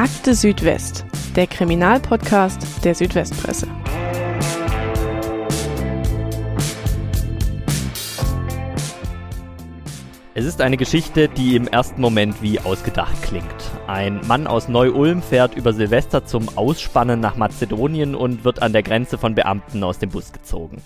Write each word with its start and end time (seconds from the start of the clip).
Akte 0.00 0.34
Südwest, 0.34 1.04
der 1.36 1.46
Kriminalpodcast 1.46 2.82
der 2.86 2.94
Südwestpresse. 2.94 3.68
Es 10.32 10.46
ist 10.46 10.62
eine 10.62 10.78
Geschichte, 10.78 11.28
die 11.28 11.54
im 11.54 11.68
ersten 11.68 12.00
Moment 12.00 12.40
wie 12.40 12.58
ausgedacht 12.58 13.20
klingt. 13.20 13.44
Ein 13.88 14.22
Mann 14.26 14.46
aus 14.46 14.68
Neu-Ulm 14.68 15.20
fährt 15.20 15.54
über 15.54 15.74
Silvester 15.74 16.24
zum 16.24 16.48
Ausspannen 16.56 17.20
nach 17.20 17.36
Mazedonien 17.36 18.14
und 18.14 18.42
wird 18.42 18.62
an 18.62 18.72
der 18.72 18.82
Grenze 18.82 19.18
von 19.18 19.34
Beamten 19.34 19.84
aus 19.84 19.98
dem 19.98 20.08
Bus 20.08 20.32
gezogen. 20.32 20.80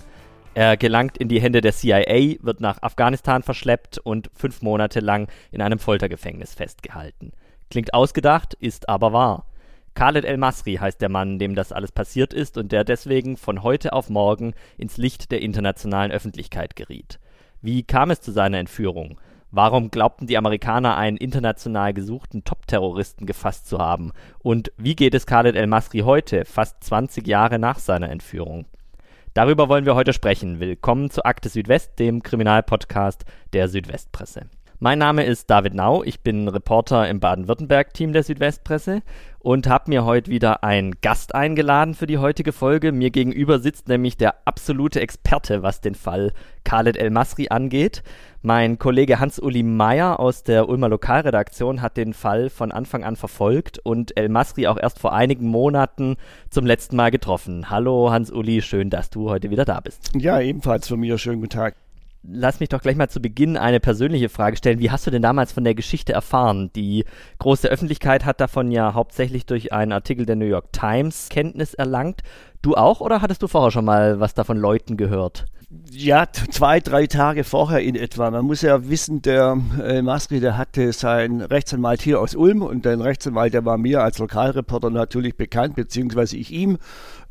Er 0.54 0.76
gelangt 0.76 1.18
in 1.18 1.28
die 1.28 1.40
Hände 1.40 1.60
der 1.60 1.72
CIA, 1.72 2.42
wird 2.42 2.60
nach 2.60 2.82
Afghanistan 2.82 3.44
verschleppt 3.44 3.98
und 3.98 4.28
fünf 4.34 4.60
Monate 4.60 4.98
lang 4.98 5.28
in 5.53 5.62
einem 5.62 5.79
Foltergefängnis 5.79 6.53
festgehalten. 6.53 7.31
Klingt 7.71 7.95
ausgedacht, 7.95 8.54
ist 8.54 8.89
aber 8.89 9.13
wahr. 9.13 9.46
Khaled 9.95 10.25
El-Masri 10.25 10.75
heißt 10.75 11.00
der 11.00 11.09
Mann, 11.09 11.39
dem 11.39 11.54
das 11.54 11.71
alles 11.71 11.93
passiert 11.93 12.35
ist 12.35 12.59
und 12.59 12.73
der 12.73 12.82
deswegen 12.82 13.37
von 13.37 13.63
heute 13.63 13.93
auf 13.93 14.11
morgen 14.11 14.54
ins 14.77 14.96
Licht 14.96 15.31
der 15.31 15.40
internationalen 15.40 16.11
Öffentlichkeit 16.11 16.75
geriet. 16.75 17.21
Wie 17.63 17.85
kam 17.85 18.11
es 18.11 18.21
zu 18.21 18.32
seiner 18.32 18.59
Entführung? 18.59 19.21
Warum 19.53 19.93
glaubten 19.93 20.27
die 20.27 20.37
Amerikaner 20.37 20.96
einen 20.96 21.17
international 21.17 21.95
gesuchten 21.95 22.43
Top-Terroristen 22.43 23.25
gefasst 23.25 23.68
zu 23.68 23.79
haben? 23.79 24.11
Und 24.40 24.73
wie 24.76 24.96
geht 24.96 25.15
es 25.15 25.26
Khaled 25.26 25.54
El-Masri 25.54 26.01
heute, 26.01 26.45
fast 26.45 26.82
20 26.82 27.25
Jahre 27.29 27.61
nach 27.61 27.79
seiner 27.79 28.11
Entführung? 28.11 28.67
Darüber 29.32 29.68
wollen 29.68 29.87
wir 29.87 29.95
heute 29.95 30.12
sprechen. 30.12 30.59
Willkommen 30.59 31.09
zu 31.09 31.25
Akte 31.25 31.49
Südwest, 31.49 32.01
dem 32.01 32.25
Kriminalpodcast 32.25 33.25
der 33.53 33.69
Südwestpresse. 33.69 34.47
Mein 34.80 34.98
Name 34.98 35.24
ist 35.24 35.48
David 35.50 35.72
Nau, 35.72 36.02
ich 36.02 36.20
bin 36.20 36.48
Reporter 36.48 37.08
im 37.08 37.20
Baden-Württemberg-Team 37.20 38.12
der 38.12 38.25
Südwestpresse 38.25 39.03
und 39.39 39.69
habe 39.69 39.89
mir 39.89 40.05
heute 40.05 40.33
wieder 40.33 40.64
einen 40.64 41.00
Gast 41.00 41.33
eingeladen 41.33 41.94
für 41.94 42.08
die 42.08 42.19
heutige 42.19 42.53
Folge. 42.53 42.91
Mir 42.91 43.11
gegenüber 43.11 43.61
sitzt 43.61 43.86
nämlich 43.86 44.16
der 44.16 44.34
absolute 44.47 45.00
Experte, 45.00 45.62
was 45.62 45.81
den 45.81 45.94
Fall 45.94 46.33
Khaled 46.64 46.97
El-Masri 46.97 47.50
angeht. 47.50 48.03
Mein 48.42 48.81
Kollege 48.81 49.20
Hans-Uli 49.20 49.62
Meyer 49.62 50.19
aus 50.19 50.42
der 50.42 50.69
Ulmer 50.69 50.88
Lokalredaktion 50.88 51.81
hat 51.81 51.97
den 51.97 52.12
Fall 52.12 52.50
von 52.50 52.72
Anfang 52.72 53.05
an 53.05 53.14
verfolgt 53.14 53.78
und 53.78 54.16
El-Masri 54.16 54.66
auch 54.66 54.77
erst 54.77 54.98
vor 54.98 55.12
einigen 55.12 55.47
Monaten 55.47 56.16
zum 56.50 56.66
letzten 56.66 56.97
Mal 56.97 57.12
getroffen. 57.12 57.70
Hallo 57.70 58.11
Hans-Uli, 58.11 58.61
schön, 58.61 58.91
dass 58.91 59.09
du 59.09 59.31
heute 59.31 59.50
wieder 59.50 59.64
da 59.64 59.78
bist. 59.78 60.11
Ja, 60.16 60.41
ebenfalls 60.41 60.88
von 60.88 60.98
mir. 60.98 61.16
Schönen 61.16 61.41
guten 61.41 61.50
Tag 61.50 61.77
lass 62.27 62.61
mich 62.61 62.69
doch 62.69 62.80
gleich 62.80 62.97
mal 62.97 63.08
zu 63.08 63.20
Beginn 63.20 63.56
eine 63.56 63.80
persönliche 63.80 64.28
Frage 64.28 64.56
stellen. 64.56 64.78
Wie 64.78 64.91
hast 64.91 65.06
du 65.06 65.11
denn 65.11 65.22
damals 65.22 65.53
von 65.53 65.64
der 65.64 65.75
Geschichte 65.75 66.12
erfahren? 66.12 66.70
Die 66.75 67.05
große 67.39 67.69
Öffentlichkeit 67.69 68.25
hat 68.25 68.41
davon 68.41 68.70
ja 68.70 68.94
hauptsächlich 68.94 69.47
durch 69.47 69.72
einen 69.72 69.92
Artikel 69.92 70.27
der 70.27 70.36
New 70.36 70.47
York 70.47 70.72
Times 70.72 71.28
Kenntnis 71.28 71.75
erlangt. 71.75 72.22
Du 72.62 72.75
auch 72.75 73.00
oder 73.00 73.20
hattest 73.20 73.42
du 73.42 73.48
vorher 73.48 73.70
schon 73.70 73.84
mal 73.84 74.20
was 74.20 74.34
davon 74.34 74.56
Leuten 74.56 74.97
gehört? 74.97 75.47
Ja, 75.91 76.27
zwei, 76.31 76.81
drei 76.81 77.06
Tage 77.06 77.42
vorher 77.42 77.81
in 77.81 77.97
etwa. 77.97 78.31
Man 78.31 78.44
muss 78.44 78.62
ja 78.62 78.88
wissen, 78.88 79.22
der 79.22 79.59
äh, 79.83 80.03
Masri, 80.03 80.41
der 80.41 80.56
hatte 80.56 80.92
seinen 80.92 81.41
Rechtsanwalt 81.41 82.00
hier 82.00 82.20
aus 82.20 82.34
Ulm 82.36 82.62
und 82.62 82.84
der 82.84 82.98
Rechtsanwalt, 83.00 83.55
der 83.55 83.64
war 83.64 83.77
mir 83.77 84.03
als 84.03 84.19
Lokalreporter 84.19 84.91
natürlich 84.91 85.36
bekannt, 85.36 85.75
beziehungsweise 85.75 86.36
ich 86.36 86.53
ihm. 86.53 86.78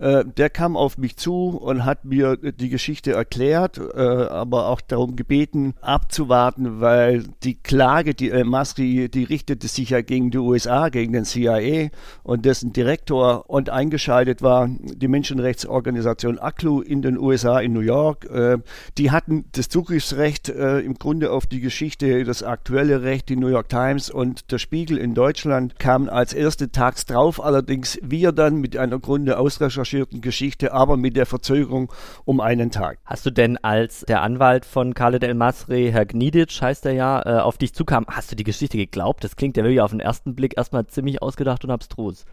Äh, 0.04 0.26
der 0.26 0.50
kam 0.50 0.76
auf 0.76 0.98
mich 0.98 1.16
zu 1.16 1.58
und 1.58 1.86
hat 1.86 2.04
mir 2.04 2.36
die 2.36 2.68
Geschichte 2.68 3.14
erklärt, 3.14 3.78
äh, 3.78 4.02
aber 4.02 4.68
auch 4.68 4.82
darum 4.82 5.16
gebeten, 5.16 5.76
abzuwarten, 5.80 6.82
weil 6.82 7.24
die 7.44 7.56
Klage, 7.56 8.14
die 8.14 8.30
äh, 8.30 8.44
Masri, 8.44 9.08
die 9.08 9.24
richtete 9.24 9.70
sich 9.70 9.92
ja 9.92 10.02
gegen 10.02 10.30
die 10.30 10.40
USA, 10.40 10.90
gegen 10.90 11.14
den 11.14 11.24
CIA 11.24 11.88
und 12.22 12.44
dessen 12.44 12.74
Direktor 12.74 13.50
und 13.50 13.70
eingeschaltet 13.70 14.42
war 14.42 14.68
die 14.70 15.08
Menschenrechtsorganisation 15.08 16.38
ACLU 16.38 16.82
in 16.82 17.02
den 17.02 17.18
USA, 17.18 17.62
in 17.62 17.72
New 17.72 17.80
York. 17.80 18.26
Äh, 18.26 18.58
die 18.98 19.12
hatten 19.12 19.46
das 19.54 19.70
Zugriffsrecht 19.70 20.50
äh, 20.50 20.80
im 20.80 20.96
Grunde 20.96 21.32
auf 21.32 21.46
die 21.46 21.62
Geschichte, 21.62 22.26
das 22.26 22.44
aktuelle 22.44 23.04
Recht, 23.04 23.30
die 23.30 23.38
New 23.38 23.48
York 23.48 23.70
Times 23.70 24.10
und 24.10 24.52
der 24.52 24.58
Spiegel 24.58 24.98
in 24.98 25.14
Deutschland 25.14 25.80
kamen 25.80 26.10
als 26.10 26.34
erste 26.34 26.74
tags 26.74 27.06
drauf, 27.06 27.42
allerdings 27.42 27.98
wir 28.04 28.34
dann 28.34 28.58
mit 28.58 28.76
einer 28.76 29.00
Grunde 29.00 29.38
ausrecherchierten 29.38 29.93
Geschichte, 30.10 30.74
aber 30.74 30.98
mit 30.98 31.16
der 31.16 31.26
Verzögerung 31.26 31.92
um 32.26 32.40
einen 32.40 32.72
Tag. 32.72 33.00
Hast 33.06 33.26
du 33.26 33.32
denn 33.32 33.58
als 33.58 34.02
der 34.02 34.22
Anwalt 34.22 34.66
von 34.66 34.94
Khaled 34.94 35.24
El 35.24 35.34
Masri, 35.34 35.90
Herr 35.92 36.06
Gnidic 36.06 36.62
heißt 36.62 36.86
er 36.86 36.94
ja, 36.94 37.22
äh, 37.26 37.42
auf 37.42 37.58
dich 37.58 37.74
zukam, 37.74 38.06
hast 38.08 38.32
du 38.32 38.36
die 38.36 38.44
Geschichte 38.44 38.78
geglaubt? 38.78 39.24
Das 39.24 39.36
klingt 39.36 39.58
ja 39.58 39.64
wirklich 39.64 39.82
auf 39.82 39.92
den 39.92 40.00
ersten 40.00 40.36
Blick 40.36 40.58
erstmal 40.58 40.88
ziemlich 40.88 41.22
ausgedacht 41.22 41.64
und 41.64 41.72
abstrus 41.72 42.26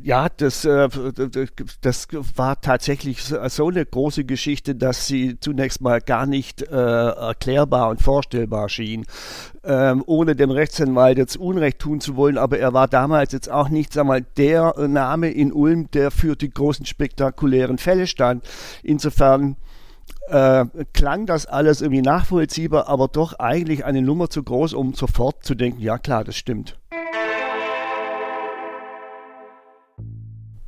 ja, 0.00 0.28
das, 0.28 0.64
äh, 0.64 0.88
das 1.80 2.08
war 2.36 2.60
tatsächlich 2.60 3.22
so 3.22 3.68
eine 3.68 3.84
große 3.84 4.24
Geschichte, 4.24 4.74
dass 4.74 5.06
sie 5.06 5.38
zunächst 5.40 5.80
mal 5.80 6.00
gar 6.00 6.26
nicht 6.26 6.62
äh, 6.62 6.66
erklärbar 6.74 7.88
und 7.90 8.00
vorstellbar 8.00 8.68
schien, 8.68 9.04
ähm, 9.64 10.02
ohne 10.06 10.36
dem 10.36 10.50
Rechtsanwalt 10.50 11.18
jetzt 11.18 11.36
Unrecht 11.36 11.80
tun 11.80 12.00
zu 12.00 12.16
wollen. 12.16 12.38
Aber 12.38 12.58
er 12.58 12.72
war 12.72 12.86
damals 12.86 13.32
jetzt 13.32 13.50
auch 13.50 13.68
nicht, 13.68 13.92
sag 13.92 14.06
mal, 14.06 14.22
der 14.36 14.74
Name 14.88 15.30
in 15.30 15.52
Ulm, 15.52 15.90
der 15.90 16.10
für 16.10 16.36
die 16.36 16.50
großen 16.50 16.86
spektakulären 16.86 17.78
Fälle 17.78 18.06
stand. 18.06 18.44
Insofern 18.82 19.56
äh, 20.28 20.66
klang 20.92 21.26
das 21.26 21.46
alles 21.46 21.82
irgendwie 21.82 22.02
nachvollziehbar, 22.02 22.88
aber 22.88 23.08
doch 23.08 23.38
eigentlich 23.38 23.84
eine 23.84 24.02
Nummer 24.02 24.30
zu 24.30 24.42
groß, 24.42 24.74
um 24.74 24.94
sofort 24.94 25.44
zu 25.44 25.54
denken, 25.54 25.80
ja 25.80 25.98
klar, 25.98 26.24
das 26.24 26.36
stimmt. 26.36 26.78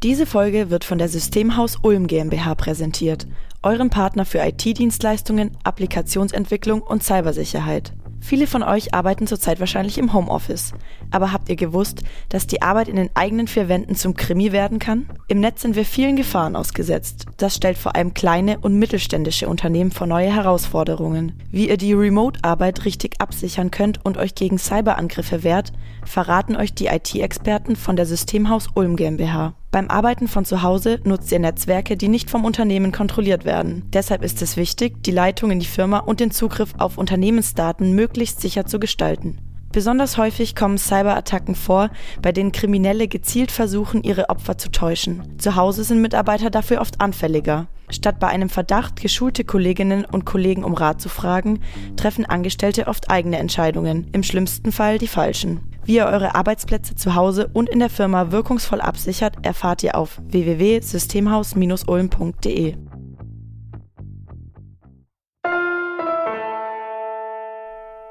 Diese 0.06 0.24
Folge 0.24 0.70
wird 0.70 0.84
von 0.84 0.98
der 0.98 1.08
Systemhaus 1.08 1.78
Ulm 1.82 2.06
GmbH 2.06 2.54
präsentiert, 2.54 3.26
eurem 3.64 3.90
Partner 3.90 4.24
für 4.24 4.38
IT-Dienstleistungen, 4.38 5.56
Applikationsentwicklung 5.64 6.80
und 6.80 7.02
Cybersicherheit. 7.02 7.92
Viele 8.20 8.46
von 8.46 8.62
euch 8.62 8.94
arbeiten 8.94 9.26
zurzeit 9.26 9.58
wahrscheinlich 9.58 9.98
im 9.98 10.12
Homeoffice. 10.12 10.74
Aber 11.10 11.32
habt 11.32 11.48
ihr 11.48 11.56
gewusst, 11.56 12.04
dass 12.28 12.46
die 12.46 12.62
Arbeit 12.62 12.86
in 12.86 12.94
den 12.94 13.10
eigenen 13.14 13.48
vier 13.48 13.68
Wänden 13.68 13.96
zum 13.96 14.14
Krimi 14.14 14.52
werden 14.52 14.78
kann? 14.78 15.06
Im 15.26 15.40
Netz 15.40 15.62
sind 15.62 15.74
wir 15.74 15.84
vielen 15.84 16.14
Gefahren 16.14 16.54
ausgesetzt. 16.54 17.26
Das 17.36 17.56
stellt 17.56 17.76
vor 17.76 17.96
allem 17.96 18.14
kleine 18.14 18.60
und 18.60 18.78
mittelständische 18.78 19.48
Unternehmen 19.48 19.90
vor 19.90 20.06
neue 20.06 20.32
Herausforderungen. 20.32 21.32
Wie 21.50 21.68
ihr 21.68 21.78
die 21.78 21.94
Remote-Arbeit 21.94 22.84
richtig 22.84 23.20
absichern 23.20 23.72
könnt 23.72 24.04
und 24.04 24.18
euch 24.18 24.36
gegen 24.36 24.58
Cyberangriffe 24.58 25.42
wehrt, 25.42 25.72
verraten 26.04 26.54
euch 26.54 26.74
die 26.74 26.86
IT-Experten 26.86 27.74
von 27.74 27.96
der 27.96 28.06
Systemhaus 28.06 28.68
Ulm 28.74 28.94
GmbH. 28.94 29.54
Beim 29.70 29.90
Arbeiten 29.90 30.28
von 30.28 30.44
zu 30.44 30.62
Hause 30.62 31.00
nutzt 31.04 31.30
ihr 31.32 31.38
Netzwerke, 31.38 31.96
die 31.96 32.08
nicht 32.08 32.30
vom 32.30 32.44
Unternehmen 32.44 32.92
kontrolliert 32.92 33.44
werden. 33.44 33.84
Deshalb 33.92 34.22
ist 34.22 34.40
es 34.42 34.56
wichtig, 34.56 35.02
die 35.02 35.10
Leitung 35.10 35.50
in 35.50 35.60
die 35.60 35.66
Firma 35.66 35.98
und 35.98 36.20
den 36.20 36.30
Zugriff 36.30 36.72
auf 36.78 36.98
Unternehmensdaten 36.98 37.94
möglichst 37.94 38.40
sicher 38.40 38.66
zu 38.66 38.78
gestalten. 38.78 39.38
Besonders 39.72 40.16
häufig 40.16 40.54
kommen 40.54 40.78
Cyberattacken 40.78 41.54
vor, 41.54 41.90
bei 42.22 42.32
denen 42.32 42.52
Kriminelle 42.52 43.08
gezielt 43.08 43.50
versuchen, 43.50 44.02
ihre 44.02 44.30
Opfer 44.30 44.56
zu 44.56 44.70
täuschen. 44.70 45.34
Zu 45.36 45.54
Hause 45.56 45.84
sind 45.84 46.00
Mitarbeiter 46.00 46.48
dafür 46.48 46.80
oft 46.80 47.02
anfälliger. 47.02 47.66
Statt 47.90 48.18
bei 48.18 48.28
einem 48.28 48.48
Verdacht 48.48 49.00
geschulte 49.00 49.44
Kolleginnen 49.44 50.06
und 50.06 50.24
Kollegen 50.24 50.64
um 50.64 50.72
Rat 50.72 51.02
zu 51.02 51.10
fragen, 51.10 51.60
treffen 51.96 52.24
Angestellte 52.24 52.86
oft 52.86 53.10
eigene 53.10 53.38
Entscheidungen, 53.38 54.08
im 54.12 54.22
schlimmsten 54.22 54.72
Fall 54.72 54.96
die 54.96 55.08
falschen. 55.08 55.60
Wie 55.86 55.96
ihr 55.96 56.06
eure 56.06 56.34
Arbeitsplätze 56.34 56.94
zu 56.96 57.14
Hause 57.14 57.48
und 57.52 57.68
in 57.68 57.78
der 57.78 57.90
Firma 57.90 58.32
wirkungsvoll 58.32 58.80
absichert, 58.80 59.46
erfahrt 59.46 59.84
ihr 59.84 59.94
auf 59.94 60.20
www.systemhaus-ulm.de. 60.24 62.74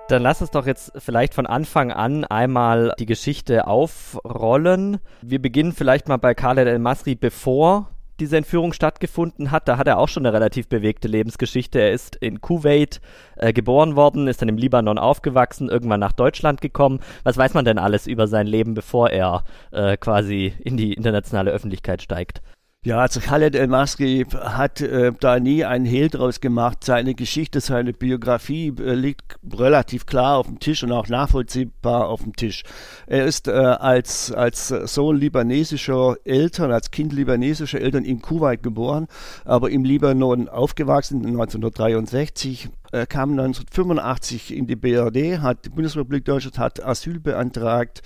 Dann 0.07 0.21
lass 0.21 0.39
uns 0.39 0.51
doch 0.51 0.67
jetzt 0.67 0.93
vielleicht 0.99 1.33
von 1.33 1.47
Anfang 1.47 1.91
an 1.91 2.23
einmal 2.23 2.93
die 2.97 3.05
Geschichte 3.05 3.67
aufrollen. 3.67 4.99
Wir 5.21 5.41
beginnen 5.41 5.73
vielleicht 5.73 6.07
mal 6.07 6.15
bei 6.15 6.33
Khaled 6.33 6.69
El-Masri, 6.69 7.15
bevor 7.15 7.89
diese 8.19 8.37
Entführung 8.37 8.73
stattgefunden 8.73 9.51
hat. 9.51 9.67
Da 9.67 9.77
hat 9.77 9.87
er 9.87 9.97
auch 9.97 10.07
schon 10.07 10.25
eine 10.25 10.33
relativ 10.33 10.67
bewegte 10.67 11.07
Lebensgeschichte. 11.07 11.79
Er 11.79 11.91
ist 11.91 12.15
in 12.15 12.41
Kuwait 12.41 13.01
äh, 13.35 13.53
geboren 13.53 13.95
worden, 13.95 14.27
ist 14.27 14.41
dann 14.41 14.49
im 14.49 14.57
Libanon 14.57 14.97
aufgewachsen, 14.97 15.69
irgendwann 15.69 15.99
nach 15.99 16.13
Deutschland 16.13 16.61
gekommen. 16.61 16.99
Was 17.23 17.37
weiß 17.37 17.53
man 17.53 17.65
denn 17.65 17.77
alles 17.77 18.07
über 18.07 18.27
sein 18.27 18.47
Leben, 18.47 18.73
bevor 18.73 19.09
er 19.09 19.43
äh, 19.71 19.97
quasi 19.97 20.53
in 20.63 20.77
die 20.77 20.93
internationale 20.93 21.51
Öffentlichkeit 21.51 22.01
steigt? 22.01 22.41
Ja, 22.85 22.99
also 22.99 23.19
Khaled 23.19 23.55
El-Masri 23.55 24.27
hat 24.31 24.79
äh, 24.79 25.11
da 25.19 25.39
nie 25.39 25.65
einen 25.65 25.85
Hehl 25.85 26.07
draus 26.07 26.39
gemacht. 26.39 26.83
Seine 26.83 27.15
Geschichte, 27.15 27.59
seine 27.59 27.93
Biografie 27.93 28.67
äh, 28.77 28.93
liegt 28.93 29.39
relativ 29.57 30.05
klar 30.05 30.37
auf 30.37 30.45
dem 30.45 30.59
Tisch 30.59 30.83
und 30.83 30.91
auch 30.91 31.07
nachvollziehbar 31.07 32.07
auf 32.07 32.21
dem 32.21 32.35
Tisch. 32.35 32.61
Er 33.07 33.25
ist 33.25 33.47
äh, 33.47 33.53
als, 33.53 34.31
als 34.31 34.67
Sohn 34.67 35.17
libanesischer 35.17 36.17
Eltern, 36.25 36.71
als 36.71 36.91
Kind 36.91 37.11
libanesischer 37.11 37.81
Eltern 37.81 38.05
in 38.05 38.21
Kuwait 38.21 38.61
geboren, 38.61 39.07
aber 39.45 39.71
im 39.71 39.83
Libanon 39.83 40.47
aufgewachsen 40.47 41.25
1963 41.25 42.69
Er 42.91 43.07
kam 43.07 43.31
1985 43.31 44.55
in 44.55 44.67
die 44.67 44.75
BRD, 44.75 45.41
hat 45.41 45.65
die 45.65 45.69
Bundesrepublik 45.69 46.23
Deutschland 46.23 46.59
hat 46.59 46.85
Asyl 46.85 47.19
beantragt 47.19 48.03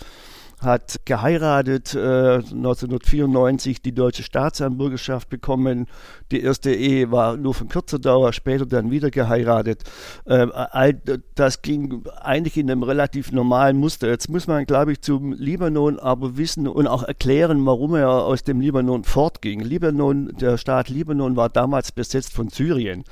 hat 0.61 1.01
geheiratet, 1.05 1.95
äh, 1.95 2.41
1994 2.41 3.81
die 3.81 3.93
deutsche 3.93 4.23
Staatsangehörigkeit 4.23 5.29
bekommen. 5.29 5.87
Die 6.31 6.41
erste 6.41 6.73
Ehe 6.73 7.11
war 7.11 7.37
nur 7.37 7.53
von 7.53 7.69
kürzer 7.69 7.99
Dauer, 7.99 8.33
später 8.33 8.65
dann 8.65 8.91
wieder 8.91 9.09
geheiratet. 9.09 9.83
Äh, 10.25 10.47
all 10.51 10.99
das 11.35 11.61
ging 11.61 12.03
eigentlich 12.21 12.57
in 12.57 12.69
einem 12.69 12.83
relativ 12.83 13.31
normalen 13.31 13.77
Muster. 13.77 14.09
Jetzt 14.09 14.29
muss 14.29 14.47
man, 14.47 14.65
glaube 14.65 14.91
ich, 14.91 15.01
zum 15.01 15.33
Libanon 15.33 15.99
aber 15.99 16.37
wissen 16.37 16.67
und 16.67 16.87
auch 16.87 17.03
erklären, 17.03 17.65
warum 17.65 17.95
er 17.95 18.09
aus 18.09 18.43
dem 18.43 18.59
Libanon 18.59 19.03
fortging. 19.03 19.61
Libanon, 19.61 20.33
der 20.39 20.57
Staat 20.57 20.89
Libanon 20.89 21.35
war 21.35 21.49
damals 21.49 21.91
besetzt 21.91 22.33
von 22.33 22.49
Syrien. 22.49 23.03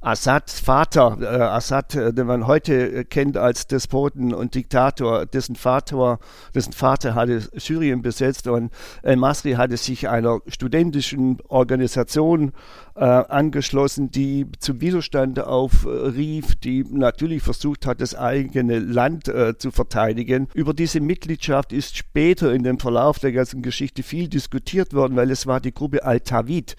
Assads 0.00 0.60
Vater, 0.60 1.18
äh, 1.20 1.26
Assad, 1.26 1.94
äh, 1.94 2.12
den 2.12 2.26
man 2.26 2.46
heute 2.46 3.04
kennt 3.04 3.36
als 3.36 3.66
Despoten 3.66 4.34
und 4.34 4.54
Diktator, 4.54 5.26
dessen 5.26 5.56
Vater, 5.56 6.18
dessen 6.54 6.72
Vater 6.72 6.95
hatte 7.04 7.40
Syrien 7.54 8.02
besetzt 8.02 8.46
und 8.46 8.72
El-Masri 9.02 9.52
hatte 9.52 9.76
sich 9.76 10.08
einer 10.08 10.40
studentischen 10.48 11.38
Organisation 11.48 12.52
äh, 12.96 13.04
angeschlossen, 13.04 14.10
die 14.10 14.46
zum 14.58 14.80
Widerstand 14.80 15.38
aufrief, 15.40 16.54
die 16.56 16.84
natürlich 16.84 17.42
versucht 17.42 17.86
hat, 17.86 18.00
das 18.00 18.14
eigene 18.14 18.78
Land 18.78 19.28
äh, 19.28 19.56
zu 19.58 19.70
verteidigen. 19.70 20.48
Über 20.54 20.72
diese 20.72 21.00
Mitgliedschaft 21.00 21.72
ist 21.72 21.96
später 21.96 22.52
in 22.52 22.62
dem 22.62 22.78
Verlauf 22.78 23.18
der 23.18 23.32
ganzen 23.32 23.60
Geschichte 23.62 24.02
viel 24.02 24.28
diskutiert 24.28 24.94
worden, 24.94 25.16
weil 25.16 25.30
es 25.30 25.46
war 25.46 25.60
die 25.60 25.74
Gruppe 25.74 26.04
Al-Tawid. 26.04 26.76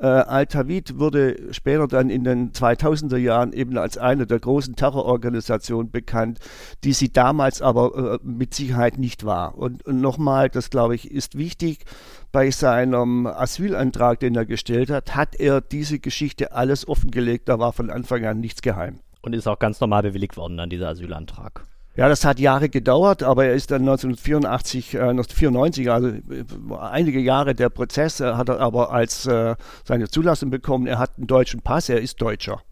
Äh, 0.00 0.06
Al-Tawid 0.06 0.98
wurde 0.98 1.52
später 1.52 1.86
dann 1.86 2.10
in 2.10 2.24
den 2.24 2.52
2000er 2.52 3.18
Jahren 3.18 3.52
eben 3.52 3.78
als 3.78 3.96
eine 3.96 4.26
der 4.26 4.40
großen 4.40 4.74
Terrororganisationen 4.74 5.90
bekannt, 5.90 6.40
die 6.82 6.94
sie 6.94 7.12
damals 7.12 7.62
aber 7.62 8.14
äh, 8.14 8.26
mit 8.26 8.54
Sicherheit 8.54 8.98
nicht 8.98 9.24
war. 9.24 9.56
Und, 9.56 9.86
und 9.86 10.00
nochmal, 10.00 10.48
das 10.48 10.70
glaube 10.70 10.96
ich, 10.96 11.10
ist 11.10 11.38
wichtig, 11.38 11.84
bei 12.32 12.50
seinem 12.50 13.26
Asylantrag, 13.26 14.20
den 14.20 14.36
er 14.36 14.46
gestellt 14.46 14.90
hat, 14.90 15.14
hat 15.16 15.34
er 15.36 15.60
diese 15.60 15.98
Geschichte 15.98 16.52
alles 16.52 16.86
offengelegt. 16.86 17.48
Da 17.48 17.58
war 17.58 17.72
von 17.72 17.90
Anfang 17.90 18.24
an 18.24 18.40
nichts 18.40 18.62
geheim. 18.62 19.00
Und 19.22 19.34
ist 19.34 19.46
auch 19.46 19.58
ganz 19.58 19.80
normal 19.80 20.02
bewilligt 20.02 20.36
worden, 20.36 20.56
dann 20.56 20.70
dieser 20.70 20.88
Asylantrag. 20.88 21.64
Ja, 21.96 22.08
das 22.08 22.24
hat 22.24 22.38
Jahre 22.38 22.68
gedauert, 22.68 23.22
aber 23.22 23.46
er 23.46 23.54
ist 23.54 23.70
dann 23.70 23.82
1984, 23.82 24.94
äh, 24.94 25.00
1994, 25.00 25.90
also 25.90 26.08
äh, 26.08 26.44
einige 26.80 27.18
Jahre 27.18 27.54
der 27.54 27.68
Prozess, 27.68 28.20
hat 28.20 28.48
er 28.48 28.60
aber 28.60 28.92
als 28.92 29.26
äh, 29.26 29.56
seine 29.84 30.08
Zulassung 30.08 30.50
bekommen. 30.50 30.86
Er 30.86 30.98
hat 30.98 31.18
einen 31.18 31.26
deutschen 31.26 31.60
Pass, 31.62 31.88
er 31.88 32.00
ist 32.00 32.22
Deutscher. 32.22 32.62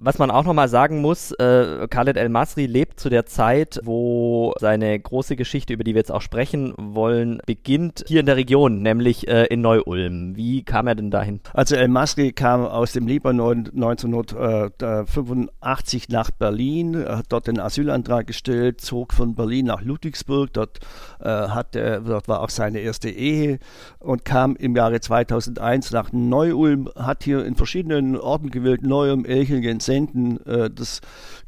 Was 0.00 0.18
man 0.18 0.32
auch 0.32 0.42
nochmal 0.42 0.68
sagen 0.68 1.00
muss, 1.00 1.30
äh, 1.30 1.86
Khaled 1.88 2.16
El-Masri 2.16 2.66
lebt 2.66 2.98
zu 2.98 3.10
der 3.10 3.26
Zeit, 3.26 3.78
wo 3.84 4.52
seine 4.58 4.98
große 4.98 5.36
Geschichte, 5.36 5.72
über 5.72 5.84
die 5.84 5.94
wir 5.94 6.00
jetzt 6.00 6.10
auch 6.10 6.20
sprechen 6.20 6.74
wollen, 6.76 7.40
beginnt 7.46 8.02
hier 8.08 8.18
in 8.18 8.26
der 8.26 8.34
Region, 8.34 8.82
nämlich 8.82 9.28
äh, 9.28 9.44
in 9.44 9.60
Neu-Ulm. 9.60 10.34
Wie 10.34 10.64
kam 10.64 10.88
er 10.88 10.96
denn 10.96 11.12
dahin? 11.12 11.38
Also 11.52 11.76
El-Masri 11.76 12.32
kam 12.32 12.66
aus 12.66 12.92
dem 12.92 13.06
Libanon 13.06 13.70
1985 13.72 16.08
nach 16.08 16.32
Berlin, 16.32 16.98
hat 16.98 17.26
dort 17.28 17.46
den 17.46 17.60
Asylantrag 17.60 18.26
gestellt, 18.26 18.80
zog 18.80 19.14
von 19.14 19.36
Berlin 19.36 19.66
nach 19.66 19.82
Ludwigsburg, 19.82 20.52
dort, 20.54 20.80
äh, 21.20 21.28
hat 21.28 21.76
dort 21.76 22.26
war 22.26 22.40
auch 22.40 22.50
seine 22.50 22.80
erste 22.80 23.10
Ehe 23.10 23.60
und 24.00 24.24
kam 24.24 24.56
im 24.56 24.74
Jahre 24.74 24.98
2001 24.98 25.92
nach 25.92 26.10
Neu-Ulm, 26.12 26.90
hat 26.96 27.22
hier 27.22 27.44
in 27.44 27.54
verschiedenen 27.54 28.16
Orten 28.16 28.50
gewählt, 28.50 28.82
Neu-Ulm, 28.82 29.24
Elchingen, 29.24 29.83
Senden. 29.84 30.44
Äh, 30.46 30.70
das 30.70 31.00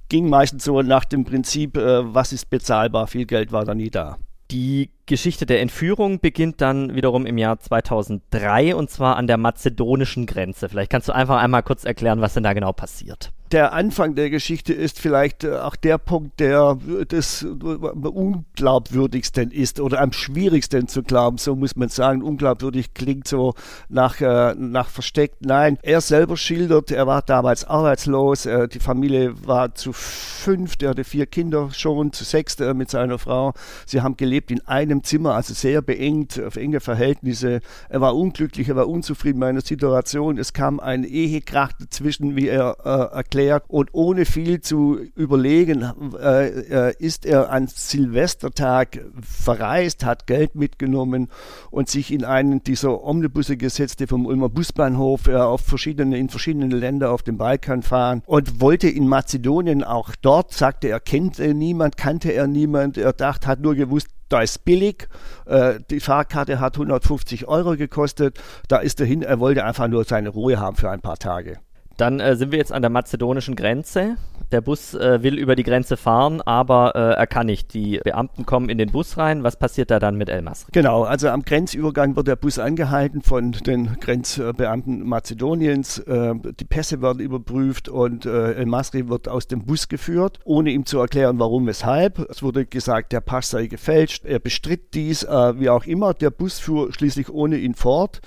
ging 0.09 0.29
meistens 0.29 0.65
so 0.65 0.83
nach 0.83 1.05
dem 1.05 1.25
Prinzip, 1.25 1.77
äh, 1.77 2.15
was 2.15 2.33
ist 2.33 2.51
bezahlbar, 2.51 3.07
viel 3.07 3.27
Geld 3.27 3.53
war 3.53 3.65
da 3.65 3.75
nie 3.75 3.91
da. 3.91 4.19
Die 4.51 4.91
Geschichte 5.07 5.45
der 5.45 5.61
Entführung 5.61 6.21
beginnt 6.21 6.61
dann 6.61 6.95
wiederum 6.95 7.27
im 7.27 7.37
Jahr 7.37 7.59
2003 7.59 8.77
und 8.77 8.91
zwar 8.91 9.17
an 9.17 9.27
der 9.27 9.39
mazedonischen 9.39 10.27
Grenze. 10.27 10.69
Vielleicht 10.69 10.91
kannst 10.91 11.09
du 11.09 11.13
einfach 11.13 11.39
einmal 11.39 11.65
kurz 11.65 11.85
erklären, 11.85 12.21
was 12.21 12.35
denn 12.35 12.45
da 12.45 12.53
genau 12.53 12.73
passiert 12.73 13.33
der 13.53 13.73
Anfang 13.73 14.17
der 14.17 14.29
Geschichte 14.29 14.73
ist 14.73 14.99
vielleicht 14.99 15.45
äh, 15.45 15.59
auch 15.59 15.77
der 15.77 15.99
Punkt, 15.99 16.41
der 16.41 16.77
das 17.09 17.45
unglaubwürdigsten 17.45 19.53
ist 19.53 19.79
oder 19.79 20.01
am 20.01 20.13
schwierigsten 20.13 20.89
zu 20.89 21.03
glauben. 21.03 21.39
So 21.39 21.55
muss 21.55 21.77
man 21.77 21.89
sagen. 21.89 22.23
Unglaubwürdig 22.23 22.95
klingt 22.95 23.29
so 23.29 23.55
nach, 23.89 24.21
äh, 24.21 24.55
nach 24.57 24.89
versteckt. 24.89 25.47
Nein, 25.47 25.79
er 25.83 26.01
selber 26.01 26.37
schildert, 26.37 26.91
er 26.91 27.07
war 27.07 27.23
damals 27.23 27.65
arbeitslos. 27.65 28.47
Äh, 28.47 28.69
die 28.69 28.81
Familie 28.81 29.35
war 29.47 29.75
zu 29.75 29.93
fünf, 29.93 30.75
er 30.81 30.91
hatte 30.91 31.05
vier 31.05 31.27
Kinder 31.27 31.71
schon, 31.73 32.13
zu 32.13 32.25
sechs 32.25 32.59
mit 32.59 32.91
seiner 32.91 33.19
Frau. 33.19 33.53
Sie 33.87 34.01
haben 34.01 34.17
gelebt 34.17 34.51
in 34.51 34.67
einem 34.67 35.05
Zimmer, 35.05 35.35
also 35.35 35.55
sehr 35.55 35.83
beengt, 35.83 36.43
auf 36.43 36.57
enge 36.57 36.81
Verhältnisse. 36.81 37.61
Er 37.89 38.01
war 38.01 38.17
unglücklich, 38.17 38.69
er 38.69 38.77
war 38.77 38.89
unzufrieden 38.89 39.39
mit 39.39 39.49
einer 39.49 39.61
Situation. 39.61 40.39
Es 40.39 40.53
kam 40.53 40.81
ein 40.81 41.05
Ehekrach 41.05 41.73
dazwischen, 41.79 42.37
wie 42.37 42.49
er 42.49 42.77
äh, 42.85 43.17
erklärt 43.17 43.36
erklärt 43.37 43.65
und 43.69 43.91
ohne 43.93 44.25
viel 44.25 44.61
zu 44.61 44.99
überlegen 45.15 45.85
äh, 46.19 46.89
äh, 46.89 46.95
ist 46.99 47.27
er 47.27 47.51
an 47.51 47.67
Silvestertag 47.69 49.05
verreist, 49.21 50.05
hat 50.05 50.27
Geld 50.27 50.55
mitgenommen 50.55 51.29
und 51.71 51.89
sich 51.89 52.13
in 52.13 52.25
einen 52.25 52.63
dieser 52.63 53.05
Omnibusse 53.05 53.57
gesetzt, 53.57 54.01
die 54.01 54.07
vom 54.07 54.27
Ulmer 54.27 54.49
Busbahnhof 54.49 55.29
äh, 55.29 55.35
auf 55.37 55.61
verschiedene, 55.61 56.19
in 56.19 56.29
verschiedene 56.29 56.75
Länder 56.75 57.11
auf 57.11 57.23
dem 57.23 57.37
Balkan 57.37 57.83
fahren 57.83 58.23
und 58.27 58.61
wollte 58.61 58.89
in 58.89 59.09
Mazedonien 59.09 59.85
auch 59.85 60.11
dort, 60.23 60.53
sagte 60.53 60.89
er, 60.89 61.01
kennt 61.01 61.39
er 61.39 61.55
niemand, 61.55 61.97
kannte 61.97 62.33
er 62.33 62.47
niemand, 62.47 62.97
er 62.97 63.13
dachte, 63.13 63.47
hat 63.47 63.61
nur 63.61 63.75
gewusst, 63.75 64.09
da 64.29 64.41
ist 64.41 64.65
billig, 64.65 65.09
äh, 65.45 65.75
die 65.91 66.01
Fahrkarte 66.01 66.59
hat 66.59 66.77
150 66.77 67.47
Euro 67.47 67.77
gekostet, 67.77 68.41
da 68.69 68.79
ist 68.79 68.99
er 69.01 69.07
hin, 69.07 69.23
er 69.23 69.39
wollte 69.39 69.65
einfach 69.65 69.89
nur 69.89 70.05
seine 70.05 70.31
Ruhe 70.31 70.59
haben 70.59 70.77
für 70.77 70.91
ein 70.91 71.01
paar 71.01 71.19
Tage. 71.19 71.59
Dann 71.97 72.21
äh, 72.21 72.37
sind 72.37 72.53
wir 72.53 72.59
jetzt 72.59 72.73
an 72.73 72.83
der 72.83 72.91
mazedonischen 72.91 73.57
Grenze. 73.57 74.17
Der 74.53 74.61
Bus 74.61 74.95
äh, 74.95 75.23
will 75.23 75.39
über 75.39 75.57
die 75.57 75.65
Grenze 75.65 75.97
fahren, 75.97 76.41
aber 76.41 76.95
äh, 76.95 77.15
er 77.15 77.27
kann 77.27 77.47
nicht. 77.47 77.75
Die 77.75 78.01
Beamten 78.05 78.47
kommen 78.47 78.69
in 78.69 78.79
den 78.79 78.93
Bus 78.93 79.19
rein. 79.19 79.43
Was 79.43 79.59
passiert 79.59 79.91
da 79.91 79.99
dann 79.99 80.17
mit 80.17 80.29
El 80.29 80.43
Masri? 80.43 80.71
Genau, 80.73 81.03
also 81.03 81.29
am 81.31 81.43
Grenzübergang 81.43 82.15
wird 82.15 82.29
der 82.29 82.37
Bus 82.37 82.59
angehalten 82.59 83.23
von 83.23 83.53
den 83.53 83.97
Grenzbeamten 83.99 85.05
Mazedoniens. 85.05 85.99
Äh, 85.99 86.35
die 86.61 86.65
Pässe 86.65 87.03
werden 87.03 87.19
überprüft 87.19 87.89
und 87.89 88.25
äh, 88.25 88.53
El 88.53 88.67
Masri 88.67 89.09
wird 89.09 89.27
aus 89.29 89.49
dem 89.49 89.65
Bus 89.65 89.89
geführt, 89.89 90.39
ohne 90.45 90.71
ihm 90.71 90.87
zu 90.87 91.01
erklären, 91.01 91.41
warum, 91.41 91.67
weshalb. 91.67 92.19
Es 92.31 92.43
wurde 92.43 92.67
gesagt, 92.67 93.13
der 93.13 93.23
Pass 93.23 93.51
sei 93.51 93.67
gefälscht. 93.67 94.25
Er 94.25 94.39
bestritt 94.39 94.95
dies, 94.95 95.25
äh, 95.25 95.59
wie 95.59 95.71
auch 95.71 95.87
immer. 95.87 96.15
Der 96.15 96.31
Bus 96.31 96.61
fuhr 96.61 96.93
schließlich 96.93 97.31
ohne 97.31 97.57
ihn 97.57 97.75
fort. 97.75 98.21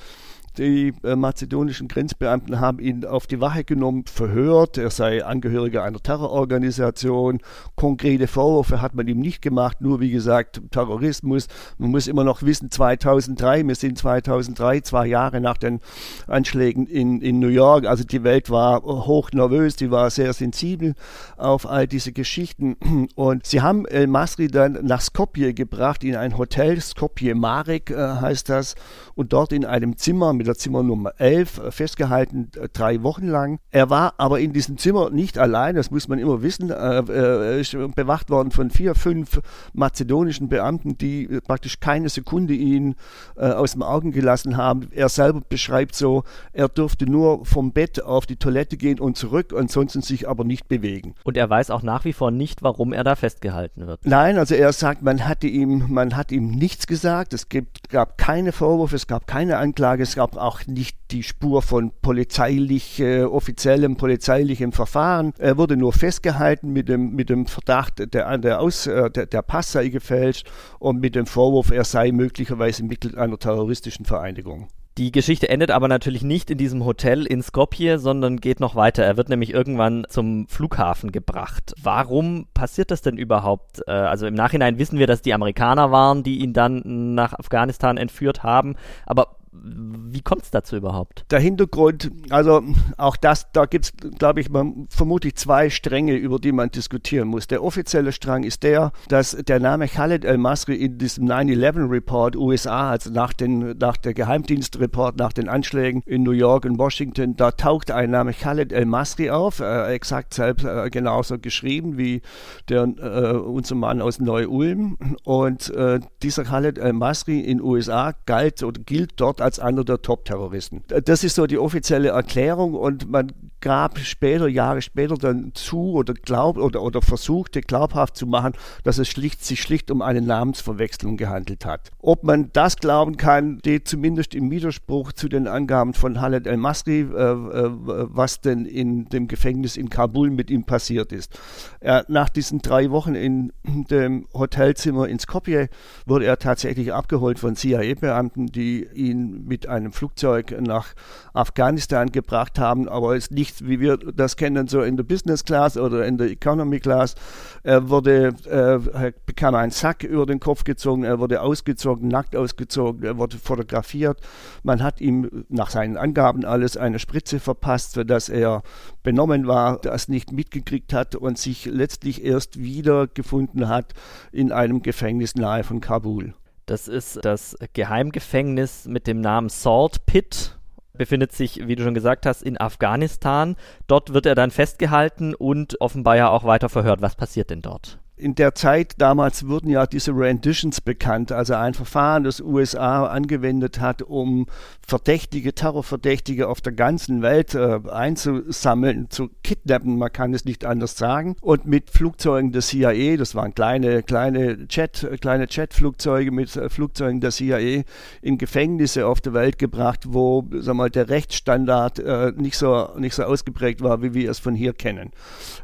Die 0.58 0.94
äh, 1.04 1.16
mazedonischen 1.16 1.88
Grenzbeamten 1.88 2.60
haben 2.60 2.80
ihn 2.80 3.06
auf 3.06 3.28
die 3.28 3.40
Wache 3.40 3.64
genommen, 3.64 4.06
verhört. 4.06 4.78
Er 4.78 4.90
sei 4.90 5.24
Angehöriger 5.24 5.84
einer 5.84 6.00
Terrororganisation. 6.00 7.40
Konkrete 7.76 8.28
Vorwürfe 8.28 8.82
hat 8.82 8.96
man 8.96 9.08
ihm 9.08 9.20
nicht 9.20 9.42
gemacht, 9.42 9.82
nur 9.82 10.00
wie 10.00 10.12
gesagt 10.12 10.62
Terrorismus. 10.72 11.48
Man 11.78 11.92
muss 11.92 12.08
immer 12.08 12.24
noch 12.24 12.44
wissen, 12.44 12.72
2003, 12.72 13.68
wir 13.68 13.76
sind 13.76 13.98
2003, 13.98 14.82
zwei 14.82 15.08
Jahre 15.08 15.42
nach 15.42 15.58
den 15.58 15.80
Anschlägen 16.28 16.88
in, 16.88 17.22
in 17.22 17.40
New 17.40 17.48
York. 17.48 17.86
Also 17.86 18.04
die 18.04 18.24
Welt 18.24 18.50
war 18.50 18.82
hoch 18.84 19.32
nervös, 19.32 19.76
die 19.76 19.92
war 19.92 20.10
sehr 20.10 20.34
sensibel 20.34 20.96
auf 21.38 21.70
all 21.70 21.88
diese 21.88 22.12
Geschichten. 22.12 22.76
Und 23.16 23.46
sie 23.46 23.62
haben 23.62 23.86
El 23.86 24.08
Masri 24.08 24.48
dann 24.48 24.80
nach 24.84 25.02
Skopje 25.02 25.54
gebracht, 25.54 26.04
in 26.04 26.16
ein 26.16 26.38
Hotel, 26.38 26.80
Skopje 26.82 27.36
Marek 27.36 27.92
äh, 27.92 27.96
heißt 27.96 28.50
das, 28.50 28.76
und 29.16 29.34
dort 29.34 29.54
in 29.54 29.66
einem 29.66 29.98
Zimmer 29.98 30.34
mit 30.40 30.48
der 30.48 30.56
Zimmer 30.56 30.84
Nummer 30.84 31.14
11 31.18 31.58
äh, 31.58 31.72
festgehalten, 31.72 32.50
äh, 32.56 32.70
drei 32.72 33.04
Wochen 33.04 33.28
lang. 33.28 33.60
Er 33.72 33.90
war 33.90 34.14
aber 34.18 34.40
in 34.40 34.54
diesem 34.54 34.78
Zimmer 34.78 35.10
nicht 35.10 35.38
allein, 35.38 35.76
das 35.76 35.92
muss 35.92 36.08
man 36.08 36.18
immer 36.18 36.42
wissen. 36.42 36.72
Er 36.72 37.08
äh, 37.10 37.62
ist 37.62 37.78
bewacht 37.94 38.30
worden 38.30 38.52
von 38.52 38.72
vier, 38.72 38.96
fünf 38.96 39.42
mazedonischen 39.74 40.48
Beamten, 40.48 40.98
die 40.98 41.40
praktisch 41.46 41.80
keine 41.80 42.10
Sekunde 42.10 42.54
ihn 42.54 42.96
aus 43.36 43.74
dem 43.74 43.84
Augen 43.84 44.12
gelassen 44.12 44.58
haben. 44.58 44.88
Er 44.92 45.10
selber 45.10 45.42
beschreibt 45.48 45.96
so, 45.96 46.24
er 46.54 46.70
durfte 46.70 47.06
nur 47.06 47.46
vom 47.46 47.72
Bett 47.72 48.02
auf 48.02 48.26
die 48.26 48.38
Toilette 48.38 48.78
gehen 48.78 49.00
und 49.00 49.18
zurück, 49.18 49.54
ansonsten 49.56 50.02
sich 50.02 50.28
aber 50.28 50.44
nicht 50.44 50.68
bewegen. 50.68 51.16
Und 51.24 51.38
er 51.38 51.50
weiß 51.50 51.72
auch 51.72 51.84
nach 51.84 52.06
wie 52.06 52.14
vor 52.14 52.32
nicht, 52.32 52.64
warum 52.64 52.94
er 52.94 53.04
da 53.04 53.16
festgehalten 53.16 53.88
wird. 53.88 54.06
Nein, 54.06 54.38
also 54.38 54.56
er 54.56 54.72
sagt, 54.74 55.02
man 55.02 55.28
hatte 55.28 55.48
ihm, 55.48 55.86
man 55.90 56.16
hat 56.16 56.32
ihm 56.32 56.52
nichts 56.52 56.88
gesagt, 56.88 57.34
es 57.34 57.50
gibt, 57.50 57.90
gab 57.90 58.18
keine 58.18 58.52
Vorwürfe, 58.52 58.96
es 58.96 59.08
gab 59.08 59.28
keine 59.28 59.58
Anklage, 59.58 60.04
es 60.04 60.16
gab 60.16 60.29
auch 60.38 60.66
nicht 60.68 60.98
die 61.12 61.24
Spur 61.24 61.62
von 61.62 61.92
polizeilich, 62.02 63.00
äh, 63.00 63.24
offiziellem 63.24 63.98
polizeilichem 63.98 64.72
Verfahren. 64.72 65.34
Er 65.38 65.58
wurde 65.58 65.78
nur 65.78 65.94
festgehalten 65.94 66.72
mit 66.72 66.90
dem, 66.90 67.16
mit 67.16 67.30
dem 67.30 67.46
Verdacht, 67.46 68.00
der, 68.14 68.38
der, 68.38 68.60
Aus, 68.60 68.88
äh, 68.88 69.10
der, 69.10 69.26
der 69.26 69.42
Pass 69.42 69.72
sei 69.72 69.90
gefälscht 69.90 70.50
und 70.80 71.00
mit 71.00 71.16
dem 71.16 71.26
Vorwurf, 71.26 71.72
er 71.72 71.84
sei 71.84 72.12
möglicherweise 72.12 72.84
Mitglied 72.84 73.18
einer 73.18 73.38
terroristischen 73.38 74.06
Vereinigung. 74.06 74.68
Die 75.00 75.14
Geschichte 75.14 75.48
endet 75.48 75.72
aber 75.72 75.88
natürlich 75.88 76.24
nicht 76.24 76.52
in 76.52 76.58
diesem 76.58 76.84
Hotel 76.84 77.26
in 77.26 77.42
Skopje, 77.42 78.00
sondern 78.00 78.36
geht 78.36 78.60
noch 78.60 78.76
weiter. 78.76 79.02
Er 79.02 79.16
wird 79.16 79.30
nämlich 79.30 79.54
irgendwann 79.54 80.06
zum 80.10 80.46
Flughafen 80.50 81.14
gebracht. 81.14 81.74
Warum 81.82 82.48
passiert 82.54 82.92
das 82.92 83.02
denn 83.02 83.16
überhaupt? 83.16 83.82
Äh, 83.88 83.92
also 83.92 84.28
im 84.28 84.34
Nachhinein 84.34 84.78
wissen 84.78 85.00
wir, 85.00 85.08
dass 85.08 85.22
die 85.22 85.34
Amerikaner 85.34 85.90
waren, 85.92 86.24
die 86.24 86.40
ihn 86.40 86.52
dann 86.52 87.14
nach 87.16 87.32
Afghanistan 87.32 87.96
entführt 87.96 88.44
haben. 88.44 88.76
Aber 89.06 89.38
wie 89.52 90.22
kommt 90.22 90.44
es 90.44 90.52
dazu 90.52 90.76
überhaupt? 90.76 91.26
Der 91.32 91.40
Hintergrund, 91.40 92.12
also 92.30 92.62
auch 92.98 93.18
das, 93.18 93.52
da 93.52 93.66
gibt 93.66 93.86
es, 93.86 93.94
glaube 94.18 94.42
ich, 94.42 94.50
man, 94.50 94.88
vermutlich 94.90 95.36
zwei 95.36 95.70
Stränge, 95.70 96.16
über 96.16 96.40
die 96.40 96.52
man 96.52 96.70
diskutieren 96.70 97.28
muss. 97.28 97.48
Der 97.48 97.64
offizielle 97.64 98.12
Strang 98.12 98.44
ist 98.44 98.64
der, 98.64 98.92
dass 99.08 99.32
der 99.32 99.60
Name 99.60 99.88
Khaled 99.88 100.24
el-Masri 100.24 100.76
in 100.76 100.98
diesem 100.98 101.26
9-11-Report 101.26 102.36
USA, 102.36 102.92
also 102.92 103.10
nach, 103.12 103.34
den, 103.34 103.78
nach 103.80 103.98
der 103.98 104.14
Geheimdienstreport, 104.14 105.18
nach 105.18 105.34
den 105.34 105.50
Anschlägen 105.50 106.04
in 106.06 106.24
New 106.24 106.32
York 106.32 106.66
und 106.66 106.78
Washington, 106.78 107.36
da 107.36 107.52
taucht 107.52 107.92
ein 107.92 108.12
Name 108.12 108.34
Khaled 108.34 108.72
el-Masri 108.72 109.32
auf, 109.32 109.60
äh, 109.60 109.94
exakt 109.94 110.34
selbst 110.34 110.66
äh, 110.66 110.90
genauso 110.90 111.40
geschrieben 111.40 111.98
wie 111.98 112.22
der, 112.68 112.84
äh, 112.84 113.36
unser 113.36 113.76
Mann 113.76 114.02
aus 114.02 114.20
Neu-Ulm. 114.20 114.98
Und 115.24 115.70
äh, 115.72 116.00
dieser 116.22 116.44
Khaled 116.44 116.78
el-Masri 116.78 117.40
in 117.40 117.62
USA 117.62 118.14
galt 118.26 118.62
oder 118.64 118.82
gilt 118.82 119.14
dort 119.18 119.39
als 119.42 119.60
einer 119.60 119.84
der 119.84 120.02
Top-Terroristen. 120.02 120.84
Das 120.88 121.24
ist 121.24 121.36
so 121.36 121.48
die 121.48 121.58
offizielle 121.58 122.10
Erklärung 122.10 122.74
und 122.74 123.10
man 123.10 123.32
gab 123.62 124.00
später, 124.00 124.48
Jahre 124.48 124.82
später 124.82 125.16
dann 125.16 125.52
zu 125.54 125.94
oder 125.94 126.14
glaubt 126.14 126.60
oder, 126.60 126.82
oder 126.82 127.02
versuchte 127.02 127.62
glaubhaft 127.62 128.16
zu 128.16 128.26
machen, 128.26 128.54
dass 128.84 128.98
es 128.98 129.08
schlicht, 129.08 129.44
sich 129.44 129.62
schlicht 129.62 129.92
um 129.92 130.02
eine 130.02 130.22
Namensverwechslung 130.22 131.18
gehandelt 131.18 131.66
hat. 131.66 131.92
Ob 132.00 132.24
man 132.24 132.50
das 132.54 132.78
glauben 132.78 133.18
kann, 133.18 133.60
steht 133.60 133.88
zumindest 133.88 134.34
im 134.34 134.50
Widerspruch 134.52 135.12
zu 135.12 135.28
den 135.28 135.48
Angaben 135.48 135.94
von 135.94 136.16
Khaled 136.16 136.48
el-Masri, 136.48 137.02
äh, 137.02 137.04
äh, 137.04 137.72
was 137.76 138.42
denn 138.42 138.66
in 138.66 139.06
dem 139.06 139.28
Gefängnis 139.28 139.78
in 139.78 139.90
Kabul 139.90 140.30
mit 140.30 140.50
ihm 140.50 140.64
passiert 140.64 141.12
ist. 141.12 141.38
Er, 141.80 142.06
nach 142.08 142.30
diesen 142.30 142.60
drei 142.60 142.92
Wochen 142.92 143.16
in 143.16 143.52
dem 143.64 144.28
Hotelzimmer 144.34 145.08
in 145.08 145.20
Skopje 145.20 145.70
wurde 146.06 146.26
er 146.26 146.38
tatsächlich 146.38 146.94
abgeholt 146.94 147.40
von 147.40 147.56
CIA-Beamten, 147.56 148.48
die 148.48 148.88
ihn 148.94 149.29
mit 149.46 149.68
einem 149.68 149.92
Flugzeug 149.92 150.56
nach 150.62 150.94
Afghanistan 151.34 152.12
gebracht 152.12 152.58
haben, 152.60 152.88
aber 152.88 153.16
es 153.16 153.32
nicht 153.32 153.50
nicht, 153.50 153.68
wie 153.68 153.80
wir 153.80 153.98
das 153.98 154.36
kennen, 154.36 154.68
so 154.68 154.82
in 154.82 154.98
der 154.98 155.04
Business 155.04 155.44
Class 155.44 155.78
oder 155.78 156.06
in 156.06 156.18
der 156.18 156.30
Economy 156.30 156.80
Class. 156.80 157.16
Er 157.64 157.90
wurde, 157.90 158.34
äh, 158.46 159.12
bekam 159.26 159.56
einen 159.56 159.72
Sack 159.72 160.04
über 160.04 160.26
den 160.26 160.40
Kopf 160.40 160.64
gezogen, 160.64 161.04
er 161.04 161.20
wurde 161.20 161.42
ausgezogen, 161.42 162.08
nackt 162.08 162.36
ausgezogen, 162.36 163.04
er 163.04 163.18
wurde 163.18 163.38
fotografiert. 163.38 164.20
Man 164.64 164.84
hat 164.84 165.02
ihm 165.02 165.46
nach 165.50 165.70
seinen 165.70 165.98
Angaben 165.98 166.46
alles 166.46 166.78
eine 166.78 167.00
Spritze 167.00 167.40
verpasst, 167.40 167.94
sodass 167.94 168.30
er 168.30 168.62
benommen 169.04 169.48
war, 169.48 169.80
das 169.80 170.08
nicht 170.08 170.32
mitgekriegt 170.32 170.94
hat 170.94 171.16
und 171.16 171.38
sich 171.38 171.66
letztlich 171.66 172.24
erst 172.24 172.60
wiedergefunden 172.60 173.68
hat 173.68 173.94
in 174.32 174.52
einem 174.52 174.82
Gefängnis 174.82 175.36
nahe 175.36 175.64
von 175.64 175.82
Kabul. 175.82 176.34
Das 176.70 176.88
ist 176.88 177.26
das 177.26 177.58
Geheimgefängnis 177.74 178.86
mit 178.86 179.08
dem 179.08 179.22
Namen 179.22 179.50
Salt 179.50 180.06
Pit 180.06 180.56
befindet 180.94 181.32
sich, 181.32 181.68
wie 181.68 181.76
du 181.76 181.82
schon 181.82 181.96
gesagt 181.96 182.28
hast, 182.28 182.44
in 182.44 182.62
Afghanistan. 182.62 183.56
Dort 183.88 184.14
wird 184.14 184.28
er 184.28 184.36
dann 184.36 184.52
festgehalten 184.52 185.34
und 185.34 185.82
offenbar 185.82 186.18
ja 186.18 186.30
auch 186.30 186.44
weiter 186.44 186.70
verhört. 186.70 187.02
Was 187.02 187.16
passiert 187.16 187.50
denn 187.50 187.64
dort? 187.64 187.98
In 188.20 188.36
der 188.36 188.54
Zeit 188.54 188.96
damals 188.98 189.48
wurden 189.48 189.70
ja 189.70 189.88
diese 189.88 190.12
Renditions 190.12 190.82
bekannt, 190.82 191.32
also 191.32 191.54
ein 191.56 191.74
Verfahren, 191.74 192.26
das 192.26 192.42
USA 192.42 193.08
angewendet 193.08 193.80
hat, 193.80 194.02
um 194.02 194.46
Verdächtige, 194.86 195.54
Terrorverdächtige 195.54 196.48
auf 196.48 196.62
der 196.62 196.74
ganzen 196.74 197.22
Welt 197.22 197.56
äh, 197.56 197.80
einzusammeln, 197.90 199.10
zu 199.10 199.30
kidnappen, 199.44 199.98
man 199.98 200.12
kann 200.12 200.34
es 200.34 200.46
nicht 200.46 200.66
anders 200.66 200.98
sagen. 200.98 201.36
Und 201.42 201.66
mit 201.66 201.92
Flugzeugen 201.92 202.52
der 202.52 202.62
CIA, 202.62 203.16
das 203.16 203.36
waren 203.36 203.54
kleine, 203.54 204.04
kleine 204.04 204.66
Jet, 204.70 205.08
kleine 205.22 205.48
Jetflugzeuge 205.50 206.32
mit 206.32 206.56
äh, 206.56 206.70
Flugzeugen 206.70 207.22
der 207.22 207.32
CIA 207.32 207.84
in 208.22 208.38
Gefängnisse 208.38 209.06
auf 209.06 209.22
der 209.22 209.34
Welt 209.34 209.60
gebracht, 209.60 210.06
wo 210.08 210.44
sag 210.60 210.76
mal, 210.76 210.90
der 210.90 211.08
Rechtsstandard 211.08 212.00
äh, 212.00 212.34
nicht, 212.36 212.58
so, 212.58 212.90
nicht 212.98 213.14
so 213.14 213.24
ausgeprägt 213.24 213.82
war, 213.82 214.02
wie 214.02 214.14
wir 214.14 214.30
es 214.30 214.40
von 214.40 214.56
hier 214.56 214.74
kennen. 214.74 215.12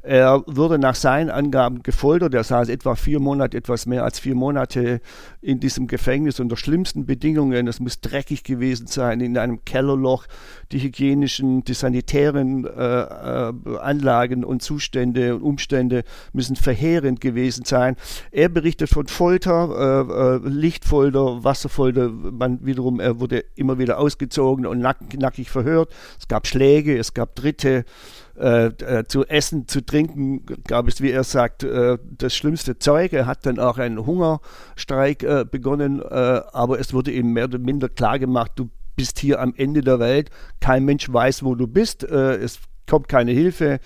Er 0.04 0.44
wurde 0.46 0.78
nach 0.78 0.96
seinen 0.96 1.32
Angaben 1.32 1.84
gefoltert, 1.84 2.34
er 2.34 2.45
saß 2.46 2.70
etwa 2.70 2.96
vier 2.96 3.20
Monate, 3.20 3.58
etwas 3.58 3.86
mehr 3.86 4.04
als 4.04 4.20
vier 4.20 4.36
Monate 4.36 5.02
in 5.42 5.60
diesem 5.60 5.88
Gefängnis 5.88 6.40
unter 6.40 6.58
schlimmsten 6.58 7.06
Bedingungen. 7.06 7.68
Es 7.68 7.80
muss 7.80 8.00
dreckig 8.02 8.44
gewesen 8.44 8.88
sein, 8.88 9.22
in 9.22 9.38
einem 9.38 9.66
Kellerloch. 9.66 10.26
Die 10.72 10.80
hygienischen, 10.80 11.64
die 11.64 11.74
sanitären 11.74 12.66
äh, 12.66 12.70
äh, 12.70 13.54
Anlagen 13.80 14.44
und 14.44 14.62
Zustände 14.62 15.36
und 15.36 15.42
Umstände 15.42 16.04
müssen 16.34 16.56
verheerend 16.56 17.22
gewesen 17.22 17.66
sein. 17.66 17.96
Er 18.32 18.50
berichtet 18.50 18.90
von 18.90 19.08
Folter, 19.08 20.40
äh, 20.44 20.48
äh 20.48 20.50
Lichtfolter, 20.50 21.44
Wasserfolter. 21.44 22.10
Man 22.10 22.66
wiederum, 22.66 23.00
er 23.00 23.20
wurde 23.20 23.46
immer 23.56 23.78
wieder 23.80 24.00
ausgezogen 24.00 24.66
und 24.66 24.80
nack, 24.80 24.98
nackig 25.18 25.50
verhört. 25.50 25.94
Es 26.20 26.28
gab 26.28 26.48
Schläge, 26.48 26.98
es 26.98 27.14
gab 27.14 27.36
Dritte. 27.36 27.86
Äh, 28.38 28.66
äh, 28.66 29.06
zu 29.08 29.26
essen, 29.26 29.66
zu 29.70 29.86
trinken, 29.86 30.46
gab 30.68 30.90
es, 30.90 31.00
wie 31.00 31.10
er 31.10 31.24
sagt, 31.24 31.64
äh, 31.64 31.98
das 32.18 32.36
schlimmste 32.36 32.78
Zeug. 32.78 33.14
Er 33.14 33.28
hat 33.28 33.46
dann 33.46 33.60
auch 33.60 33.78
einen 33.78 34.06
Hungerstreik 34.06 35.24
äh, 35.24 35.46
begonnen, 35.50 36.02
äh, 36.02 36.42
aber 36.52 36.78
es 36.78 36.94
wurde 36.94 37.12
ihm 37.12 37.32
mehr 37.32 37.46
oder 37.46 37.60
minder 37.60 37.88
klar 37.88 38.20
gemacht, 38.20 38.52
du 38.58 38.70
bist 38.98 39.20
hier 39.20 39.40
am 39.40 39.54
Ende 39.56 39.80
der 39.80 40.00
Welt, 40.00 40.32
kein 40.60 40.84
Mensch 40.84 41.12
weiß, 41.12 41.44
wo 41.44 41.56
du 41.56 41.66
bist, 41.68 42.04
es 42.04 42.60
kommt 42.88 43.10
keine 43.10 43.32
Hilfe, 43.32 43.80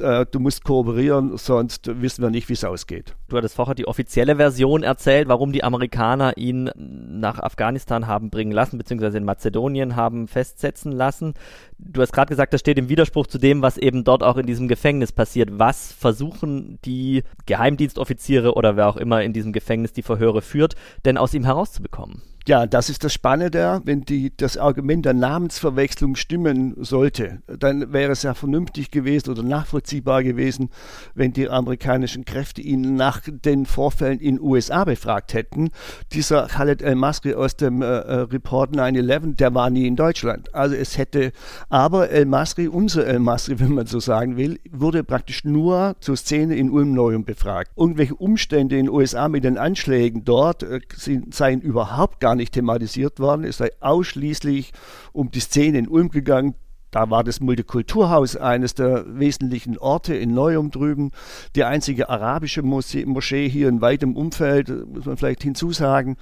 äh, 0.00 0.26
du 0.30 0.40
musst 0.40 0.64
kooperieren, 0.64 1.36
sonst 1.36 1.88
wissen 2.00 2.22
wir 2.22 2.30
nicht, 2.30 2.48
wie 2.48 2.54
es 2.54 2.64
ausgeht. 2.64 3.14
Du 3.28 3.36
hattest 3.36 3.56
vorher 3.56 3.74
die 3.74 3.86
offizielle 3.86 4.36
Version 4.36 4.82
erzählt, 4.82 5.28
warum 5.28 5.52
die 5.52 5.64
Amerikaner 5.64 6.36
ihn 6.36 6.70
nach 6.76 7.38
Afghanistan 7.38 8.06
haben 8.06 8.30
bringen 8.30 8.52
lassen, 8.52 8.78
beziehungsweise 8.78 9.18
in 9.18 9.24
Mazedonien 9.24 9.96
haben 9.96 10.28
festsetzen 10.28 10.92
lassen. 10.92 11.34
Du 11.78 12.00
hast 12.00 12.12
gerade 12.12 12.28
gesagt, 12.28 12.52
das 12.52 12.60
steht 12.60 12.78
im 12.78 12.88
Widerspruch 12.88 13.26
zu 13.26 13.38
dem, 13.38 13.62
was 13.62 13.78
eben 13.78 14.04
dort 14.04 14.22
auch 14.22 14.36
in 14.36 14.46
diesem 14.46 14.68
Gefängnis 14.68 15.12
passiert. 15.12 15.50
Was 15.52 15.92
versuchen 15.92 16.78
die 16.84 17.22
Geheimdienstoffiziere 17.46 18.54
oder 18.54 18.76
wer 18.76 18.88
auch 18.88 18.96
immer 18.96 19.22
in 19.22 19.32
diesem 19.32 19.52
Gefängnis 19.52 19.92
die 19.92 20.02
Verhöre 20.02 20.42
führt, 20.42 20.74
denn 21.04 21.18
aus 21.18 21.34
ihm 21.34 21.44
herauszubekommen? 21.44 22.22
Ja, 22.48 22.66
das 22.66 22.90
ist 22.90 23.04
das 23.04 23.12
Spannende, 23.12 23.80
wenn 23.84 24.00
die, 24.00 24.36
das 24.36 24.56
Argument 24.56 25.04
der 25.04 25.14
Namensverwechslung 25.14 26.16
stimmen 26.16 26.74
sollte, 26.76 27.40
dann 27.46 27.92
wäre 27.92 28.10
es 28.10 28.24
ja 28.24 28.34
vernünftig 28.34 28.90
gewesen 28.90 29.30
oder 29.30 29.44
nachvollziehbar 29.44 30.24
gewesen, 30.24 30.70
wenn 31.14 31.32
die 31.32 31.48
amerikanischen 31.48 32.24
Kräfte 32.24 32.60
ihn 32.60 32.96
nach 32.96 33.20
den 33.28 33.64
Vorfällen 33.64 34.18
in 34.18 34.40
USA 34.40 34.84
befragt 34.84 35.34
hätten. 35.34 35.70
Dieser 36.12 36.48
Khaled 36.48 36.82
El-Masri 36.82 37.34
aus 37.34 37.56
dem 37.56 37.80
äh, 37.80 37.86
äh 37.86 38.14
Report 38.22 38.74
9-11, 38.74 39.36
der 39.36 39.54
war 39.54 39.70
nie 39.70 39.86
in 39.86 39.94
Deutschland. 39.94 40.52
Also 40.52 40.74
es 40.74 40.98
hätte, 40.98 41.30
aber 41.68 42.10
El-Masri, 42.10 42.66
unser 42.66 43.06
El-Masri, 43.06 43.54
wenn 43.60 43.74
man 43.74 43.86
so 43.86 44.00
sagen 44.00 44.36
will, 44.36 44.58
wurde 44.68 45.04
praktisch 45.04 45.44
nur 45.44 45.94
zur 46.00 46.16
Szene 46.16 46.56
in 46.56 46.70
Ulm-Neum 46.70 47.24
befragt. 47.24 47.70
Irgendwelche 47.76 48.16
Umstände 48.16 48.76
in 48.78 48.86
den 48.86 48.94
USA 48.94 49.28
mit 49.28 49.44
den 49.44 49.58
Anschlägen 49.58 50.24
dort 50.24 50.64
äh, 50.64 50.80
sind, 50.96 51.32
seien 51.32 51.60
überhaupt 51.60 52.18
gar 52.18 52.31
gar 52.32 52.36
nicht 52.36 52.54
thematisiert 52.54 53.20
worden. 53.20 53.44
Es 53.44 53.58
sei 53.58 53.70
ausschließlich 53.80 54.72
um 55.12 55.30
die 55.30 55.40
Szene 55.40 55.78
in 55.78 55.88
Ulm 55.88 56.08
gegangen. 56.08 56.54
Da 56.90 57.08
war 57.10 57.24
das 57.24 57.40
Multikulturhaus 57.40 58.36
eines 58.36 58.74
der 58.74 59.04
wesentlichen 59.06 59.78
Orte 59.78 60.14
in 60.14 60.34
Neum 60.34 60.70
drüben. 60.70 61.10
Die 61.56 61.64
einzige 61.64 62.08
arabische 62.08 62.62
Moschee 62.62 63.48
hier 63.48 63.68
in 63.68 63.80
weitem 63.80 64.16
Umfeld, 64.16 64.68
muss 64.68 65.06
man 65.06 65.16
vielleicht 65.16 65.42
hinzusagen, 65.42 66.16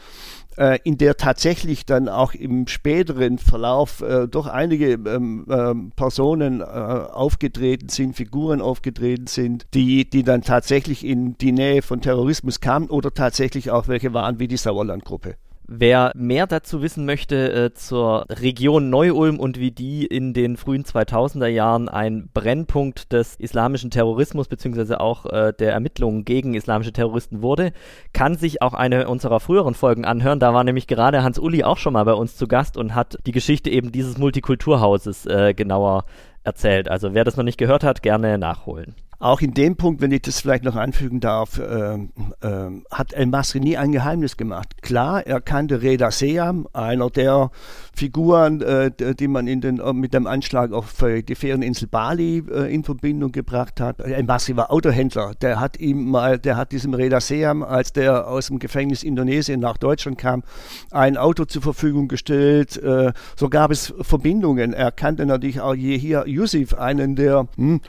äh, 0.57 0.79
in 0.85 0.97
der 0.97 1.17
tatsächlich 1.17 1.87
dann 1.87 2.09
auch 2.09 2.35
im 2.35 2.67
späteren 2.67 3.38
Verlauf 3.38 4.00
äh, 4.00 4.26
doch 4.29 4.47
einige 4.47 4.93
ähm, 4.93 5.45
äh, 5.49 5.75
Personen 5.97 6.61
äh, 6.61 6.64
aufgetreten 6.64 7.88
sind, 7.88 8.14
Figuren 8.17 8.61
aufgetreten 8.61 9.26
sind, 9.26 9.67
die, 9.75 10.09
die 10.09 10.23
dann 10.23 10.43
tatsächlich 10.43 11.05
in 11.05 11.37
die 11.38 11.52
Nähe 11.52 11.83
von 11.83 12.00
Terrorismus 12.00 12.61
kamen 12.61 12.90
oder 12.90 13.12
tatsächlich 13.12 13.71
auch 13.71 13.88
welche 13.88 14.12
waren 14.12 14.38
wie 14.38 14.49
die 14.49 14.57
Sauerland-Gruppe. 14.57 15.37
Wer 15.72 16.10
mehr 16.16 16.48
dazu 16.48 16.82
wissen 16.82 17.06
möchte 17.06 17.52
äh, 17.52 17.72
zur 17.72 18.26
Region 18.28 18.90
Neu-Ulm 18.90 19.38
und 19.38 19.56
wie 19.60 19.70
die 19.70 20.04
in 20.04 20.34
den 20.34 20.56
frühen 20.56 20.82
2000er 20.82 21.46
Jahren 21.46 21.88
ein 21.88 22.28
Brennpunkt 22.34 23.12
des 23.12 23.36
islamischen 23.36 23.92
Terrorismus 23.92 24.48
bzw. 24.48 24.94
auch 24.94 25.26
äh, 25.26 25.52
der 25.56 25.72
Ermittlungen 25.72 26.24
gegen 26.24 26.54
islamische 26.54 26.92
Terroristen 26.92 27.40
wurde, 27.40 27.70
kann 28.12 28.34
sich 28.34 28.62
auch 28.62 28.74
eine 28.74 29.06
unserer 29.06 29.38
früheren 29.38 29.74
Folgen 29.74 30.04
anhören. 30.04 30.40
Da 30.40 30.52
war 30.52 30.64
nämlich 30.64 30.88
gerade 30.88 31.22
Hans 31.22 31.38
Uli 31.38 31.62
auch 31.62 31.78
schon 31.78 31.92
mal 31.92 32.04
bei 32.04 32.14
uns 32.14 32.36
zu 32.36 32.48
Gast 32.48 32.76
und 32.76 32.96
hat 32.96 33.18
die 33.24 33.32
Geschichte 33.32 33.70
eben 33.70 33.92
dieses 33.92 34.18
Multikulturhauses 34.18 35.26
äh, 35.26 35.54
genauer 35.54 36.04
erzählt. 36.42 36.90
Also 36.90 37.14
wer 37.14 37.22
das 37.22 37.36
noch 37.36 37.44
nicht 37.44 37.58
gehört 37.58 37.84
hat, 37.84 38.02
gerne 38.02 38.38
nachholen. 38.38 38.96
Auch 39.22 39.42
in 39.42 39.52
dem 39.52 39.76
Punkt, 39.76 40.00
wenn 40.00 40.12
ich 40.12 40.22
das 40.22 40.40
vielleicht 40.40 40.64
noch 40.64 40.76
anfügen 40.76 41.20
darf, 41.20 41.58
äh, 41.58 41.94
äh, 41.94 42.70
hat 42.90 43.12
El 43.12 43.26
Masri 43.26 43.60
nie 43.60 43.76
ein 43.76 43.92
Geheimnis 43.92 44.38
gemacht. 44.38 44.80
Klar, 44.80 45.26
er 45.26 45.42
kannte 45.42 45.82
Reda 45.82 46.10
Seam, 46.10 46.66
einer 46.72 47.10
der 47.10 47.50
Figuren, 47.94 48.62
äh, 48.62 48.90
die 49.14 49.28
man 49.28 49.46
in 49.46 49.60
den, 49.60 49.78
äh, 49.78 49.92
mit 49.92 50.14
dem 50.14 50.26
Anschlag 50.26 50.72
auf 50.72 50.94
die 51.04 51.34
Ferieninsel 51.34 51.86
Bali 51.86 52.42
äh, 52.50 52.74
in 52.74 52.82
Verbindung 52.82 53.30
gebracht 53.30 53.78
hat. 53.78 54.00
El 54.00 54.22
Masri 54.22 54.56
war 54.56 54.72
Autohändler. 54.72 55.32
Der 55.42 55.60
hat 55.60 55.78
ihm 55.78 56.10
mal, 56.10 56.38
der 56.38 56.56
hat 56.56 56.72
diesem 56.72 56.94
Reda 56.94 57.20
Seam, 57.20 57.62
als 57.62 57.92
der 57.92 58.26
aus 58.26 58.46
dem 58.46 58.58
Gefängnis 58.58 59.02
Indonesien 59.02 59.60
nach 59.60 59.76
Deutschland 59.76 60.16
kam, 60.16 60.44
ein 60.92 61.18
Auto 61.18 61.44
zur 61.44 61.60
Verfügung 61.60 62.08
gestellt. 62.08 62.78
Äh, 62.78 63.12
so 63.36 63.50
gab 63.50 63.70
es 63.70 63.92
Verbindungen. 64.00 64.72
Er 64.72 64.90
kannte 64.92 65.26
natürlich 65.26 65.60
auch 65.60 65.74
hier 65.74 66.26
Yusuf, 66.26 66.72
einen 66.72 67.16
der, 67.16 67.48
hm, 67.56 67.82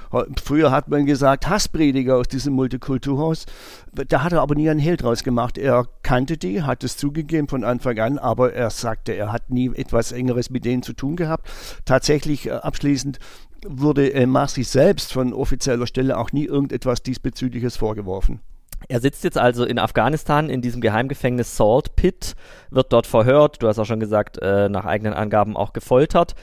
früher 0.43 0.71
hat 0.71 0.89
man 0.89 1.05
gesagt, 1.05 1.20
gesagt, 1.21 1.47
Hassprediger 1.47 2.17
aus 2.17 2.27
diesem 2.27 2.55
Multikulturhaus. 2.55 3.45
Da 3.93 4.23
hat 4.23 4.33
er 4.33 4.41
aber 4.41 4.55
nie 4.55 4.67
einen 4.67 4.79
Hehl 4.79 4.97
draus 4.97 5.23
gemacht. 5.23 5.59
Er 5.59 5.85
kannte 6.01 6.35
die, 6.35 6.63
hat 6.63 6.83
es 6.83 6.97
zugegeben 6.97 7.47
von 7.47 7.63
Anfang 7.63 7.99
an, 7.99 8.17
aber 8.17 8.53
er 8.53 8.71
sagte, 8.71 9.11
er 9.11 9.31
hat 9.31 9.51
nie 9.51 9.71
etwas 9.75 10.11
Engeres 10.11 10.49
mit 10.49 10.65
denen 10.65 10.81
zu 10.81 10.93
tun 10.93 11.15
gehabt. 11.15 11.47
Tatsächlich 11.85 12.47
äh, 12.47 12.53
abschließend 12.53 13.19
wurde 13.67 14.11
äh, 14.11 14.25
Marci 14.25 14.63
selbst 14.63 15.13
von 15.13 15.31
offizieller 15.31 15.85
Stelle 15.85 16.17
auch 16.17 16.31
nie 16.31 16.45
irgendetwas 16.45 17.03
diesbezügliches 17.03 17.77
vorgeworfen. 17.77 18.39
Er 18.87 18.99
sitzt 18.99 19.23
jetzt 19.23 19.37
also 19.37 19.63
in 19.63 19.77
Afghanistan 19.77 20.49
in 20.49 20.63
diesem 20.63 20.81
Geheimgefängnis 20.81 21.55
Salt 21.55 21.95
Pit, 21.95 22.33
wird 22.71 22.91
dort 22.91 23.05
verhört, 23.05 23.61
du 23.61 23.67
hast 23.67 23.77
auch 23.77 23.85
schon 23.85 23.99
gesagt, 23.99 24.39
äh, 24.41 24.69
nach 24.69 24.85
eigenen 24.85 25.13
Angaben 25.13 25.55
auch 25.55 25.71
gefoltert 25.71 26.33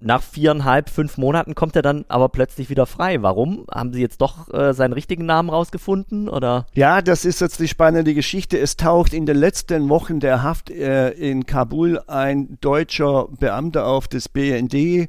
nach 0.00 0.22
viereinhalb, 0.22 0.90
fünf 0.90 1.18
Monaten 1.18 1.54
kommt 1.54 1.76
er 1.76 1.82
dann 1.82 2.04
aber 2.08 2.28
plötzlich 2.28 2.70
wieder 2.70 2.86
frei. 2.86 3.22
Warum? 3.22 3.66
Haben 3.70 3.92
Sie 3.92 4.00
jetzt 4.00 4.20
doch 4.20 4.52
äh, 4.52 4.72
seinen 4.72 4.92
richtigen 4.92 5.26
Namen 5.26 5.50
rausgefunden? 5.50 6.28
Oder? 6.28 6.66
Ja, 6.74 7.02
das 7.02 7.24
ist 7.24 7.40
jetzt 7.40 7.60
die 7.60 7.68
spannende 7.68 8.14
Geschichte. 8.14 8.58
Es 8.58 8.76
taucht 8.76 9.12
in 9.12 9.26
den 9.26 9.36
letzten 9.36 9.88
Wochen 9.88 10.20
der 10.20 10.42
Haft 10.42 10.70
äh, 10.70 11.10
in 11.10 11.46
Kabul 11.46 12.00
ein 12.06 12.58
deutscher 12.60 13.28
Beamter 13.38 13.86
auf 13.86 14.08
des 14.08 14.28
BND, 14.28 14.74
äh, 14.74 15.08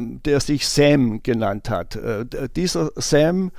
der 0.00 0.40
sich 0.40 0.66
Sam 0.68 1.22
genannt 1.22 1.70
hat. 1.70 1.96
Äh, 1.96 2.26
dieser 2.54 2.90
Sam 2.96 3.50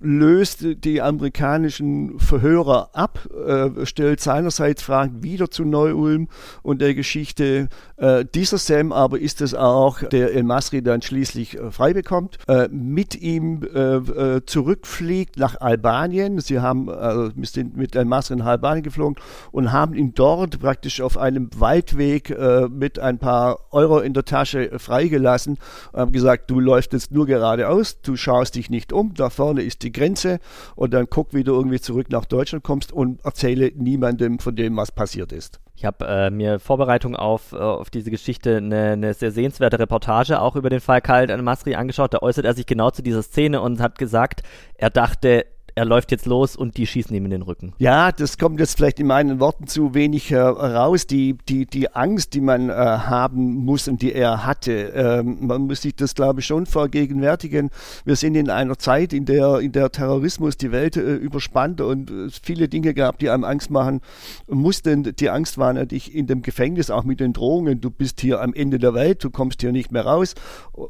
löst 0.00 0.64
die 0.84 1.02
amerikanischen 1.02 2.18
Verhörer 2.18 2.90
ab, 2.92 3.28
äh, 3.46 3.84
stellt 3.84 4.20
seinerseits 4.20 4.82
Fragen 4.82 5.22
wieder 5.22 5.50
zu 5.50 5.64
Neu-Ulm 5.64 6.28
und 6.62 6.80
der 6.80 6.94
Geschichte. 6.94 7.68
Äh, 7.96 8.24
dieser 8.34 8.58
Sam 8.58 8.92
aber 8.92 9.18
ist 9.18 9.40
es 9.40 9.54
auch, 9.54 10.02
der 10.02 10.34
El 10.34 10.44
Masri 10.44 10.82
dann 10.82 11.02
schließlich 11.02 11.58
äh, 11.58 11.70
frei 11.70 11.92
bekommt, 11.92 12.38
äh, 12.46 12.68
mit 12.68 13.20
ihm 13.20 13.62
äh, 13.62 13.96
äh, 13.96 14.44
zurückfliegt 14.44 15.36
nach 15.36 15.60
Albanien. 15.60 16.40
Sie 16.40 16.60
haben, 16.60 16.88
also 16.88 17.30
sind 17.42 17.76
mit 17.76 17.96
El 17.96 18.04
Masri 18.04 18.34
in 18.34 18.42
Albanien 18.42 18.82
geflogen 18.82 19.16
und 19.50 19.72
haben 19.72 19.94
ihn 19.94 20.14
dort 20.14 20.60
praktisch 20.60 21.00
auf 21.00 21.16
einem 21.18 21.50
Waldweg 21.58 22.36
mit 22.70 22.98
ein 22.98 23.18
paar 23.18 23.58
Euro 23.70 24.00
in 24.00 24.14
der 24.14 24.24
Tasche 24.24 24.78
freigelassen. 24.78 25.58
Haben 25.92 26.12
gesagt, 26.12 26.50
du 26.50 26.60
läufst 26.60 26.92
jetzt 26.92 27.10
nur 27.10 27.26
geradeaus, 27.26 28.00
du 28.00 28.16
schaust 28.16 28.54
dich 28.54 28.70
nicht 28.70 28.92
um, 28.92 29.14
da 29.14 29.30
vorne 29.30 29.62
ist 29.62 29.82
die 29.82 29.87
die 29.88 29.92
Grenze 29.92 30.38
und 30.76 30.94
dann 30.94 31.06
guck, 31.10 31.34
wie 31.34 31.44
du 31.44 31.54
irgendwie 31.54 31.80
zurück 31.80 32.10
nach 32.10 32.24
Deutschland 32.24 32.64
kommst 32.64 32.92
und 32.92 33.24
erzähle 33.24 33.72
niemandem 33.74 34.38
von 34.38 34.56
dem, 34.56 34.76
was 34.76 34.92
passiert 34.92 35.32
ist. 35.32 35.60
Ich 35.74 35.84
habe 35.84 36.04
äh, 36.06 36.30
mir 36.30 36.58
Vorbereitung 36.58 37.14
auf, 37.14 37.52
äh, 37.52 37.56
auf 37.56 37.88
diese 37.88 38.10
Geschichte 38.10 38.56
eine, 38.56 38.92
eine 38.92 39.14
sehr 39.14 39.30
sehenswerte 39.30 39.78
Reportage 39.78 40.40
auch 40.40 40.56
über 40.56 40.70
den 40.70 40.80
Fall 40.80 41.00
Khaled 41.00 41.30
al-Masri 41.30 41.76
angeschaut. 41.76 42.12
Da 42.14 42.18
äußert 42.18 42.44
er 42.44 42.54
sich 42.54 42.66
genau 42.66 42.90
zu 42.90 43.00
dieser 43.00 43.22
Szene 43.22 43.60
und 43.60 43.80
hat 43.80 43.96
gesagt, 43.96 44.42
er 44.74 44.90
dachte, 44.90 45.46
er 45.78 45.84
läuft 45.84 46.10
jetzt 46.10 46.26
los 46.26 46.56
und 46.56 46.76
die 46.76 46.88
schießen 46.88 47.14
ihm 47.14 47.24
in 47.26 47.30
den 47.30 47.42
Rücken. 47.42 47.72
Ja, 47.78 48.10
das 48.10 48.36
kommt 48.36 48.58
jetzt 48.58 48.76
vielleicht 48.76 48.98
in 48.98 49.06
meinen 49.06 49.38
Worten 49.38 49.68
zu 49.68 49.94
wenig 49.94 50.32
äh, 50.32 50.38
raus. 50.40 51.06
Die, 51.06 51.36
die, 51.48 51.66
die 51.66 51.94
Angst, 51.94 52.34
die 52.34 52.40
man 52.40 52.68
äh, 52.68 52.72
haben 52.72 53.64
muss 53.64 53.86
und 53.86 54.02
die 54.02 54.12
er 54.12 54.44
hatte, 54.44 54.72
ähm, 54.72 55.46
man 55.46 55.62
muss 55.62 55.82
sich 55.82 55.94
das, 55.94 56.16
glaube 56.16 56.40
ich, 56.40 56.46
schon 56.46 56.66
vergegenwärtigen. 56.66 57.70
Wir 58.04 58.16
sind 58.16 58.34
in 58.34 58.50
einer 58.50 58.76
Zeit, 58.76 59.12
in 59.12 59.24
der, 59.24 59.60
in 59.60 59.70
der 59.70 59.92
Terrorismus 59.92 60.56
die 60.56 60.72
Welt 60.72 60.96
äh, 60.96 61.14
überspannt 61.14 61.80
und 61.80 62.10
es 62.10 62.40
viele 62.42 62.66
Dinge 62.66 62.92
gab, 62.92 63.20
die 63.20 63.30
einem 63.30 63.44
Angst 63.44 63.70
machen 63.70 64.00
mussten. 64.48 65.14
Die 65.14 65.30
Angst 65.30 65.58
war 65.58 65.72
natürlich 65.72 66.12
in 66.12 66.26
dem 66.26 66.42
Gefängnis, 66.42 66.90
auch 66.90 67.04
mit 67.04 67.20
den 67.20 67.32
Drohungen. 67.32 67.80
Du 67.80 67.90
bist 67.90 68.20
hier 68.20 68.40
am 68.40 68.52
Ende 68.52 68.80
der 68.80 68.94
Welt, 68.94 69.22
du 69.22 69.30
kommst 69.30 69.60
hier 69.60 69.70
nicht 69.70 69.92
mehr 69.92 70.04
raus. 70.04 70.34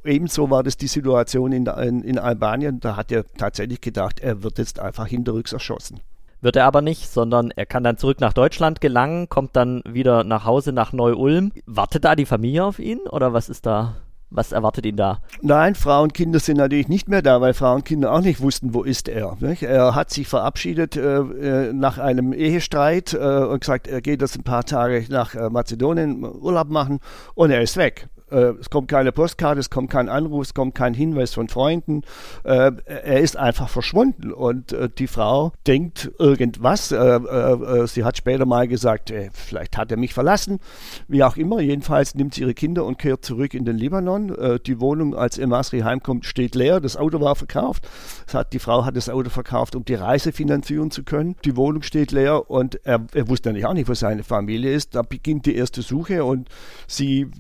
Ebenso 0.07 0.49
war 0.49 0.63
das 0.63 0.79
die 0.79 0.87
Situation 0.87 1.53
in, 1.53 1.67
in, 1.67 2.03
in 2.05 2.19
Albanien. 2.19 2.81
Da 2.81 2.97
hat 2.97 3.13
er 3.13 3.27
tatsächlich 3.37 3.83
gedacht, 3.83 4.21
er 4.21 4.43
wird 4.43 4.57
jetzt 4.57 4.78
einfach 4.81 5.07
hinterrücks 5.07 5.53
erschossen. 5.53 6.01
Wird 6.41 6.57
er 6.57 6.67
aber 6.67 6.83
nicht, 6.83 7.09
sondern 7.09 7.51
er 7.51 7.67
kann 7.67 7.83
dann 7.83 7.97
zurück 7.97 8.21
nach 8.21 8.33
Deutschland 8.33 8.81
gelangen, 8.81 9.29
kommt 9.29 9.57
dann 9.57 9.83
wieder 9.85 10.23
nach 10.23 10.45
Hause 10.45 10.73
nach 10.73 10.93
Neu-Ulm. 10.93 11.53
Wartet 11.67 12.05
da 12.05 12.15
die 12.15 12.27
Familie 12.27 12.65
auf 12.65 12.79
ihn 12.79 13.01
oder 13.01 13.33
was 13.33 13.49
ist 13.49 13.67
da? 13.67 13.97
Was 14.31 14.53
erwartet 14.53 14.85
ihn 14.85 14.97
da? 14.97 15.21
Nein, 15.41 15.75
Frau 15.75 16.03
und 16.03 16.13
Kinder 16.13 16.39
sind 16.39 16.59
natürlich 16.59 16.89
nicht 16.89 17.09
mehr 17.09 17.23
da, 17.23 17.41
weil 17.41 17.55
Frau 17.55 17.75
und 17.75 17.87
Kinder 17.87 18.13
auch 18.13 18.21
nicht 18.21 18.41
wussten, 18.41 18.75
wo 18.75 18.83
ist 18.83 19.09
er. 19.09 19.37
Nicht? 19.41 19.63
Er 19.63 19.95
hat 19.95 20.11
sich 20.11 20.29
verabschiedet 20.29 20.97
äh, 20.97 21.21
äh 21.21 21.73
nach 21.73 21.97
einem 21.97 22.35
Ehestreit 22.35 23.15
äh, 23.15 23.17
und 23.17 23.61
gesagt, 23.61 23.89
er 23.89 24.03
geht 24.03 24.21
jetzt 24.21 24.37
ein 24.37 24.45
paar 24.45 24.65
Tage 24.65 25.07
nach 25.09 25.35
äh, 25.35 25.49
Mazedonien 25.49 26.25
Urlaub 26.25 26.69
machen 26.69 27.01
und 27.35 27.51
er 27.51 27.63
ist 27.63 27.79
weg. 27.79 28.09
Äh, 28.31 28.55
es 28.61 28.71
kommt 28.71 28.89
keine 28.89 29.13
Postkarte, 29.13 29.61
es 29.61 29.71
kommt 29.71 29.91
kein 29.91 30.09
Anruf, 30.09 30.47
es 30.47 30.55
kommt 30.55 30.75
kein 30.75 30.95
Hinweis 30.95 31.35
von 31.35 31.49
Freunden. 31.49 32.03
Äh, 32.45 32.73
er 32.85 33.21
ist 33.21 33.37
einfach 33.37 33.69
verschwunden 33.69 34.33
und 34.33 34.73
äh, 34.73 34.89
die 34.89 35.07
Frau 35.07 35.53
denkt 35.67 36.11
irgendwas. 36.19 36.93
Äh, 36.93 36.97
äh, 36.97 37.87
sie 37.87 38.05
hat 38.05 38.17
später 38.17 38.47
mal 38.47 38.69
gesagt, 38.69 39.11
äh, 39.11 39.31
vielleicht 39.33 39.77
hat 39.77 39.91
er 39.91 39.97
mich 39.97 40.15
verlassen. 40.15 40.61
Wie 41.09 41.25
auch 41.25 41.37
immer, 41.37 41.61
jedenfalls 41.61 42.15
nimmt 42.15 42.35
sie 42.35 42.43
ihre 42.43 42.55
Kinder 42.55 42.85
und 42.85 42.99
kehrt 42.99 43.25
zurück 43.25 43.55
in 43.55 43.65
den 43.65 43.77
Libanon. 43.77 44.59
die 44.67 44.81
Wohnung, 44.81 45.15
als 45.15 45.39
Emasri 45.39 45.81
heimkommt, 45.81 46.27
steht 46.27 46.55
leer. 46.55 46.81
Das 46.81 46.97
Auto 46.97 47.21
war 47.21 47.35
verkauft. 47.35 47.89
Hat, 48.33 48.53
die 48.53 48.59
Frau 48.59 48.85
hat 48.85 48.97
das 48.97 49.09
Auto 49.09 49.31
verkauft, 49.31 49.75
um 49.75 49.85
die 49.85 49.95
Reise 49.95 50.33
finanzieren 50.33 50.91
zu 50.91 51.03
können. 51.03 51.37
Die 51.45 51.57
Wohnung 51.57 51.83
steht 51.83 52.13
leer 52.13 52.51
und 52.51 52.85
er, 52.85 53.07
er 53.15 53.29
wusste 53.29 53.49
natürlich 53.49 53.67
auch 53.67 53.75
nicht, 53.75 53.89
wo 53.89 53.95
seine 53.95 54.23
Familie 54.23 54.73
ist. 54.73 54.95
Da 54.95 55.03
beginnt 55.03 55.47
die 55.47 55.57
erste 55.57 55.83
Suche 55.83 56.25
und 56.25 56.49
sie 56.87 57.31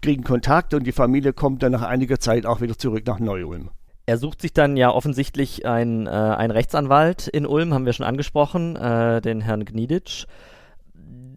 kriegen 0.00 0.21
in 0.22 0.24
Kontakt 0.24 0.72
und 0.72 0.86
die 0.86 0.92
Familie 0.92 1.32
kommt 1.32 1.62
dann 1.62 1.72
nach 1.72 1.82
einiger 1.82 2.20
Zeit 2.20 2.46
auch 2.46 2.60
wieder 2.60 2.78
zurück 2.78 3.04
nach 3.06 3.18
Neu-Ulm. 3.18 3.70
Er 4.06 4.18
sucht 4.18 4.40
sich 4.40 4.52
dann 4.52 4.76
ja 4.76 4.90
offensichtlich 4.90 5.66
einen, 5.66 6.06
äh, 6.06 6.10
einen 6.10 6.52
Rechtsanwalt 6.52 7.26
in 7.28 7.46
Ulm, 7.46 7.74
haben 7.74 7.86
wir 7.86 7.92
schon 7.92 8.06
angesprochen, 8.06 8.76
äh, 8.76 9.20
den 9.20 9.40
Herrn 9.40 9.64
Gniditsch. 9.64 10.26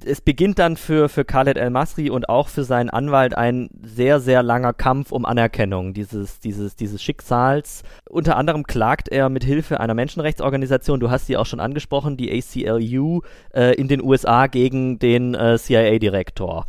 Es 0.04 0.22
beginnt 0.22 0.60
dann 0.60 0.78
für, 0.78 1.10
für 1.10 1.26
Khaled 1.26 1.58
El-Masri 1.58 2.12
und 2.12 2.30
auch 2.30 2.48
für 2.48 2.64
seinen 2.64 2.92
Anwalt 2.92 3.36
ein 3.36 3.70
sehr, 3.82 4.20
sehr 4.20 4.44
langer 4.44 4.74
Kampf 4.74 5.12
um 5.12 5.26
Anerkennung 5.26 5.94
dieses, 5.94 6.40
dieses, 6.40 6.76
dieses 6.76 7.02
Schicksals. 7.02 7.82
Unter 8.08 8.38
anderem 8.38 8.66
klagt 8.66 9.10
er 9.10 9.30
mit 9.30 9.44
Hilfe 9.44 9.80
einer 9.80 9.96
Menschenrechtsorganisation, 9.96 11.00
du 11.00 11.10
hast 11.10 11.26
sie 11.26 11.38
auch 11.38 11.48
schon 11.48 11.60
angesprochen, 11.60 12.18
die 12.18 12.32
ACLU, 12.32 13.22
äh, 13.54 13.74
in 13.76 13.88
den 13.88 14.04
USA 14.04 14.46
gegen 14.46 15.00
den 15.00 15.34
äh, 15.34 15.58
CIA-Direktor. 15.58 16.66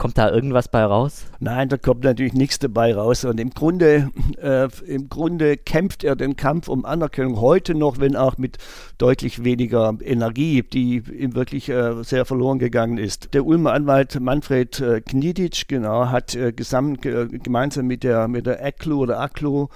Kommt 0.00 0.16
da 0.16 0.30
irgendwas 0.30 0.68
bei 0.68 0.82
raus? 0.82 1.26
Nein, 1.40 1.68
da 1.68 1.76
kommt 1.76 2.04
natürlich 2.04 2.32
nichts 2.32 2.58
dabei 2.58 2.94
raus. 2.94 3.26
Und 3.26 3.38
im 3.38 3.50
Grunde, 3.50 4.10
äh, 4.42 4.66
im 4.86 5.10
Grunde 5.10 5.58
kämpft 5.58 6.04
er 6.04 6.16
den 6.16 6.36
Kampf 6.36 6.68
um 6.68 6.86
Anerkennung 6.86 7.38
heute 7.38 7.74
noch, 7.74 8.00
wenn 8.00 8.16
auch 8.16 8.38
mit 8.38 8.56
deutlich 8.96 9.44
weniger 9.44 9.92
Energie, 10.02 10.62
die 10.62 11.02
ihm 11.06 11.34
wirklich 11.34 11.68
äh, 11.68 12.02
sehr 12.02 12.24
verloren 12.24 12.58
gegangen 12.58 12.96
ist. 12.96 13.34
Der 13.34 13.44
Ulmer 13.44 13.74
Anwalt 13.74 14.18
Manfred 14.18 14.80
äh, 14.80 15.02
Knidic, 15.02 15.68
genau, 15.68 16.06
hat 16.06 16.34
äh, 16.34 16.52
gesamt, 16.52 17.02
gemeinsam 17.02 17.86
mit 17.86 18.02
der, 18.02 18.26
mit 18.26 18.46
der 18.46 18.64
ACLU 18.64 19.02
oder 19.02 19.20
ACLU 19.20 19.68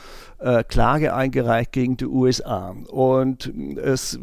äh, 0.44 0.62
Klage 0.62 1.14
eingereicht 1.14 1.72
gegen 1.72 1.96
die 1.96 2.06
USA. 2.06 2.74
Und 2.88 3.50
es 3.78 4.18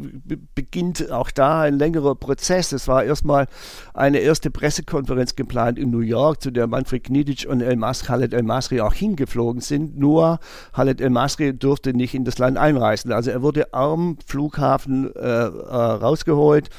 beginnt 0.54 1.10
auch 1.10 1.32
da 1.32 1.62
ein 1.62 1.74
längerer 1.74 2.14
Prozess. 2.14 2.70
Es 2.70 2.86
war 2.86 3.02
erstmal 3.02 3.48
eine 3.92 4.18
erste 4.18 4.50
Pressekonferenz 4.52 5.34
geplant 5.34 5.80
in 5.80 5.90
New 5.90 5.98
York, 5.98 6.40
zu 6.40 6.52
der 6.52 6.68
Manfred 6.68 7.04
Knidic 7.04 7.46
und 7.48 7.60
El 7.60 7.76
Mas, 7.76 8.04
Khaled 8.04 8.32
El 8.34 8.44
Masri 8.44 8.80
auch 8.80 8.94
hingeflogen 8.94 9.60
sind. 9.60 9.98
Nur 9.98 10.38
Khaled 10.72 11.00
El 11.00 11.10
Masri 11.10 11.58
durfte 11.58 11.92
nicht 11.92 12.14
in 12.14 12.24
das 12.24 12.38
Land 12.38 12.56
einreisen. 12.56 13.10
Also 13.10 13.32
er 13.32 13.42
wurde 13.42 13.74
am 13.74 14.16
Flughafen 14.24 15.12
äh, 15.16 15.18
äh, 15.18 15.46
rausgeholt. 15.48 16.70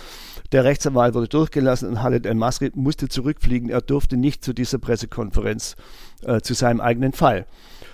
Der 0.53 0.63
Rechtsanwalt 0.63 1.15
wurde 1.15 1.27
durchgelassen 1.27 1.89
und 1.89 1.95
Khaled 1.95 2.25
El 2.25 2.35
Masri 2.35 2.71
musste 2.75 3.09
zurückfliegen. 3.09 3.69
Er 3.69 3.81
durfte 3.81 4.15
nicht 4.15 4.43
zu 4.45 4.53
dieser 4.53 4.77
Pressekonferenz 4.77 5.75
äh, 6.21 6.39
zu 6.39 6.53
seinem 6.53 6.79
eigenen 6.79 7.11
Fall. 7.11 7.45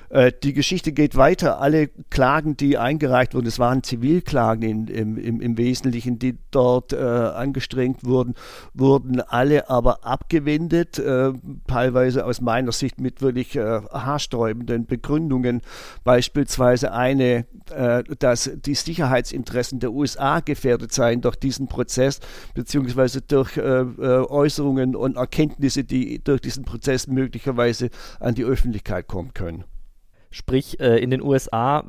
Äh, 0.10 0.32
die 0.44 0.54
Geschichte 0.54 0.92
geht 0.92 1.16
weiter. 1.16 1.62
Alle 1.62 1.88
Klagen, 2.10 2.58
die 2.58 2.78
eingereicht 2.78 3.36
wurden, 3.36 3.48
es 3.48 3.60
waren 3.60 3.84
Zivilklagen 3.84 4.64
in, 4.64 4.88
im, 4.88 5.18
im, 5.18 5.42
im, 5.42 5.58
Wesentlichen, 5.58 6.18
die 6.20 6.38
dort 6.52 6.94
äh, 6.94 6.98
angestrengt 6.98 8.04
wurden, 8.04 8.34
wurden 8.74 9.22
alle 9.22 9.70
aber 9.70 10.06
abgewendet, 10.06 10.98
äh, 10.98 11.34
teilweise 11.68 12.26
aus 12.26 12.42
meiner 12.42 12.72
Sicht 12.72 13.00
mit 13.00 13.22
wirklich 13.22 13.56
äh, 13.56 13.82
haarsträubenden 13.92 14.86
Begründungen. 14.88 15.62
Beispielsweise 16.04 16.92
eine, 16.92 17.46
äh, 17.72 18.04
dass 18.18 18.50
die 18.66 18.76
Sicherheitsinteressen 18.76 19.80
der 19.80 19.92
USA 19.92 20.40
gefährdet 20.40 20.92
seien 20.92 21.22
durch 21.22 21.36
diesen 21.36 21.68
Prozess, 21.68 22.20
beziehungsweise 22.54 23.22
durch 23.22 23.58
Äußerungen 23.60 24.96
und 24.96 25.18
Erkenntnisse, 25.18 25.84
die 25.84 26.24
durch 26.24 26.42
diesen 26.42 26.66
Prozess 26.66 27.08
möglicherweise 27.08 27.90
an 28.20 28.36
die 28.36 28.44
Öffentlichkeit 28.44 29.08
kommen 29.08 29.34
können. 29.34 29.66
Sprich, 30.32 30.80
äh, 30.80 30.98
in 30.98 31.10
den 31.10 31.24
USA 31.24 31.84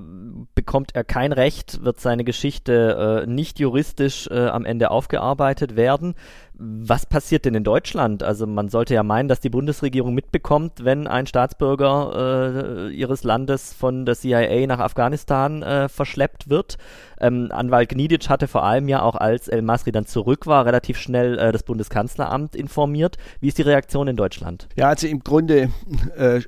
bekommt 0.55 0.95
er 0.95 1.05
kein 1.05 1.33
Recht, 1.33 1.85
wird 1.85 2.01
seine 2.01 2.25
Geschichte 2.25 3.25
äh, 3.25 3.31
nicht 3.31 3.59
juristisch 3.59 4.29
äh, 4.29 4.47
am 4.47 4.65
Ende 4.65 4.91
aufgearbeitet 4.91 5.77
werden. 5.77 6.15
Was 6.55 7.05
passiert 7.05 7.45
denn 7.45 7.55
in 7.55 7.65
Deutschland? 7.65 8.23
Also 8.23 8.47
man 8.47 8.71
sollte 8.71 8.95
ja 8.95 9.03
meinen, 9.03 9.29
dass 9.29 9.41
die 9.41 9.51
Bundesregierung 9.51 10.15
mitbekommt, 10.15 10.85
wenn 10.85 11.07
ein 11.07 11.27
Staatsbürger 11.27 12.89
äh, 12.89 12.95
ihres 12.95 13.25
Landes 13.25 13.75
von 13.75 14.07
der 14.07 14.15
CIA 14.15 14.67
nach 14.67 14.79
Afghanistan 14.79 15.63
äh, 15.63 15.89
verschleppt 15.91 16.49
wird. 16.49 16.79
Ähm, 17.21 17.49
Anwalt 17.51 17.91
Gniditsch 17.91 18.31
hatte 18.31 18.49
vor 18.49 18.65
allem 18.65 18.89
ja 18.89 19.03
auch, 19.03 19.17
als 19.17 19.49
El 19.49 19.63
Masri 19.63 19.93
dann 19.93 20.07
zurück 20.07 20.47
war, 20.47 20.65
relativ 20.65 20.99
schnell 20.99 21.39
äh, 21.39 21.53
das 21.53 21.63
Bundeskanzleramt 21.63 22.57
informiert. 22.57 23.19
Wie 23.41 23.49
ist 23.49 23.59
die 23.59 23.63
Reaktion 23.63 24.09
in 24.09 24.17
Deutschland? 24.17 24.69
Ja, 24.77 24.89
also 24.89 25.07
im 25.07 25.21
Grunde 25.21 25.71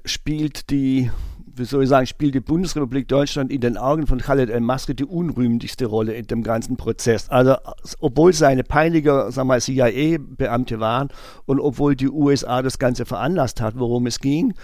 spielt 0.05 0.71
die 0.71 1.11
wie 1.55 1.65
soll 1.65 1.83
ich 1.83 1.89
sagen, 1.89 2.07
spielt 2.07 2.35
die 2.35 2.41
Bundesrepublik 2.41 3.09
Deutschland 3.09 3.51
in 3.51 3.61
den 3.61 3.77
Augen 3.77 4.07
von 4.07 4.19
Khaled 4.19 4.49
el-Masri 4.49 4.95
die 4.95 5.05
unrühmlichste 5.05 5.87
Rolle 5.87 6.15
in 6.15 6.27
dem 6.27 6.43
ganzen 6.43 6.77
Prozess. 6.77 7.29
Also, 7.29 7.57
obwohl 8.01 8.33
seine 8.33 8.65
Peiniger, 8.65 9.31
sagen 9.31 9.49
wir 9.49 9.55
mal, 9.55 9.61
CIA-Beamte 9.61 10.81
waren 10.81 11.09
und 11.45 11.61
obwohl 11.61 11.95
die 11.95 12.09
USA 12.09 12.63
das 12.63 12.79
Ganze 12.79 13.05
veranlasst 13.05 13.61
hat, 13.61 13.79
worum 13.79 14.07
es 14.07 14.21
ging, 14.21 14.55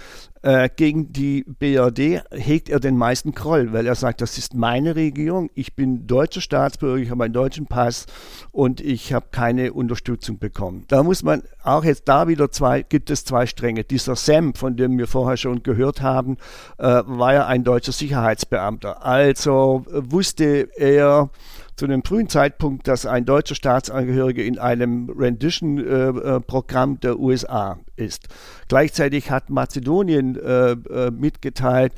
äh, 0.41 0.69
gegen 0.73 1.11
die 1.11 1.43
BRD 1.43 2.23
hegt 2.31 2.69
er 2.69 2.79
den 2.79 2.97
meisten 2.97 3.33
Groll, 3.33 3.73
weil 3.73 3.85
er 3.85 3.95
sagt, 3.95 4.21
das 4.21 4.37
ist 4.37 4.53
meine 4.53 4.95
Regierung, 4.95 5.49
ich 5.53 5.75
bin 5.75 6.07
deutscher 6.07 6.41
Staatsbürger, 6.41 7.01
ich 7.01 7.09
habe 7.09 7.25
einen 7.25 7.33
deutschen 7.33 7.67
Pass 7.67 8.05
und 8.51 8.81
ich 8.81 9.13
habe 9.13 9.27
keine 9.31 9.73
Unterstützung 9.73 10.39
bekommen. 10.39 10.85
Da 10.87 11.03
muss 11.03 11.23
man 11.23 11.43
auch 11.63 11.83
jetzt 11.83 12.07
da 12.07 12.27
wieder 12.27 12.51
zwei, 12.51 12.83
gibt 12.83 13.09
es 13.09 13.25
zwei 13.25 13.45
Stränge. 13.45 13.83
Dieser 13.83 14.15
Sam, 14.15 14.53
von 14.53 14.75
dem 14.75 14.97
wir 14.97 15.07
vorher 15.07 15.37
schon 15.37 15.63
gehört 15.63 16.01
haben, 16.01 16.37
äh, 16.77 17.01
war 17.05 17.33
ja 17.33 17.45
ein 17.47 17.63
deutscher 17.63 17.91
Sicherheitsbeamter. 17.91 19.05
Also 19.05 19.85
äh, 19.91 20.11
wusste 20.11 20.69
er, 20.77 21.29
zu 21.79 21.85
einem 21.85 22.03
frühen 22.03 22.27
Zeitpunkt, 22.27 22.89
dass 22.89 23.05
ein 23.05 23.23
deutscher 23.23 23.55
Staatsangehöriger 23.55 24.43
in 24.43 24.59
einem 24.59 25.09
Rendition-Programm 25.09 26.95
äh, 26.95 26.97
der 26.97 27.17
USA 27.17 27.79
ist. 27.95 28.27
Gleichzeitig 28.67 29.31
hat 29.31 29.49
Mazedonien 29.49 30.35
äh, 30.35 30.71
äh, 30.71 31.09
mitgeteilt, 31.09 31.93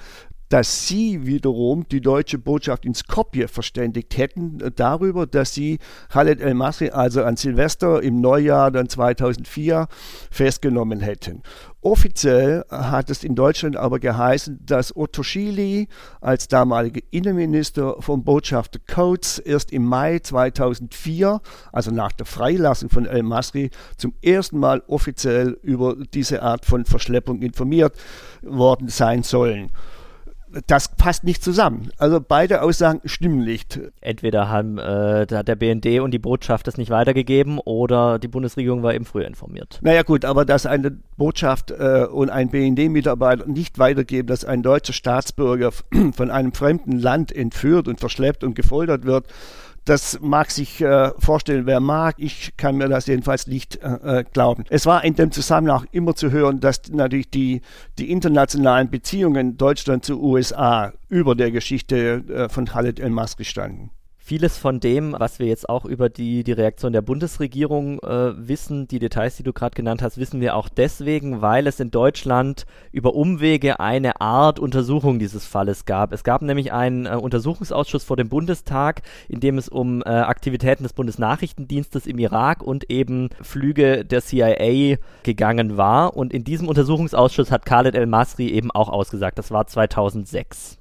dass 0.52 0.86
sie 0.86 1.26
wiederum 1.26 1.88
die 1.88 2.02
deutsche 2.02 2.38
Botschaft 2.38 2.86
in 2.86 2.94
Skopje 2.94 3.48
verständigt 3.48 4.18
hätten 4.18 4.60
äh, 4.60 4.70
darüber, 4.70 5.26
dass 5.26 5.54
sie 5.54 5.80
Khaled 6.10 6.42
El-Masri 6.42 6.90
also 6.90 7.24
an 7.24 7.38
Silvester 7.38 8.04
im 8.04 8.20
Neujahr 8.20 8.70
dann 8.70 8.90
2004 8.90 9.88
festgenommen 10.30 11.00
hätten. 11.00 11.42
Offiziell 11.80 12.66
hat 12.70 13.10
es 13.10 13.24
in 13.24 13.34
Deutschland 13.34 13.78
aber 13.78 14.00
geheißen, 14.00 14.60
dass 14.66 14.94
Otto 14.94 15.24
Schily 15.24 15.88
als 16.20 16.50
damaliger 16.50 17.02
Innenminister 17.12 17.96
vom 18.02 18.26
Botschafter 18.26 18.80
Coates 18.94 19.40
erst 19.40 19.72
im 19.72 19.86
Mai 19.86 20.20
2004, 20.20 21.40
also 21.72 21.92
nach 21.92 22.12
der 22.12 22.26
Freilassung 22.26 22.90
von 22.90 23.06
El-Masri, 23.06 23.70
zum 23.96 24.14
ersten 24.22 24.60
Mal 24.60 24.84
offiziell 24.88 25.58
über 25.64 25.96
diese 26.14 26.44
Art 26.44 26.66
von 26.66 26.84
Verschleppung 26.84 27.42
informiert 27.42 27.96
worden 28.42 28.90
sein 28.90 29.24
sollen 29.24 29.72
das 30.68 30.96
passt 30.96 31.24
nicht 31.24 31.44
zusammen. 31.44 31.92
Also 31.98 32.20
beide 32.20 32.62
Aussagen 32.62 33.02
stimmen 33.06 33.44
nicht. 33.44 33.80
Entweder 34.02 34.50
haben 34.50 34.78
äh, 34.78 35.26
hat 35.32 35.48
der 35.48 35.56
BND 35.56 36.00
und 36.02 36.12
die 36.12 36.20
Botschaft 36.20 36.68
das 36.68 36.78
nicht 36.78 36.90
weitergegeben 36.90 37.60
oder 37.60 38.20
die 38.20 38.28
Bundesregierung 38.28 38.84
war 38.84 38.94
eben 38.94 39.06
früher 39.06 39.28
informiert. 39.28 39.80
Naja 39.82 40.04
gut, 40.04 40.26
aber 40.26 40.46
dass 40.46 40.66
eine 40.66 40.92
Botschaft 41.18 41.72
äh, 41.72 42.06
und 42.12 42.30
ein 42.30 42.50
BND-Mitarbeiter 42.50 43.48
nicht 43.48 43.80
weitergeben, 43.80 44.28
dass 44.28 44.46
ein 44.46 44.64
deutscher 44.64 44.94
Staatsbürger 44.94 45.72
von 46.14 46.32
einem 46.32 46.54
fremden 46.54 47.00
Land 47.00 47.32
entführt 47.32 47.88
und 47.88 48.00
verschleppt 48.00 48.44
und 48.44 48.56
gefoltert 48.56 49.06
wird, 49.06 49.28
das 49.86 50.20
mag 50.22 50.52
sich 50.52 50.82
äh, 50.82 51.12
vorstellen, 51.18 51.66
wer 51.66 51.80
mag. 51.80 52.16
Ich 52.18 52.56
kann 52.58 52.78
mir 52.78 52.88
das 52.88 53.08
jedenfalls 53.08 53.48
nicht 53.48 53.78
äh, 53.78 54.20
äh 54.20 54.24
glauben. 54.32 54.64
Es 54.70 54.86
war 54.86 55.04
in 55.04 55.16
dem 55.16 55.32
Zusammenhang 55.32 55.86
immer 55.92 56.16
zu 56.16 56.32
hören, 56.32 56.60
dass 56.60 56.82
natürlich 56.90 57.30
die, 57.30 57.62
die 57.98 58.12
internationalen 58.12 58.90
Beziehungen 58.90 59.58
Deutschland 59.58 60.06
zu 60.06 60.22
USA 60.22 60.94
über 61.10 61.36
der 61.36 61.52
Geschichte 61.52 62.24
äh, 62.28 62.50
von 62.50 62.66
Khaled 62.66 63.00
El-Masri 63.00 63.44
standen. 63.44 63.92
Vieles 64.24 64.60
von 64.60 64.80
dem, 64.80 65.16
was 65.18 65.40
wir 65.40 65.48
jetzt 65.48 65.68
auch 65.68 65.84
über 65.84 66.08
die, 66.08 66.44
die 66.44 66.52
Reaktion 66.52 66.94
der 66.94 67.02
Bundesregierung 67.02 68.00
äh, 68.02 68.48
wissen, 68.48 68.88
die 68.88 69.00
Details, 69.00 69.36
die 69.36 69.44
du 69.44 69.52
gerade 69.52 69.74
genannt 69.74 70.04
hast, 70.04 70.20
wissen 70.20 70.40
wir 70.40 70.56
auch 70.56 70.70
deswegen, 70.70 71.42
weil 71.42 71.66
es 71.66 71.80
in 71.80 71.90
Deutschland 71.90 72.68
über 72.92 73.16
Umwege 73.16 73.80
eine 73.80 74.22
Art 74.22 74.60
Untersuchung 74.60 75.18
dieses 75.18 75.48
Falles 75.48 75.86
gab. 75.86 76.14
Es 76.14 76.24
gab 76.24 76.44
nämlich 76.44 76.72
einen 76.72 77.08
äh, 77.08 77.16
Untersuchungsausschuss 77.16 78.04
vor 78.04 78.16
dem 78.16 78.30
Bundestag, 78.30 79.02
in 79.28 79.40
dem 79.40 79.58
es 79.58 79.68
um 79.68 80.04
äh, 80.04 80.10
Aktivitäten 80.10 80.84
des 80.84 80.94
Bundesnachrichtendienstes 80.94 82.06
im 82.06 82.20
Irak 82.20 82.62
und 82.62 82.92
eben 82.92 83.30
Flüge 83.42 84.06
der 84.06 84.22
CIA 84.22 84.98
gegangen 85.24 85.78
war. 85.78 86.16
Und 86.16 86.32
in 86.32 86.44
diesem 86.44 86.70
Untersuchungsausschuss 86.70 87.50
hat 87.50 87.66
Khaled 87.66 87.96
El-Masri 87.96 88.50
eben 88.50 88.70
auch 88.70 88.90
ausgesagt. 88.90 89.40
Das 89.40 89.50
war 89.50 89.66
2006. 89.66 90.78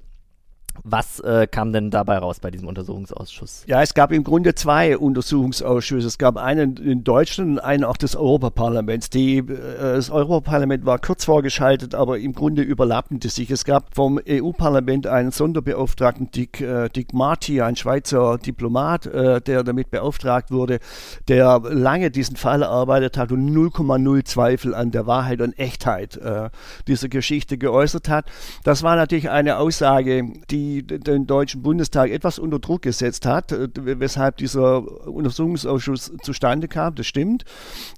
Was 0.83 1.19
äh, 1.19 1.47
kam 1.47 1.73
denn 1.73 1.91
dabei 1.91 2.17
raus 2.17 2.39
bei 2.39 2.49
diesem 2.49 2.67
Untersuchungsausschuss? 2.67 3.63
Ja, 3.67 3.81
es 3.81 3.93
gab 3.93 4.11
im 4.11 4.23
Grunde 4.23 4.55
zwei 4.55 4.97
Untersuchungsausschüsse. 4.97 6.07
Es 6.07 6.17
gab 6.17 6.37
einen 6.37 6.77
in 6.77 7.03
Deutschland 7.03 7.51
und 7.51 7.59
einen 7.59 7.83
auch 7.83 7.97
des 7.97 8.15
Europaparlaments. 8.15 9.09
Die, 9.09 9.37
äh, 9.37 9.43
das 9.79 10.09
Europaparlament 10.09 10.85
war 10.85 10.97
kurz 10.99 11.25
vorgeschaltet, 11.25 11.93
aber 11.93 12.17
im 12.19 12.33
Grunde 12.33 12.63
überlappten 12.63 13.19
die 13.19 13.27
sich. 13.27 13.51
Es 13.51 13.65
gab 13.65 13.93
vom 13.93 14.19
EU-Parlament 14.27 15.05
einen 15.07 15.31
Sonderbeauftragten, 15.31 16.31
Dick, 16.31 16.61
äh, 16.61 16.89
Dick 16.89 17.13
Marty, 17.13 17.61
ein 17.61 17.75
Schweizer 17.75 18.37
Diplomat, 18.37 19.05
äh, 19.05 19.41
der 19.41 19.63
damit 19.63 19.91
beauftragt 19.91 20.51
wurde, 20.51 20.79
der 21.27 21.59
lange 21.59 22.09
diesen 22.09 22.37
Fall 22.37 22.63
erarbeitet 22.63 23.17
hat 23.17 23.31
und 23.31 23.47
0,0 23.49 24.23
Zweifel 24.25 24.73
an 24.73 24.91
der 24.91 25.05
Wahrheit 25.05 25.41
und 25.41 25.57
Echtheit 25.59 26.17
äh, 26.17 26.49
dieser 26.87 27.09
Geschichte 27.09 27.57
geäußert 27.57 28.09
hat. 28.09 28.25
Das 28.63 28.81
war 28.81 28.95
natürlich 28.95 29.29
eine 29.29 29.57
Aussage, 29.57 30.23
die 30.49 30.60
die 30.61 30.83
den 30.85 31.27
Deutschen 31.27 31.61
Bundestag 31.61 32.11
etwas 32.11 32.39
unter 32.39 32.59
Druck 32.59 32.83
gesetzt 32.83 33.25
hat, 33.25 33.51
äh, 33.51 33.67
weshalb 33.75 34.37
dieser 34.37 35.07
Untersuchungsausschuss 35.07 36.13
zustande 36.21 36.67
kam. 36.67 36.95
Das 36.95 37.07
stimmt. 37.07 37.45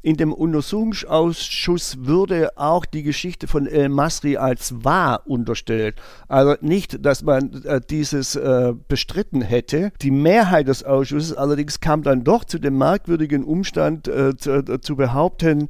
In 0.02 0.18
dem 0.18 0.34
Untersuchungsausschuss 0.34 2.06
würde 2.06 2.52
auch 2.58 2.86
die 2.86 3.04
Geschichte 3.04 3.48
von 3.48 3.68
El 3.68 3.90
Masri 3.90 4.38
als 4.38 4.84
wahr 4.84 5.24
unterstellt. 5.26 5.96
Also 6.28 6.56
nicht, 6.62 7.06
dass 7.06 7.24
man 7.24 7.64
äh, 7.64 7.82
dieses 7.90 8.36
äh, 8.36 8.74
bestritten 8.88 9.42
hätte. 9.42 9.92
Die 10.02 10.12
Mehrheit 10.12 10.68
des 10.68 10.84
Ausschusses 10.84 11.34
allerdings 11.34 11.80
kam 11.80 12.04
dann 12.04 12.24
doch 12.24 12.46
zu 12.46 12.60
dem 12.60 12.78
merkwürdigen 12.78 13.44
Umstand 13.44 14.10
zu, 14.38 14.80
zu, 14.82 14.96
behaupten, 14.96 15.70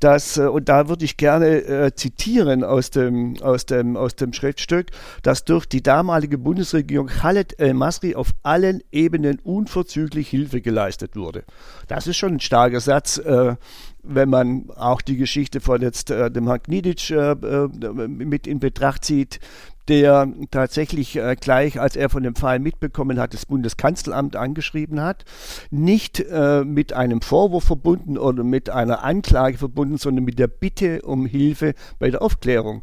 dass, 0.00 0.36
äh, 0.36 0.42
und 0.42 0.68
da 0.68 0.88
würde 0.88 1.04
ich 1.04 1.16
gerne 1.16 1.92
zitieren 1.94 2.64
aus 2.64 2.90
dem, 2.90 3.36
aus, 3.42 3.66
dem, 3.66 3.96
aus 3.96 4.16
dem 4.16 4.32
Schriftstück, 4.32 4.88
dass 5.22 5.44
durch 5.44 5.66
die 5.66 5.82
damalige 5.82 6.28
damalige 6.28 6.38
Bundesregierung 6.38 7.06
Khaled 7.06 7.58
el-Masri 7.58 8.14
auf 8.14 8.30
allen 8.42 8.82
Ebenen 8.92 9.38
unverzüglich 9.40 10.28
Hilfe 10.28 10.60
geleistet 10.60 11.16
wurde. 11.16 11.44
Das 11.86 12.06
ist 12.06 12.16
schon 12.16 12.34
ein 12.34 12.40
starker 12.40 12.80
Satz, 12.80 13.18
äh, 13.18 13.56
wenn 14.02 14.28
man 14.28 14.70
auch 14.76 15.00
die 15.00 15.16
Geschichte 15.16 15.60
von 15.60 15.80
jetzt 15.82 16.10
äh, 16.10 16.30
dem 16.30 16.46
Herrn 16.46 16.62
Gniditsch 16.62 17.10
äh, 17.10 17.32
äh 17.32 17.68
mit 18.08 18.46
in 18.46 18.58
Betracht 18.58 19.04
zieht, 19.04 19.40
der 19.88 20.28
tatsächlich 20.50 21.16
äh, 21.16 21.36
gleich, 21.40 21.80
als 21.80 21.96
er 21.96 22.10
von 22.10 22.22
dem 22.22 22.34
Fall 22.34 22.58
mitbekommen 22.58 23.18
hat, 23.18 23.34
das 23.34 23.46
Bundeskanzleramt 23.46 24.36
angeschrieben 24.36 25.00
hat. 25.00 25.24
Nicht 25.70 26.20
äh, 26.20 26.64
mit 26.64 26.92
einem 26.92 27.22
Vorwurf 27.22 27.64
verbunden 27.64 28.18
oder 28.18 28.44
mit 28.44 28.70
einer 28.70 29.02
Anklage 29.02 29.58
verbunden, 29.58 29.98
sondern 29.98 30.24
mit 30.24 30.38
der 30.38 30.48
Bitte 30.48 31.02
um 31.02 31.26
Hilfe 31.26 31.74
bei 31.98 32.10
der 32.10 32.22
Aufklärung. 32.22 32.82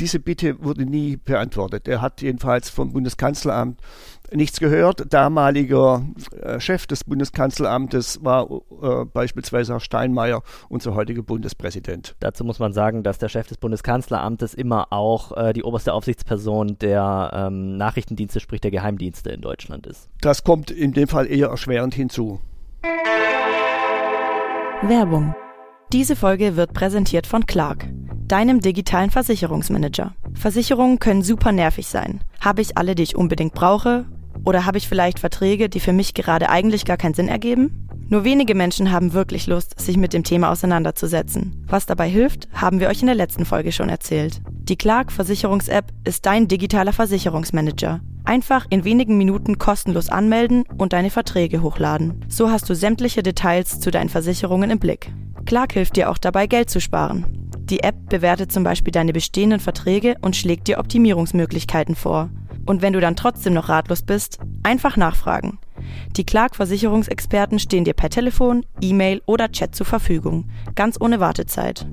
Diese 0.00 0.18
Bitte 0.18 0.62
wurde 0.62 0.86
nie 0.86 1.16
beantwortet. 1.16 1.88
Er 1.88 2.00
hat 2.00 2.22
jedenfalls 2.22 2.70
vom 2.70 2.92
Bundeskanzleramt 2.92 3.80
nichts 4.32 4.60
gehört. 4.60 5.12
Damaliger 5.12 6.04
äh, 6.40 6.60
Chef 6.60 6.86
des 6.86 7.04
Bundeskanzleramtes 7.04 8.24
war 8.24 8.48
äh, 8.82 9.04
beispielsweise 9.04 9.72
Herr 9.74 9.80
Steinmeier, 9.80 10.42
unser 10.68 10.94
heutiger 10.94 11.22
Bundespräsident. 11.22 12.16
Dazu 12.20 12.44
muss 12.44 12.58
man 12.58 12.72
sagen, 12.72 13.02
dass 13.02 13.18
der 13.18 13.28
Chef 13.28 13.46
des 13.46 13.58
Bundeskanzleramtes 13.58 14.54
immer 14.54 14.92
auch 14.92 15.36
äh, 15.36 15.52
die 15.52 15.62
oberste 15.62 15.92
Aufsichtsperson 15.92 16.78
der 16.78 17.30
ähm, 17.34 17.76
Nachrichtendienste, 17.76 18.40
sprich 18.40 18.60
der 18.60 18.70
Geheimdienste 18.70 19.30
in 19.30 19.40
Deutschland 19.40 19.86
ist. 19.86 20.08
Das 20.20 20.44
kommt 20.44 20.70
in 20.70 20.92
dem 20.92 21.08
Fall 21.08 21.26
eher 21.26 21.48
erschwerend 21.48 21.94
hinzu. 21.94 22.40
Werbung. 24.82 25.34
Diese 25.92 26.16
Folge 26.16 26.56
wird 26.56 26.74
präsentiert 26.74 27.28
von 27.28 27.46
Clark, 27.46 27.86
deinem 28.26 28.60
digitalen 28.60 29.10
Versicherungsmanager. 29.10 30.14
Versicherungen 30.34 30.98
können 30.98 31.22
super 31.22 31.52
nervig 31.52 31.86
sein. 31.86 32.20
Habe 32.40 32.60
ich 32.60 32.76
alle, 32.76 32.94
die 32.96 33.04
ich 33.04 33.16
unbedingt 33.16 33.54
brauche? 33.54 34.04
Oder 34.44 34.66
habe 34.66 34.78
ich 34.78 34.88
vielleicht 34.88 35.18
Verträge, 35.18 35.68
die 35.68 35.80
für 35.80 35.92
mich 35.92 36.14
gerade 36.14 36.48
eigentlich 36.48 36.84
gar 36.84 36.96
keinen 36.96 37.14
Sinn 37.14 37.28
ergeben? 37.28 37.86
Nur 38.08 38.24
wenige 38.24 38.54
Menschen 38.54 38.92
haben 38.92 39.14
wirklich 39.14 39.48
Lust, 39.48 39.80
sich 39.80 39.96
mit 39.96 40.12
dem 40.12 40.22
Thema 40.22 40.50
auseinanderzusetzen. 40.50 41.64
Was 41.66 41.86
dabei 41.86 42.08
hilft, 42.08 42.48
haben 42.52 42.78
wir 42.78 42.88
euch 42.88 43.00
in 43.00 43.06
der 43.06 43.16
letzten 43.16 43.44
Folge 43.44 43.72
schon 43.72 43.88
erzählt. 43.88 44.40
Die 44.48 44.76
Clark 44.76 45.10
Versicherungs-App 45.10 45.92
ist 46.04 46.24
dein 46.24 46.46
digitaler 46.46 46.92
Versicherungsmanager. 46.92 48.00
Einfach 48.24 48.66
in 48.70 48.84
wenigen 48.84 49.18
Minuten 49.18 49.58
kostenlos 49.58 50.08
anmelden 50.08 50.64
und 50.78 50.92
deine 50.92 51.10
Verträge 51.10 51.62
hochladen. 51.62 52.24
So 52.28 52.50
hast 52.50 52.70
du 52.70 52.74
sämtliche 52.74 53.22
Details 53.22 53.80
zu 53.80 53.90
deinen 53.90 54.08
Versicherungen 54.08 54.70
im 54.70 54.78
Blick. 54.78 55.12
Clark 55.44 55.72
hilft 55.72 55.96
dir 55.96 56.10
auch 56.10 56.18
dabei, 56.18 56.46
Geld 56.46 56.70
zu 56.70 56.80
sparen. 56.80 57.24
Die 57.70 57.82
App 57.82 58.08
bewertet 58.08 58.52
zum 58.52 58.62
Beispiel 58.62 58.92
deine 58.92 59.12
bestehenden 59.12 59.58
Verträge 59.58 60.16
und 60.20 60.36
schlägt 60.36 60.68
dir 60.68 60.78
Optimierungsmöglichkeiten 60.78 61.96
vor. 61.96 62.30
Und 62.66 62.82
wenn 62.82 62.92
du 62.92 63.00
dann 63.00 63.16
trotzdem 63.16 63.54
noch 63.54 63.68
ratlos 63.68 64.02
bist, 64.02 64.38
einfach 64.62 64.96
nachfragen. 64.96 65.58
Die 66.16 66.26
Clark-Versicherungsexperten 66.26 67.58
stehen 67.58 67.84
dir 67.84 67.94
per 67.94 68.10
Telefon, 68.10 68.66
E-Mail 68.80 69.22
oder 69.26 69.50
Chat 69.50 69.74
zur 69.74 69.86
Verfügung, 69.86 70.50
ganz 70.74 71.00
ohne 71.00 71.20
Wartezeit. 71.20 71.86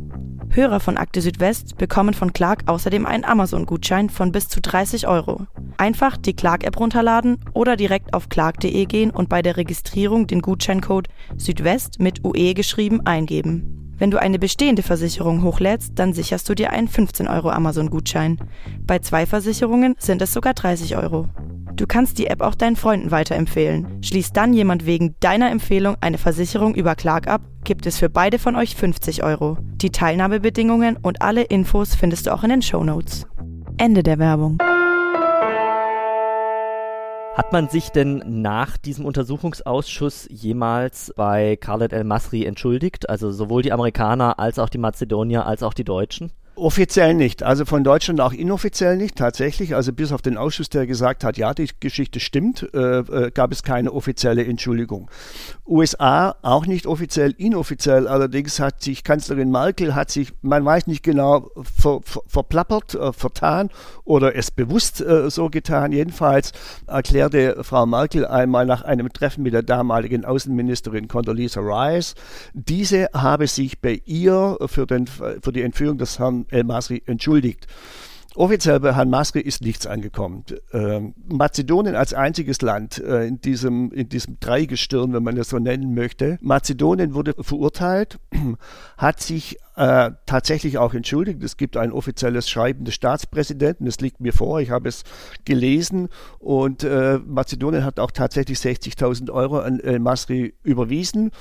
Hörer 0.50 0.80
von 0.80 0.98
Akte 0.98 1.22
Südwest 1.22 1.78
bekommen 1.78 2.14
von 2.14 2.32
Clark 2.32 2.64
außerdem 2.68 3.08
einen 3.08 3.26
Amazon-Gutschein 3.26 4.10
von 4.10 4.32
bis 4.32 4.50
zu 4.50 4.62
30 4.62 5.08
Euro. 5.08 5.48
Einfach 5.78 6.16
die 6.16 6.36
Clark-App 6.36 6.80
runterladen 6.80 7.40
oder 7.54 7.76
direkt 7.76 8.14
auf 8.14 8.30
clark.de 8.30 8.86
gehen 8.86 9.10
und 9.10 9.30
bei 9.30 9.42
der 9.42 9.58
Registrierung 9.58 10.28
den 10.28 10.42
Gutscheincode 10.42 11.08
Südwest 11.38 12.00
mit 12.00 12.24
UE 12.24 12.54
geschrieben 12.54 13.02
eingeben. 13.06 13.83
Wenn 13.98 14.12
du 14.12 14.20
eine 14.20 14.40
bestehende 14.40 14.84
Versicherung 14.84 15.44
hochlädst, 15.44 15.94
dann 15.96 16.14
sicherst 16.14 16.50
du 16.50 16.56
dir 16.56 16.72
einen 16.72 16.88
15 16.88 17.28
Euro 17.28 17.50
Amazon-Gutschein. 17.50 18.40
Bei 18.86 19.00
zwei 19.00 19.26
Versicherungen 19.26 19.96
sind 20.00 20.22
es 20.22 20.34
sogar 20.34 20.54
30 20.54 20.98
Euro. 20.98 21.28
Du 21.76 21.88
kannst 21.88 22.20
die 22.20 22.28
App 22.28 22.42
auch 22.42 22.56
deinen 22.56 22.76
Freunden 22.76 23.12
weiterempfehlen. 23.12 24.04
Schließt 24.04 24.36
dann 24.38 24.54
jemand 24.54 24.86
wegen 24.86 25.16
deiner 25.20 25.50
Empfehlung 25.50 25.96
eine 26.02 26.18
Versicherung 26.18 26.76
über 26.76 26.96
Clark 26.96 27.28
ab, 27.28 27.42
gibt 27.64 27.86
es 27.86 27.98
für 27.98 28.10
beide 28.10 28.38
von 28.38 28.56
euch 28.56 28.76
50 28.76 29.24
Euro. 29.24 29.58
Die 29.76 29.90
Teilnahmebedingungen 29.90 30.98
und 30.98 31.22
alle 31.22 31.44
Infos 31.44 31.96
findest 31.96 32.28
du 32.28 32.34
auch 32.34 32.44
in 32.44 32.50
den 32.50 32.62
Show 32.62 32.84
Notes. 32.84 33.26
Ende 33.78 34.04
der 34.04 34.20
Werbung. 34.20 34.60
Hat 37.36 37.52
man 37.52 37.68
sich 37.68 37.90
denn 37.90 38.22
nach 38.28 38.78
diesem 38.78 39.06
Untersuchungsausschuss 39.06 40.28
jemals 40.30 41.12
bei 41.16 41.56
Khaled 41.56 41.92
El-Masri 41.92 42.46
entschuldigt? 42.46 43.10
Also 43.10 43.32
sowohl 43.32 43.64
die 43.64 43.72
Amerikaner 43.72 44.38
als 44.38 44.60
auch 44.60 44.70
die 44.70 44.78
Mazedonier 44.78 45.48
als 45.48 45.64
auch 45.64 45.74
die 45.74 45.84
Deutschen? 45.84 46.32
Offiziell 46.56 47.16
nicht. 47.16 47.42
Also 47.42 47.66
von 47.66 47.84
Deutschland 47.84 48.22
auch 48.22 48.32
inoffiziell 48.32 48.96
nicht, 48.96 49.16
tatsächlich. 49.16 49.74
Also 49.74 49.92
bis 49.92 50.12
auf 50.12 50.22
den 50.22 50.38
Ausschuss, 50.38 50.70
der 50.70 50.86
gesagt 50.86 51.24
hat, 51.24 51.36
ja, 51.36 51.52
die 51.56 51.68
Geschichte 51.80 52.20
stimmt, 52.20 52.70
äh, 52.76 53.00
äh, 53.00 53.32
gab 53.32 53.52
es 53.52 53.64
keine 53.64 53.92
offizielle 53.92 54.46
Entschuldigung. 54.46 55.10
USA 55.66 56.36
auch 56.44 56.68
nicht 56.68 56.86
offiziell, 56.86 57.34
inoffiziell 57.38 58.08
allerdings 58.08 58.60
hat 58.60 58.84
sich 58.84 59.04
Kanzlerin 59.04 59.50
Merkel, 59.50 59.96
hat 59.96 60.12
sich, 60.12 60.32
man 60.44 60.64
weiß 60.64 60.86
nicht 60.86 61.02
genau, 61.02 61.50
ver, 61.56 62.02
ver, 62.04 62.22
verplappert, 62.28 62.94
äh, 62.94 63.14
vertan 63.14 63.70
oder 64.04 64.36
es 64.36 64.52
bewusst 64.52 65.02
äh, 65.02 65.32
so 65.32 65.50
getan. 65.50 65.92
Jedenfalls 65.92 66.52
erklärte 66.86 67.64
Frau 67.64 67.88
Merkel 67.88 68.28
einmal 68.28 68.68
nach 68.68 68.84
einem 68.84 69.12
Treffen 69.12 69.42
mit 69.42 69.54
der 69.54 69.64
damaligen 69.64 70.24
Außenministerin 70.24 71.08
Condoleezza 71.08 71.62
Rice, 71.62 72.14
diese 72.54 73.08
habe 73.12 73.48
sich 73.48 73.82
bei 73.82 74.02
ihr 74.06 74.58
für, 74.68 74.86
den, 74.86 75.08
für 75.08 75.52
die 75.52 75.64
Entführung 75.64 75.98
des 75.98 76.20
Herrn 76.20 76.43
El-Masri 76.50 77.04
entschuldigt. 77.06 77.68
Offiziell 78.36 78.80
bei 78.80 78.96
Herrn 78.96 79.12
Masri 79.12 79.42
ist 79.42 79.62
nichts 79.62 79.86
angekommen. 79.86 80.44
Ähm, 80.72 81.14
Mazedonien 81.28 81.96
als 81.96 82.16
einziges 82.16 82.62
Land 82.64 82.98
äh, 82.98 83.28
in, 83.28 83.40
diesem, 83.40 83.92
in 83.92 84.10
diesem 84.10 84.40
Dreigestirn, 84.40 85.14
wenn 85.14 85.22
man 85.22 85.36
das 85.36 85.50
so 85.50 85.60
nennen 85.60 85.94
möchte. 85.94 86.40
Mazedonien 86.42 87.14
wurde 87.14 87.36
verurteilt, 87.40 88.20
hat 88.98 89.22
sich 89.22 89.60
äh, 89.76 90.12
tatsächlich 90.26 90.80
auch 90.80 90.96
entschuldigt. 90.96 91.44
Es 91.44 91.58
gibt 91.58 91.78
ein 91.78 91.92
offizielles 91.92 92.50
Schreiben 92.50 92.86
des 92.86 92.96
Staatspräsidenten, 92.96 93.86
das 93.86 94.00
liegt 94.02 94.20
mir 94.20 94.34
vor, 94.34 94.60
ich 94.62 94.72
habe 94.72 94.90
es 94.90 95.04
gelesen 95.46 96.10
und 96.40 96.84
äh, 96.84 97.20
Mazedonien 97.24 97.86
hat 97.86 98.00
auch 98.00 98.12
tatsächlich 98.12 98.58
60.000 98.58 99.32
Euro 99.32 99.60
an 99.60 99.80
El 99.80 100.00
Masri 100.00 100.56
überwiesen 100.64 101.32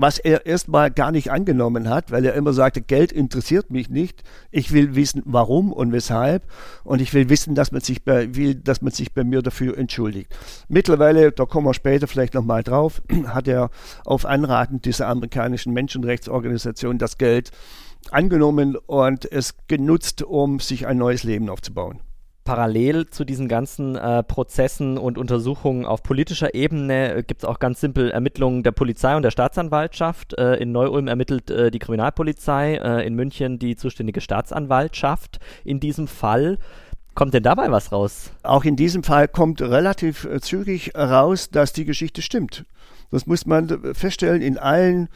was 0.00 0.18
er 0.18 0.46
erstmal 0.46 0.90
gar 0.90 1.12
nicht 1.12 1.30
angenommen 1.30 1.88
hat, 1.88 2.10
weil 2.10 2.24
er 2.24 2.34
immer 2.34 2.52
sagte, 2.52 2.80
Geld 2.80 3.12
interessiert 3.12 3.70
mich 3.70 3.90
nicht. 3.90 4.22
Ich 4.50 4.72
will 4.72 4.94
wissen, 4.94 5.22
warum 5.26 5.72
und 5.72 5.92
weshalb. 5.92 6.44
Und 6.84 7.02
ich 7.02 7.12
will 7.12 7.28
wissen, 7.28 7.54
dass 7.54 7.70
man 7.70 7.82
sich 7.82 8.02
bei, 8.02 8.34
will, 8.34 8.54
dass 8.54 8.80
man 8.80 8.92
sich 8.92 9.12
bei 9.12 9.24
mir 9.24 9.42
dafür 9.42 9.76
entschuldigt. 9.76 10.34
Mittlerweile, 10.68 11.32
da 11.32 11.44
kommen 11.44 11.66
wir 11.66 11.74
später 11.74 12.06
vielleicht 12.06 12.34
nochmal 12.34 12.62
drauf, 12.62 13.02
hat 13.26 13.46
er 13.46 13.70
auf 14.04 14.24
Anraten 14.24 14.80
dieser 14.80 15.06
amerikanischen 15.08 15.72
Menschenrechtsorganisation 15.74 16.96
das 16.98 17.18
Geld 17.18 17.50
angenommen 18.10 18.76
und 18.76 19.30
es 19.30 19.54
genutzt, 19.68 20.22
um 20.22 20.60
sich 20.60 20.86
ein 20.86 20.96
neues 20.96 21.24
Leben 21.24 21.50
aufzubauen 21.50 22.00
parallel 22.50 23.06
zu 23.06 23.24
diesen 23.24 23.46
ganzen 23.46 23.94
äh, 23.94 24.24
Prozessen 24.24 24.98
und 24.98 25.18
Untersuchungen 25.18 25.84
auf 25.86 26.02
politischer 26.02 26.52
Ebene 26.52 27.14
äh, 27.14 27.22
gibt 27.22 27.42
es 27.42 27.48
auch 27.48 27.60
ganz 27.60 27.80
simpel 27.80 28.10
Ermittlungen 28.10 28.64
der 28.64 28.72
Polizei 28.72 29.14
und 29.14 29.22
der 29.22 29.30
Staatsanwaltschaft. 29.30 30.36
Äh, 30.36 30.56
in 30.56 30.72
Neu-Ulm 30.72 31.06
ermittelt 31.06 31.48
äh, 31.52 31.70
die 31.70 31.78
Kriminalpolizei, 31.78 32.74
äh, 32.74 33.06
in 33.06 33.14
München 33.14 33.60
die 33.60 33.76
zuständige 33.76 34.20
Staatsanwaltschaft. 34.20 35.38
In 35.64 35.78
diesem 35.78 36.08
Fall 36.08 36.58
Kommt 37.14 37.34
denn 37.34 37.44
dabei 37.44 37.70
was 37.70 37.92
raus? 37.92 38.32
Auch 38.42 38.64
in 38.64 38.74
diesem 38.74 39.04
Fall 39.04 39.28
kommt 39.28 39.62
relativ 39.62 40.24
äh, 40.24 40.40
zügig 40.40 40.96
raus, 40.96 41.50
dass 41.50 41.72
die 41.72 41.84
Geschichte 41.84 42.20
stimmt. 42.20 42.64
Das 43.12 43.26
muss 43.26 43.46
man 43.46 43.94
feststellen 43.94 44.42
in 44.42 44.58
allen 44.58 45.08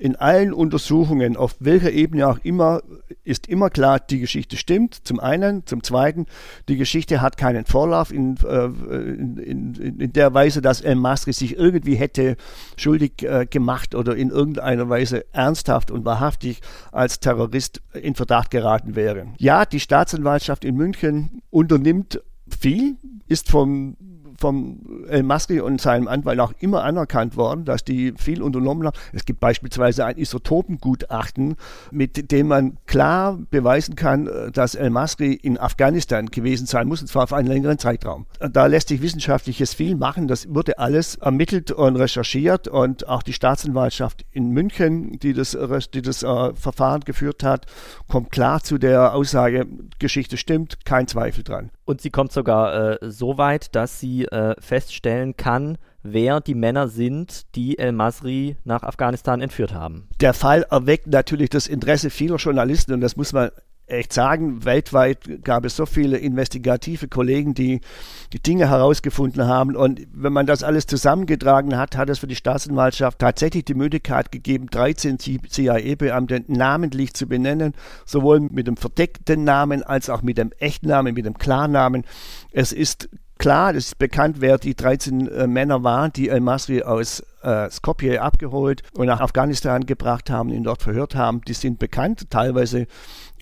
in 0.00 0.16
allen 0.16 0.54
Untersuchungen, 0.54 1.36
auf 1.36 1.56
welcher 1.60 1.92
Ebene 1.92 2.26
auch 2.26 2.38
immer, 2.42 2.80
ist 3.22 3.46
immer 3.48 3.68
klar, 3.68 4.00
die 4.00 4.18
Geschichte 4.18 4.56
stimmt. 4.56 4.94
Zum 4.94 5.20
einen. 5.20 5.66
Zum 5.66 5.82
zweiten, 5.82 6.24
die 6.68 6.78
Geschichte 6.78 7.20
hat 7.20 7.36
keinen 7.36 7.66
Vorlauf 7.66 8.10
in, 8.10 8.38
äh, 8.38 8.64
in, 8.64 9.74
in, 9.98 10.12
der 10.14 10.32
Weise, 10.32 10.62
dass 10.62 10.80
El 10.80 10.94
Masri 10.94 11.34
sich 11.34 11.56
irgendwie 11.58 11.96
hätte 11.96 12.38
schuldig 12.78 13.22
äh, 13.22 13.44
gemacht 13.44 13.94
oder 13.94 14.16
in 14.16 14.30
irgendeiner 14.30 14.88
Weise 14.88 15.26
ernsthaft 15.34 15.90
und 15.90 16.06
wahrhaftig 16.06 16.62
als 16.92 17.20
Terrorist 17.20 17.82
in 17.92 18.14
Verdacht 18.14 18.50
geraten 18.50 18.96
wäre. 18.96 19.26
Ja, 19.36 19.66
die 19.66 19.80
Staatsanwaltschaft 19.80 20.64
in 20.64 20.76
München 20.76 21.42
unternimmt 21.50 22.22
viel, 22.48 22.96
ist 23.28 23.50
vom 23.50 23.98
vom 24.38 25.04
El 25.08 25.22
Masri 25.22 25.60
und 25.60 25.80
seinem 25.80 26.08
Anwalt 26.08 26.40
auch 26.40 26.52
immer 26.60 26.84
anerkannt 26.84 27.36
worden, 27.36 27.64
dass 27.64 27.84
die 27.84 28.14
viel 28.16 28.42
unternommen 28.42 28.86
haben. 28.86 28.96
Es 29.12 29.24
gibt 29.24 29.40
beispielsweise 29.40 30.04
ein 30.04 30.16
Isotopengutachten, 30.16 31.56
mit 31.90 32.30
dem 32.30 32.48
man 32.48 32.76
klar 32.86 33.38
beweisen 33.50 33.96
kann, 33.96 34.28
dass 34.52 34.74
El 34.74 34.90
Masri 34.90 35.32
in 35.32 35.58
Afghanistan 35.58 36.26
gewesen 36.26 36.66
sein 36.66 36.88
muss, 36.88 37.00
und 37.00 37.08
zwar 37.08 37.24
auf 37.24 37.32
einen 37.32 37.48
längeren 37.48 37.78
Zeitraum. 37.78 38.26
Da 38.38 38.66
lässt 38.66 38.88
sich 38.88 39.02
wissenschaftliches 39.02 39.74
viel 39.74 39.96
machen. 39.96 40.28
Das 40.28 40.52
wurde 40.52 40.78
alles 40.78 41.16
ermittelt 41.16 41.70
und 41.70 41.96
recherchiert 41.96 42.68
und 42.68 43.08
auch 43.08 43.22
die 43.22 43.32
Staatsanwaltschaft 43.32 44.24
in 44.32 44.50
München, 44.50 45.18
die 45.18 45.32
das, 45.32 45.56
die 45.92 46.02
das 46.02 46.22
äh, 46.22 46.54
Verfahren 46.54 47.00
geführt 47.00 47.42
hat, 47.42 47.66
kommt 48.08 48.30
klar 48.30 48.62
zu 48.62 48.78
der 48.78 49.14
Aussage, 49.14 49.66
Geschichte 49.98 50.36
stimmt, 50.36 50.84
kein 50.84 51.06
Zweifel 51.06 51.44
dran. 51.44 51.70
Und 51.84 52.00
sie 52.00 52.10
kommt 52.10 52.32
sogar 52.32 53.02
äh, 53.02 53.10
so 53.10 53.36
weit, 53.36 53.74
dass 53.74 53.98
sie 53.98 54.19
äh, 54.26 54.54
feststellen 54.60 55.36
kann, 55.36 55.78
wer 56.02 56.40
die 56.40 56.54
Männer 56.54 56.88
sind, 56.88 57.54
die 57.54 57.78
El 57.78 57.92
Masri 57.92 58.56
nach 58.64 58.82
Afghanistan 58.82 59.40
entführt 59.40 59.74
haben. 59.74 60.08
Der 60.20 60.34
Fall 60.34 60.64
erweckt 60.70 61.06
natürlich 61.06 61.50
das 61.50 61.66
Interesse 61.66 62.10
vieler 62.10 62.36
Journalisten 62.36 62.92
und 62.92 63.00
das 63.00 63.16
muss 63.16 63.32
man 63.32 63.50
echt 63.90 64.12
sagen, 64.12 64.64
weltweit 64.64 65.44
gab 65.44 65.64
es 65.64 65.76
so 65.76 65.86
viele 65.86 66.16
investigative 66.16 67.08
Kollegen, 67.08 67.54
die 67.54 67.80
die 68.32 68.40
Dinge 68.40 68.68
herausgefunden 68.68 69.46
haben. 69.46 69.76
Und 69.76 70.06
wenn 70.12 70.32
man 70.32 70.46
das 70.46 70.62
alles 70.62 70.86
zusammengetragen 70.86 71.76
hat, 71.76 71.96
hat 71.96 72.08
es 72.08 72.20
für 72.20 72.26
die 72.26 72.36
Staatsanwaltschaft 72.36 73.18
tatsächlich 73.18 73.64
die 73.64 73.74
Möglichkeit 73.74 74.32
gegeben, 74.32 74.68
13 74.70 75.18
CIA-Beamte 75.18 76.44
namentlich 76.48 77.14
zu 77.14 77.26
benennen, 77.26 77.74
sowohl 78.06 78.40
mit 78.40 78.66
dem 78.66 78.76
verdeckten 78.76 79.44
Namen 79.44 79.82
als 79.82 80.08
auch 80.08 80.22
mit 80.22 80.38
dem 80.38 80.52
echten 80.58 80.88
Namen, 80.88 81.14
mit 81.14 81.26
dem 81.26 81.38
Klarnamen. 81.38 82.04
Es 82.52 82.72
ist 82.72 83.08
klar, 83.40 83.74
es 83.74 83.86
ist 83.86 83.98
bekannt, 83.98 84.36
wer 84.40 84.58
die 84.58 84.76
13 84.76 85.26
äh, 85.26 85.46
Männer 85.46 85.82
waren, 85.82 86.12
die 86.12 86.28
El-Masri 86.28 86.82
aus 86.82 87.24
äh, 87.42 87.70
Skopje 87.70 88.20
abgeholt 88.20 88.82
und 88.92 89.06
nach 89.06 89.20
Afghanistan 89.20 89.86
gebracht 89.86 90.30
haben, 90.30 90.50
ihn 90.50 90.62
dort 90.62 90.82
verhört 90.82 91.14
haben. 91.14 91.40
Die 91.48 91.54
sind 91.54 91.78
bekannt. 91.78 92.30
Teilweise 92.30 92.86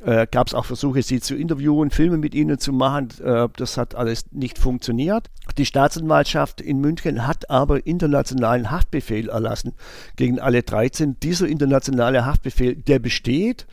äh, 0.04 0.28
gab 0.30 0.46
es 0.46 0.54
auch 0.54 0.64
Versuche, 0.64 1.02
sie 1.02 1.20
zu 1.20 1.34
interviewen, 1.34 1.90
Filme 1.90 2.16
mit 2.16 2.32
ihnen 2.32 2.58
zu 2.58 2.72
machen. 2.72 3.08
Äh, 3.22 3.48
das 3.56 3.76
hat 3.76 3.96
alles 3.96 4.26
nicht 4.30 4.58
funktioniert. 4.58 5.30
Die 5.58 5.66
Staatsanwaltschaft 5.66 6.61
in 6.61 6.80
München 6.80 7.26
hat 7.26 7.50
aber 7.50 7.84
internationalen 7.84 8.70
Haftbefehl 8.70 9.28
erlassen 9.28 9.74
gegen 10.14 10.38
alle 10.38 10.62
13. 10.62 11.18
Dieser 11.20 11.48
internationale 11.48 12.24
Haftbefehl, 12.24 12.76
der 12.76 13.00
besteht. 13.00 13.66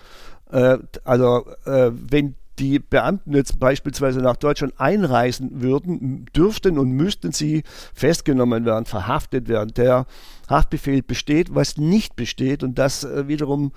Äh, 0.52 0.80
also 1.04 1.46
äh, 1.66 1.92
wenn 1.94 2.36
die 2.60 2.80
Beamten 2.80 3.34
jetzt 3.34 3.60
beispielsweise 3.60 4.20
nach 4.20 4.36
Deutschland 4.36 4.74
einreisen 4.78 5.62
würden, 5.62 6.26
dürften 6.36 6.78
und 6.78 6.92
müssten 6.92 7.32
sie 7.32 7.64
festgenommen 7.94 8.66
werden, 8.66 8.86
verhaftet 8.86 9.48
werden. 9.48 9.74
Der 9.76 10.06
Haftbefehl 10.50 11.02
besteht, 11.02 11.54
was 11.54 11.78
nicht 11.78 12.16
besteht 12.16 12.64
und 12.64 12.78
das 12.78 13.04
äh, 13.04 13.28
wiederum 13.28 13.72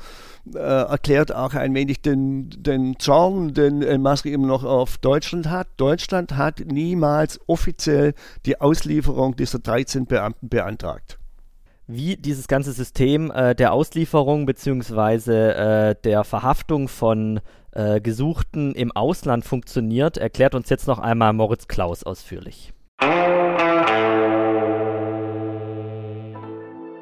äh, 0.54 0.58
erklärt 0.58 1.34
auch 1.34 1.54
ein 1.54 1.74
wenig 1.74 2.02
den, 2.02 2.50
den 2.50 2.98
Zorn, 2.98 3.54
den 3.54 3.82
El 3.82 3.98
Masri 3.98 4.32
immer 4.32 4.46
noch 4.46 4.64
auf 4.64 4.98
Deutschland 4.98 5.48
hat. 5.48 5.68
Deutschland 5.76 6.36
hat 6.36 6.62
niemals 6.64 7.40
offiziell 7.46 8.14
die 8.46 8.60
Auslieferung 8.60 9.36
dieser 9.36 9.58
13 9.58 10.06
Beamten 10.06 10.48
beantragt 10.48 11.18
wie 11.88 12.16
dieses 12.16 12.48
ganze 12.48 12.72
System 12.72 13.30
äh, 13.30 13.54
der 13.54 13.72
Auslieferung 13.72 14.44
bzw. 14.44 15.32
Äh, 15.32 15.94
der 16.04 16.22
Verhaftung 16.22 16.86
von 16.86 17.40
äh, 17.72 18.00
Gesuchten 18.00 18.74
im 18.74 18.92
Ausland 18.92 19.44
funktioniert, 19.44 20.16
erklärt 20.16 20.54
uns 20.54 20.68
jetzt 20.70 20.86
noch 20.86 20.98
einmal 20.98 21.32
Moritz 21.32 21.68
Klaus 21.68 22.02
ausführlich. 22.04 22.72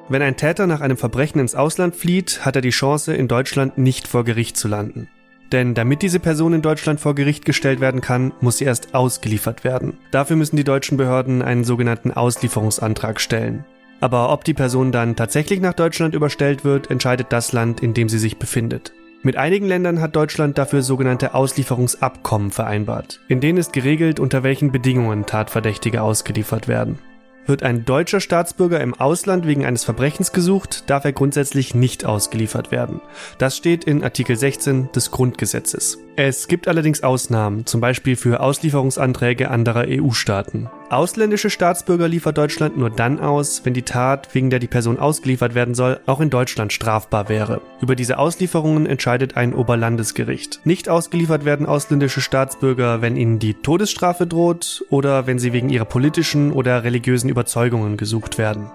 Wenn 0.09 0.23
ein 0.23 0.37
Täter 0.37 0.69
nach 0.69 0.81
einem 0.81 0.97
Verbrechen 0.97 1.41
ins 1.41 1.57
Ausland 1.57 1.97
flieht, 1.97 2.45
hat 2.45 2.55
er 2.55 2.63
die 2.63 2.71
Chance, 2.71 3.15
in 3.15 3.27
Deutschland 3.27 3.77
nicht 3.77 4.07
vor 4.07 4.25
Gericht 4.25 4.57
zu 4.57 4.69
landen. 4.69 5.09
Denn 5.53 5.75
damit 5.75 6.03
diese 6.03 6.21
Person 6.21 6.55
in 6.55 6.63
Deutschland 6.63 7.01
vor 7.01 7.15
Gericht 7.15 7.45
gestellt 7.45 7.81
werden 7.81 8.01
kann, 8.01 8.33
muss 8.41 8.59
sie 8.59 8.65
erst 8.65 8.95
ausgeliefert 8.95 9.65
werden. 9.65 9.99
Dafür 10.11 10.37
müssen 10.37 10.57
die 10.57 10.65
deutschen 10.65 10.97
Behörden 10.97 11.43
einen 11.43 11.65
sogenannten 11.65 12.13
Auslieferungsantrag 12.13 13.21
stellen. 13.21 13.65
Aber 14.01 14.33
ob 14.33 14.45
die 14.45 14.55
Person 14.55 14.93
dann 14.93 15.17
tatsächlich 15.17 15.61
nach 15.61 15.73
Deutschland 15.73 16.15
überstellt 16.15 16.65
wird, 16.65 16.91
entscheidet 16.91 17.29
das 17.31 17.53
Land, 17.53 17.83
in 17.83 17.95
dem 17.95 18.09
sie 18.09 18.19
sich 18.19 18.39
befindet. 18.39 18.93
Mit 19.23 19.37
einigen 19.37 19.67
Ländern 19.67 20.01
hat 20.01 20.15
Deutschland 20.15 20.57
dafür 20.59 20.83
sogenannte 20.83 21.35
Auslieferungsabkommen 21.35 22.51
vereinbart. 22.51 23.21
In 23.29 23.41
denen 23.41 23.59
ist 23.59 23.73
geregelt, 23.73 24.21
unter 24.21 24.43
welchen 24.43 24.71
Bedingungen 24.71 25.27
Tatverdächtige 25.27 26.03
ausgeliefert 26.03 26.69
werden. 26.69 26.99
Wird 27.47 27.63
ein 27.63 27.85
deutscher 27.85 28.21
Staatsbürger 28.21 28.81
im 28.81 28.95
Ausland 28.95 29.47
wegen 29.47 29.65
eines 29.65 29.85
Verbrechens 29.85 30.33
gesucht, 30.33 30.91
darf 30.91 31.05
er 31.05 31.13
grundsätzlich 31.13 31.75
nicht 31.75 32.05
ausgeliefert 32.05 32.73
werden. 32.73 33.01
Das 33.39 33.57
steht 33.57 33.85
in 33.85 34.03
Artikel 34.03 34.37
16 34.37 34.91
des 34.93 35.13
Grundgesetzes. 35.13 35.99
Es 36.17 36.49
gibt 36.49 36.67
allerdings 36.67 37.05
Ausnahmen, 37.05 37.65
zum 37.65 37.81
Beispiel 37.81 38.17
für 38.17 38.41
Auslieferungsanträge 38.41 39.49
anderer 39.49 39.85
EU-Staaten. 39.89 40.69
Ausländische 40.89 41.51
Staatsbürger 41.51 42.07
liefert 42.07 42.39
Deutschland 42.39 42.77
nur 42.77 42.91
dann 42.91 43.19
aus, 43.19 43.63
wenn 43.65 43.75
die 43.75 43.83
Tat, 43.83 44.33
wegen 44.35 44.51
der 44.51 44.61
die 44.61 44.69
Person 44.69 45.01
ausgeliefert 45.01 45.57
werden 45.57 45.75
soll, 45.75 45.99
auch 46.07 46.21
in 46.21 46.31
Deutschland 46.31 46.73
strafbar 46.73 47.29
wäre. 47.29 47.61
Über 47.81 47.97
diese 47.97 48.19
Auslieferungen 48.19 48.87
entscheidet 48.87 49.37
ein 49.37 49.53
Oberlandesgericht. 49.53 50.61
Nicht 50.65 50.89
ausgeliefert 50.89 51.45
werden 51.45 51.67
ausländische 51.67 52.21
Staatsbürger, 52.21 53.03
wenn 53.03 53.17
ihnen 53.17 53.41
die 53.41 53.55
Todesstrafe 53.55 54.29
droht 54.29 54.85
oder 54.89 55.27
wenn 55.27 55.41
sie 55.41 55.53
wegen 55.53 55.71
ihrer 55.71 55.87
politischen 55.87 56.53
oder 56.53 56.85
religiösen 56.85 57.31
Überzeugungen 57.31 57.97
gesucht 57.97 58.39
werden. 58.39 58.71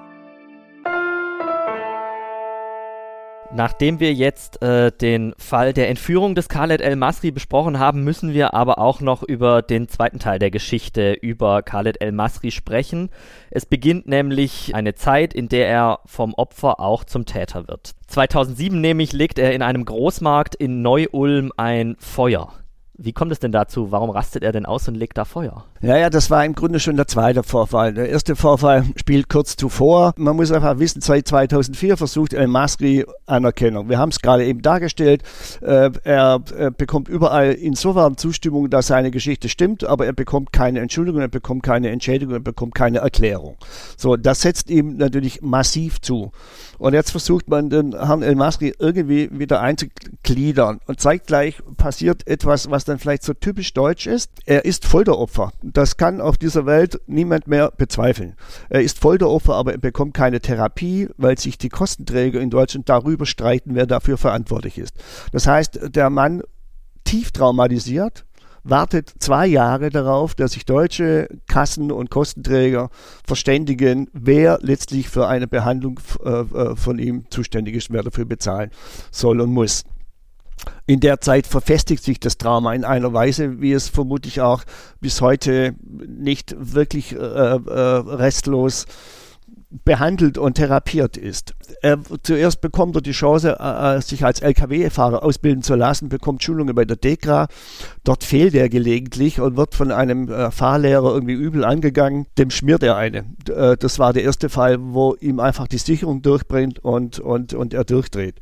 Nachdem 3.53 3.99
wir 3.99 4.13
jetzt 4.13 4.61
äh, 4.61 4.93
den 4.93 5.33
Fall 5.37 5.73
der 5.73 5.89
Entführung 5.89 6.35
des 6.35 6.47
Khaled 6.47 6.79
El 6.79 6.95
Masri 6.95 7.31
besprochen 7.31 7.79
haben, 7.79 8.05
müssen 8.05 8.33
wir 8.33 8.53
aber 8.53 8.79
auch 8.79 9.01
noch 9.01 9.23
über 9.23 9.61
den 9.61 9.89
zweiten 9.89 10.19
Teil 10.19 10.39
der 10.39 10.51
Geschichte 10.51 11.11
über 11.11 11.61
Khaled 11.61 11.99
El 11.99 12.13
Masri 12.13 12.51
sprechen. 12.51 13.09
Es 13.49 13.65
beginnt 13.65 14.07
nämlich 14.07 14.73
eine 14.73 14.95
Zeit, 14.95 15.33
in 15.33 15.49
der 15.49 15.67
er 15.67 15.99
vom 16.05 16.33
Opfer 16.33 16.79
auch 16.79 17.03
zum 17.03 17.25
Täter 17.25 17.67
wird. 17.67 17.91
2007 18.07 18.79
nämlich 18.79 19.11
legt 19.11 19.37
er 19.37 19.53
in 19.53 19.61
einem 19.61 19.83
Großmarkt 19.83 20.55
in 20.55 20.81
Neu-Ulm 20.81 21.51
ein 21.57 21.97
Feuer. 21.99 22.53
Wie 22.97 23.13
kommt 23.13 23.31
es 23.31 23.39
denn 23.39 23.51
dazu? 23.51 23.91
Warum 23.91 24.09
rastet 24.09 24.43
er 24.43 24.51
denn 24.51 24.65
aus 24.65 24.87
und 24.87 24.95
legt 24.95 25.17
da 25.17 25.25
Feuer? 25.25 25.65
Ja, 25.81 25.97
ja, 25.97 26.09
das 26.09 26.29
war 26.29 26.45
im 26.45 26.53
Grunde 26.53 26.79
schon 26.79 26.97
der 26.97 27.07
zweite 27.07 27.41
Vorfall. 27.41 27.93
Der 27.93 28.09
erste 28.09 28.35
Vorfall 28.35 28.83
spielt 28.97 29.29
kurz 29.29 29.55
zuvor. 29.55 30.13
Man 30.17 30.35
muss 30.35 30.51
einfach 30.51 30.77
wissen, 30.77 31.01
seit 31.01 31.27
2004 31.27 31.97
versucht 31.97 32.33
El 32.33 32.47
Masri 32.47 33.05
Anerkennung. 33.25 33.89
Wir 33.89 33.97
haben 33.97 34.09
es 34.09 34.19
gerade 34.19 34.45
eben 34.45 34.61
dargestellt. 34.61 35.23
Äh, 35.61 35.89
er, 36.03 36.41
er 36.55 36.71
bekommt 36.71 37.07
überall 37.07 37.53
insofern 37.53 38.17
Zustimmung, 38.17 38.69
dass 38.69 38.87
seine 38.87 39.09
Geschichte 39.09 39.47
stimmt, 39.47 39.85
aber 39.85 40.05
er 40.05 40.13
bekommt 40.13 40.51
keine 40.51 40.81
Entschuldigung, 40.81 41.21
er 41.21 41.29
bekommt 41.29 41.63
keine 41.63 41.89
Entschädigung, 41.89 42.35
er 42.35 42.39
bekommt 42.41 42.75
keine 42.75 42.99
Erklärung. 42.99 43.57
So, 43.97 44.17
das 44.17 44.41
setzt 44.41 44.69
ihm 44.69 44.97
natürlich 44.97 45.41
massiv 45.41 46.01
zu. 46.01 46.31
Und 46.81 46.95
jetzt 46.95 47.11
versucht 47.11 47.47
man 47.47 47.69
den 47.69 47.91
Herrn 47.91 48.23
El 48.23 48.33
Masri 48.33 48.73
irgendwie 48.79 49.29
wieder 49.31 49.61
einzugliedern. 49.61 50.79
Und 50.87 50.99
zeitgleich 50.99 51.61
passiert 51.77 52.25
etwas, 52.27 52.71
was 52.71 52.85
dann 52.85 52.97
vielleicht 52.97 53.21
so 53.21 53.35
typisch 53.35 53.75
deutsch 53.75 54.07
ist. 54.07 54.31
Er 54.47 54.65
ist 54.65 54.87
Folteropfer. 54.87 55.51
Das 55.61 55.97
kann 55.97 56.19
auf 56.19 56.39
dieser 56.39 56.65
Welt 56.65 56.99
niemand 57.05 57.45
mehr 57.45 57.69
bezweifeln. 57.69 58.35
Er 58.69 58.81
ist 58.81 58.97
Folteropfer, 58.97 59.53
aber 59.53 59.73
er 59.73 59.77
bekommt 59.77 60.15
keine 60.15 60.39
Therapie, 60.41 61.07
weil 61.17 61.37
sich 61.37 61.59
die 61.59 61.69
Kostenträger 61.69 62.41
in 62.41 62.49
Deutschland 62.49 62.89
darüber 62.89 63.27
streiten, 63.27 63.75
wer 63.75 63.85
dafür 63.85 64.17
verantwortlich 64.17 64.79
ist. 64.79 64.95
Das 65.31 65.45
heißt, 65.45 65.95
der 65.95 66.09
Mann 66.09 66.41
tief 67.03 67.29
traumatisiert, 67.29 68.25
wartet 68.63 69.13
zwei 69.19 69.47
Jahre 69.47 69.89
darauf, 69.89 70.35
dass 70.35 70.53
sich 70.53 70.65
deutsche 70.65 71.27
Kassen 71.47 71.91
und 71.91 72.09
Kostenträger 72.09 72.89
verständigen, 73.25 74.09
wer 74.13 74.59
letztlich 74.61 75.09
für 75.09 75.27
eine 75.27 75.47
Behandlung 75.47 75.99
äh, 76.23 76.29
äh, 76.29 76.75
von 76.75 76.99
ihm 76.99 77.25
zuständig 77.29 77.75
ist, 77.75 77.91
wer 77.91 78.03
dafür 78.03 78.25
bezahlen 78.25 78.71
soll 79.11 79.41
und 79.41 79.51
muss. 79.51 79.83
In 80.85 80.99
der 80.99 81.21
Zeit 81.21 81.47
verfestigt 81.47 82.03
sich 82.03 82.19
das 82.19 82.37
Trauma 82.37 82.73
in 82.73 82.83
einer 82.83 83.13
Weise, 83.13 83.61
wie 83.61 83.71
es 83.71 83.87
vermutlich 83.87 84.41
auch 84.41 84.63
bis 84.99 85.21
heute 85.21 85.75
nicht 85.81 86.55
wirklich 86.57 87.13
äh, 87.13 87.17
äh, 87.17 87.59
restlos 87.59 88.85
behandelt 89.85 90.37
und 90.37 90.55
therapiert 90.55 91.17
ist. 91.17 91.53
Er, 91.81 91.99
zuerst 92.23 92.61
bekommt 92.61 92.95
er 92.95 93.01
die 93.01 93.11
Chance, 93.11 93.57
äh, 93.59 93.97
äh 93.97 94.01
sich 94.01 94.25
als 94.25 94.41
Lkw-Fahrer 94.41 95.23
ausbilden 95.23 95.63
zu 95.63 95.75
lassen, 95.75 96.09
bekommt 96.09 96.43
Schulungen 96.43 96.75
bei 96.75 96.85
der 96.85 96.97
DEKRA. 96.97 97.47
Dort 98.03 98.23
fehlt 98.23 98.53
er 98.53 98.69
gelegentlich 98.69 99.39
und 99.39 99.57
wird 99.57 99.75
von 99.75 99.91
einem 99.91 100.29
äh, 100.29 100.51
Fahrlehrer 100.51 101.13
irgendwie 101.13 101.33
übel 101.33 101.63
angegangen. 101.63 102.27
Dem 102.37 102.49
schmiert 102.49 102.83
er 102.83 102.97
eine. 102.97 103.25
Das 103.45 103.99
war 103.99 104.13
der 104.13 104.23
erste 104.23 104.49
Fall, 104.49 104.77
wo 104.79 105.15
ihm 105.19 105.39
einfach 105.39 105.67
die 105.67 105.77
Sicherung 105.77 106.21
durchbrennt 106.21 106.79
und, 106.79 107.19
und, 107.19 107.53
und 107.53 107.73
er 107.73 107.83
durchdreht. 107.83 108.35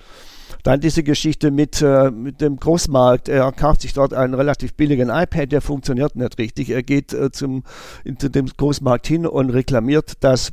Dann 0.64 0.82
diese 0.82 1.04
Geschichte 1.04 1.52
mit, 1.52 1.82
äh, 1.82 2.12
mit 2.12 2.42
dem 2.42 2.58
Großmarkt. 2.58 3.30
Er 3.30 3.52
kauft 3.52 3.82
sich 3.82 3.94
dort 3.94 4.14
einen 4.14 4.34
relativ 4.34 4.74
billigen 4.74 5.10
iPad, 5.10 5.52
der 5.52 5.62
funktioniert 5.62 6.16
nicht 6.16 6.38
richtig. 6.38 6.70
Er 6.70 6.84
geht 6.84 7.14
äh, 7.14 7.32
zum, 7.32 7.64
zu 8.18 8.30
dem 8.30 8.48
Großmarkt 8.48 9.08
hin 9.08 9.26
und 9.26 9.52
reklamiert, 9.52 10.14
dass 10.22 10.52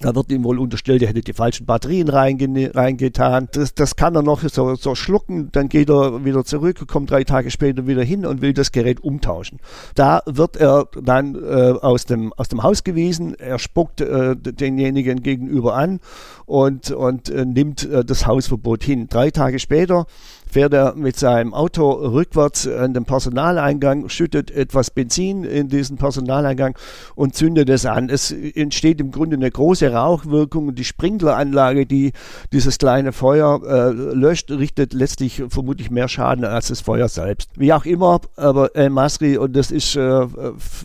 da 0.00 0.14
wird 0.14 0.32
ihm 0.32 0.44
wohl 0.44 0.58
unterstellt, 0.58 1.02
er 1.02 1.08
hätte 1.08 1.20
die 1.20 1.32
falschen 1.32 1.66
Batterien 1.66 2.08
reingetan. 2.08 3.48
Das, 3.52 3.74
das 3.74 3.96
kann 3.96 4.14
er 4.16 4.22
noch 4.22 4.42
so, 4.42 4.74
so 4.74 4.94
schlucken, 4.94 5.50
dann 5.52 5.68
geht 5.68 5.88
er 5.88 6.24
wieder 6.24 6.44
zurück, 6.44 6.86
kommt 6.88 7.10
drei 7.10 7.24
Tage 7.24 7.50
später 7.50 7.86
wieder 7.86 8.02
hin 8.02 8.26
und 8.26 8.42
will 8.42 8.52
das 8.52 8.72
Gerät 8.72 9.02
umtauschen. 9.02 9.60
Da 9.94 10.22
wird 10.26 10.56
er 10.56 10.88
dann 11.00 11.36
äh, 11.36 11.74
aus, 11.80 12.06
dem, 12.06 12.32
aus 12.32 12.48
dem 12.48 12.62
Haus 12.62 12.82
gewiesen, 12.84 13.34
er 13.34 13.58
spuckt 13.58 14.00
äh, 14.00 14.36
denjenigen 14.36 15.22
gegenüber 15.22 15.74
an 15.76 16.00
und, 16.44 16.90
und 16.90 17.28
äh, 17.30 17.44
nimmt 17.44 17.88
äh, 17.88 18.04
das 18.04 18.26
Hausverbot 18.26 18.82
hin. 18.82 19.06
Drei 19.08 19.30
Tage 19.30 19.58
später 19.58 20.06
fährt 20.54 20.72
er 20.72 20.94
mit 20.94 21.16
seinem 21.16 21.52
Auto 21.52 21.90
rückwärts 21.90 22.68
an 22.68 22.94
den 22.94 23.04
Personaleingang, 23.04 24.08
schüttet 24.08 24.52
etwas 24.52 24.92
Benzin 24.92 25.42
in 25.42 25.68
diesen 25.68 25.96
Personaleingang 25.96 26.78
und 27.16 27.34
zündet 27.34 27.68
es 27.68 27.86
an. 27.86 28.08
Es 28.08 28.30
entsteht 28.30 29.00
im 29.00 29.10
Grunde 29.10 29.34
eine 29.34 29.50
große 29.50 29.92
Rauchwirkung 29.92 30.68
und 30.68 30.78
die 30.78 30.84
Sprinkleranlage, 30.84 31.86
die 31.86 32.12
dieses 32.52 32.78
kleine 32.78 33.10
Feuer 33.10 33.62
äh, 33.64 33.90
löscht, 33.90 34.52
richtet 34.52 34.92
letztlich 34.92 35.42
vermutlich 35.48 35.90
mehr 35.90 36.06
Schaden 36.06 36.44
als 36.44 36.68
das 36.68 36.80
Feuer 36.80 37.08
selbst. 37.08 37.50
Wie 37.56 37.72
auch 37.72 37.84
immer, 37.84 38.20
aber 38.36 38.76
El 38.76 38.90
Masri, 38.90 39.36
und 39.36 39.56
das 39.56 39.72
ist 39.72 39.96
äh, 39.96 40.28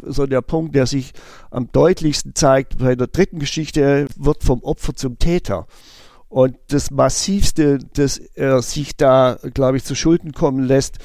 so 0.03 0.25
der 0.25 0.41
Punkt, 0.41 0.73
der 0.73 0.87
sich 0.87 1.13
am 1.51 1.71
deutlichsten 1.71 2.33
zeigt 2.33 2.79
bei 2.79 2.95
der 2.95 3.05
dritten 3.05 3.37
Geschichte, 3.37 4.07
wird 4.17 4.43
vom 4.43 4.63
Opfer 4.63 4.95
zum 4.95 5.19
Täter. 5.19 5.67
Und 6.29 6.57
das 6.67 6.91
Massivste, 6.91 7.79
das 7.93 8.17
er 8.17 8.61
sich 8.61 8.95
da, 8.95 9.37
glaube 9.53 9.77
ich, 9.77 9.83
zu 9.83 9.95
Schulden 9.95 10.31
kommen 10.31 10.63
lässt, 10.63 10.99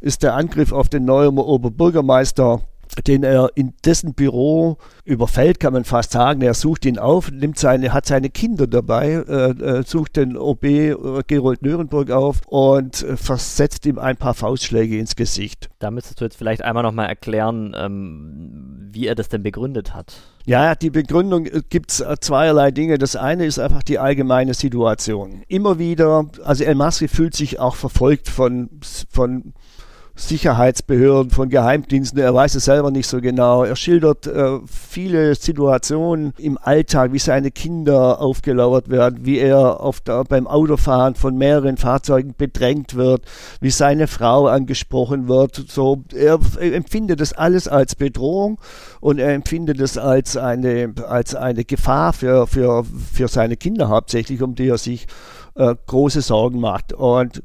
ist 0.00 0.22
der 0.22 0.34
Angriff 0.34 0.72
auf 0.72 0.88
den 0.88 1.04
neuen 1.04 1.36
Oberbürgermeister 1.36 2.62
den 2.94 3.22
er 3.22 3.50
in 3.54 3.74
dessen 3.84 4.14
Büro 4.14 4.78
überfällt, 5.04 5.60
kann 5.60 5.72
man 5.72 5.84
fast 5.84 6.12
sagen. 6.12 6.42
Er 6.42 6.54
sucht 6.54 6.84
ihn 6.84 6.98
auf, 6.98 7.30
nimmt 7.30 7.58
seine, 7.58 7.92
hat 7.92 8.06
seine 8.06 8.30
Kinder 8.30 8.66
dabei, 8.66 9.24
äh, 9.28 9.50
äh 9.50 9.82
sucht 9.84 10.16
den 10.16 10.36
OB 10.36 10.64
äh, 10.64 10.94
Gerold 11.26 11.62
Nürnberg 11.62 12.10
auf 12.10 12.40
und 12.46 13.02
äh, 13.02 13.16
versetzt 13.16 13.86
ihm 13.86 13.98
ein 13.98 14.16
paar 14.16 14.34
Faustschläge 14.34 14.98
ins 14.98 15.16
Gesicht. 15.16 15.70
Da 15.78 15.90
müsstest 15.90 16.20
du 16.20 16.24
jetzt 16.24 16.36
vielleicht 16.36 16.62
einmal 16.62 16.82
nochmal 16.82 17.08
erklären, 17.08 17.74
ähm, 17.76 18.88
wie 18.92 19.06
er 19.06 19.14
das 19.14 19.28
denn 19.28 19.42
begründet 19.42 19.94
hat. 19.94 20.14
Ja, 20.46 20.74
die 20.74 20.90
Begründung 20.90 21.48
gibt 21.68 21.90
es 21.90 22.04
zweierlei 22.20 22.70
Dinge. 22.70 22.98
Das 22.98 23.14
eine 23.14 23.44
ist 23.44 23.58
einfach 23.58 23.82
die 23.82 23.98
allgemeine 23.98 24.54
Situation. 24.54 25.42
Immer 25.48 25.78
wieder, 25.78 26.26
also 26.44 26.64
El 26.64 26.74
Masri 26.74 27.08
fühlt 27.08 27.34
sich 27.34 27.60
auch 27.60 27.76
verfolgt 27.76 28.28
von, 28.28 28.70
von 29.10 29.52
Sicherheitsbehörden, 30.14 31.30
von 31.30 31.48
Geheimdiensten. 31.48 32.20
Er 32.20 32.34
weiß 32.34 32.54
es 32.54 32.64
selber 32.64 32.90
nicht 32.90 33.06
so 33.06 33.20
genau. 33.20 33.64
Er 33.64 33.76
schildert 33.76 34.26
äh, 34.26 34.58
viele 34.66 35.34
Situationen 35.34 36.34
im 36.38 36.58
Alltag, 36.58 37.12
wie 37.12 37.18
seine 37.18 37.50
Kinder 37.50 38.20
aufgelauert 38.20 38.90
werden, 38.90 39.20
wie 39.22 39.38
er 39.38 39.80
auf 39.80 40.02
beim 40.28 40.46
Autofahren 40.46 41.14
von 41.14 41.36
mehreren 41.36 41.76
Fahrzeugen 41.76 42.34
bedrängt 42.36 42.94
wird, 42.94 43.24
wie 43.60 43.70
seine 43.70 44.06
Frau 44.06 44.46
angesprochen 44.46 45.28
wird. 45.28 45.64
So, 45.68 46.04
er, 46.14 46.38
empfindet 46.60 47.20
das 47.20 47.32
alles 47.32 47.68
als 47.68 47.94
Bedrohung 47.94 48.58
und 49.00 49.18
er 49.18 49.32
empfindet 49.34 49.80
es 49.80 49.98
als 49.98 50.36
eine, 50.36 50.94
als 51.08 51.34
eine 51.34 51.64
Gefahr 51.64 52.12
für, 52.12 52.46
für, 52.46 52.84
für 53.12 53.28
seine 53.28 53.56
Kinder 53.56 53.88
hauptsächlich, 53.88 54.42
um 54.42 54.54
die 54.54 54.68
er 54.68 54.78
sich 54.78 55.06
äh, 55.54 55.74
große 55.86 56.22
Sorgen 56.22 56.60
macht. 56.60 56.92
Und 56.92 57.42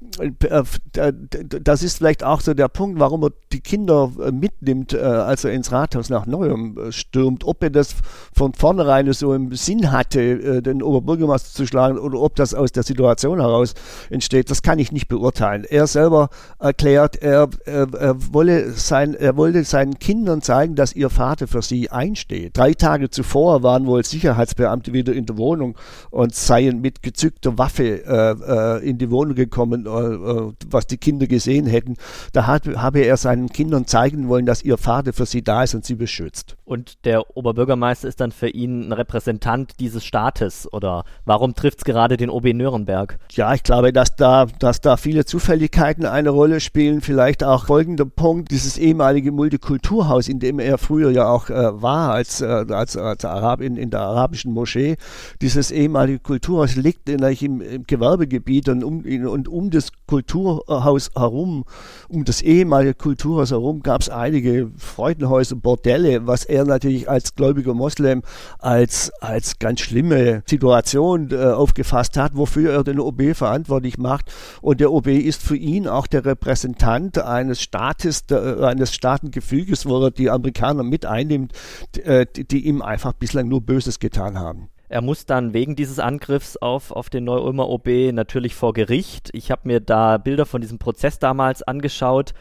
das 0.00 1.82
ist 1.82 1.98
vielleicht 1.98 2.22
auch 2.22 2.40
so 2.40 2.54
der 2.54 2.68
Punkt, 2.68 3.00
warum 3.00 3.24
er 3.24 3.32
die 3.52 3.60
Kinder 3.60 4.12
äh, 4.24 4.30
mitnimmt, 4.30 4.92
äh, 4.92 4.98
als 4.98 5.44
er 5.44 5.52
ins 5.52 5.72
Rathaus 5.72 6.08
nach 6.08 6.24
Neuem 6.26 6.78
stürmt. 6.90 7.44
Ob 7.44 7.62
er 7.64 7.70
das 7.70 7.96
von 8.32 8.52
vornherein 8.52 9.12
so 9.12 9.34
im 9.34 9.52
Sinn 9.54 9.90
hatte, 9.90 10.62
den 10.62 10.82
Oberbürgermeister 10.82 11.52
zu 11.52 11.66
schlagen 11.66 11.98
oder 11.98 12.20
ob 12.20 12.36
das 12.36 12.54
aus 12.54 12.70
der 12.70 12.84
Situation 12.84 13.40
heraus 13.40 13.74
entsteht, 14.10 14.50
das 14.50 14.62
kann 14.62 14.78
ich 14.78 14.92
nicht 14.92 15.08
beurteilen. 15.08 15.64
Er 15.64 15.86
selber 15.86 16.28
erklärt, 16.60 17.16
er, 17.16 17.48
er, 17.64 17.88
er, 17.92 18.32
wolle 18.32 18.72
sein, 18.72 19.14
er 19.14 19.36
wollte 19.36 19.64
seinen 19.64 19.98
Kindern 19.98 20.42
zeigen, 20.42 20.76
dass 20.76 20.94
ihr 20.94 21.10
Vater 21.10 21.48
für 21.48 21.62
sie 21.62 21.90
einsteht. 21.90 22.56
Drei 22.56 22.74
Tage 22.74 23.10
zuvor 23.10 23.62
waren 23.62 23.86
wohl 23.86 24.04
Sicherheitsbeamte 24.04 24.92
wieder 24.92 25.12
in 25.12 25.26
der 25.26 25.38
Wohnung 25.38 25.76
und 26.10 26.34
seien 26.34 26.80
mit 26.80 27.02
gezückter 27.02 27.58
Waffe 27.58 28.04
äh, 28.04 28.88
in 28.88 28.98
die 28.98 29.10
Wohnung 29.10 29.34
gekommen 29.34 29.86
äh, 29.86 29.87
was 29.88 30.86
die 30.86 30.98
Kinder 30.98 31.26
gesehen 31.26 31.66
hätten. 31.66 31.94
Da 32.32 32.46
hat, 32.46 32.66
habe 32.66 33.00
er 33.00 33.16
seinen 33.16 33.48
Kindern 33.48 33.86
zeigen 33.86 34.28
wollen, 34.28 34.46
dass 34.46 34.62
ihr 34.62 34.78
Vater 34.78 35.12
für 35.12 35.26
sie 35.26 35.42
da 35.42 35.62
ist 35.62 35.74
und 35.74 35.84
sie 35.84 35.94
beschützt. 35.94 36.56
Und 36.64 37.04
der 37.04 37.36
Oberbürgermeister 37.36 38.08
ist 38.08 38.20
dann 38.20 38.30
für 38.30 38.48
ihn 38.48 38.88
ein 38.88 38.92
Repräsentant 38.92 39.80
dieses 39.80 40.04
Staates 40.04 40.70
oder 40.72 41.04
warum 41.24 41.54
trifft 41.54 41.78
es 41.78 41.84
gerade 41.84 42.16
den 42.16 42.30
OB 42.30 42.52
Nürnberg? 42.52 43.18
Ja, 43.32 43.54
ich 43.54 43.62
glaube, 43.62 43.92
dass 43.92 44.16
da, 44.16 44.46
dass 44.58 44.80
da 44.80 44.96
viele 44.96 45.24
Zufälligkeiten 45.24 46.04
eine 46.04 46.30
Rolle 46.30 46.60
spielen. 46.60 47.00
Vielleicht 47.00 47.42
auch 47.42 47.66
folgender 47.66 48.04
Punkt, 48.04 48.50
dieses 48.50 48.76
ehemalige 48.76 49.32
Multikulturhaus, 49.32 50.28
in 50.28 50.40
dem 50.40 50.58
er 50.58 50.78
früher 50.78 51.10
ja 51.10 51.28
auch 51.28 51.48
äh, 51.48 51.82
war 51.82 52.12
als, 52.12 52.40
äh, 52.40 52.66
als, 52.68 52.96
als 52.96 53.24
Arab 53.24 53.60
in, 53.60 53.76
in 53.76 53.90
der 53.90 54.00
arabischen 54.00 54.52
Moschee. 54.52 54.96
Dieses 55.40 55.70
ehemalige 55.70 56.18
Kulturhaus 56.18 56.76
liegt 56.76 57.08
in, 57.08 57.22
im, 57.22 57.60
im 57.60 57.84
Gewerbegebiet 57.84 58.68
und 58.68 58.84
um, 58.84 59.04
in, 59.04 59.26
und 59.26 59.48
um 59.48 59.70
das 59.78 59.92
Kulturhaus 60.06 61.10
herum, 61.14 61.64
um 62.08 62.24
das 62.24 62.42
ehemalige 62.42 62.94
Kulturhaus 62.94 63.50
herum 63.50 63.82
gab 63.82 64.00
es 64.00 64.08
einige 64.08 64.70
Freudenhäuser, 64.76 65.56
Bordelle, 65.56 66.26
was 66.26 66.44
er 66.44 66.64
natürlich 66.64 67.08
als 67.08 67.34
gläubiger 67.34 67.74
Moslem 67.74 68.22
als, 68.58 69.12
als 69.20 69.58
ganz 69.58 69.80
schlimme 69.80 70.42
Situation 70.46 71.30
äh, 71.30 71.36
aufgefasst 71.36 72.16
hat, 72.16 72.36
wofür 72.36 72.72
er 72.72 72.84
den 72.84 73.00
OB 73.00 73.34
verantwortlich 73.34 73.98
macht. 73.98 74.32
Und 74.60 74.80
der 74.80 74.92
OB 74.92 75.08
ist 75.08 75.42
für 75.42 75.56
ihn 75.56 75.86
auch 75.86 76.06
der 76.06 76.24
Repräsentant 76.24 77.18
eines 77.18 77.60
Staates, 77.60 78.26
der, 78.26 78.60
eines 78.60 78.94
Staatengefüges, 78.94 79.86
wo 79.86 80.02
er 80.02 80.10
die 80.10 80.30
Amerikaner 80.30 80.82
mit 80.82 81.06
einnimmt, 81.06 81.52
die, 81.94 82.02
äh, 82.02 82.26
die 82.26 82.66
ihm 82.66 82.82
einfach 82.82 83.12
bislang 83.12 83.48
nur 83.48 83.60
Böses 83.60 83.98
getan 83.98 84.38
haben. 84.38 84.68
Er 84.88 85.02
muss 85.02 85.26
dann 85.26 85.52
wegen 85.52 85.76
dieses 85.76 85.98
Angriffs 85.98 86.56
auf, 86.56 86.92
auf 86.92 87.10
den 87.10 87.24
Neu-Ulmer 87.24 87.68
OB 87.68 88.12
natürlich 88.12 88.54
vor 88.54 88.72
Gericht. 88.72 89.30
Ich 89.32 89.50
habe 89.50 89.62
mir 89.64 89.80
da 89.80 90.18
Bilder 90.18 90.46
von 90.46 90.60
diesem 90.60 90.78
Prozess 90.78 91.18
damals 91.18 91.62
angeschaut. 91.62 92.32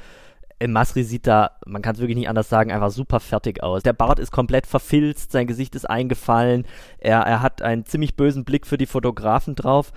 Masri 0.66 1.04
sieht 1.04 1.28
da, 1.28 1.52
man 1.68 1.84
kann 1.84 1.94
es 1.94 2.02
wirklich 2.02 2.18
nicht 2.18 2.30
anders 2.30 2.50
sagen, 2.50 2.72
einfach 2.72 2.90
super 2.90 3.20
fertig 3.20 3.62
aus. 3.62 3.84
Der 3.84 3.94
Bart 3.94 4.18
ist 4.18 4.32
komplett 4.32 4.66
verfilzt, 4.66 5.32
sein 5.32 5.46
Gesicht 5.46 5.76
ist 5.76 5.88
eingefallen, 5.88 6.66
er, 6.98 7.20
er 7.20 7.44
hat 7.44 7.62
einen 7.62 7.86
ziemlich 7.86 8.16
bösen 8.16 8.44
Blick 8.44 8.66
für 8.66 8.80
die 8.80 8.88
Fotografen 8.88 9.54
drauf. 9.54 9.92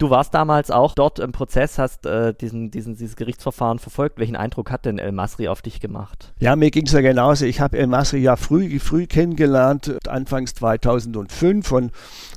Du 0.00 0.08
warst 0.08 0.32
damals 0.32 0.70
auch 0.70 0.94
dort 0.94 1.18
im 1.18 1.30
Prozess, 1.30 1.76
hast 1.76 2.06
äh, 2.06 2.32
diesen, 2.32 2.70
diesen, 2.70 2.96
dieses 2.96 3.16
Gerichtsverfahren 3.16 3.78
verfolgt. 3.78 4.18
Welchen 4.18 4.34
Eindruck 4.34 4.70
hat 4.70 4.86
denn 4.86 4.98
El 4.98 5.12
Masri 5.12 5.46
auf 5.46 5.60
dich 5.60 5.78
gemacht? 5.78 6.32
Ja, 6.38 6.56
mir 6.56 6.70
ging 6.70 6.86
es 6.86 6.92
ja 6.92 7.02
genauso. 7.02 7.44
Ich 7.44 7.60
habe 7.60 7.76
El 7.76 7.86
Masri 7.86 8.16
ja 8.16 8.36
früh, 8.36 8.78
früh 8.78 9.06
kennengelernt, 9.06 9.94
anfangs 10.08 10.54
2005 10.54 11.70
und 11.72 11.92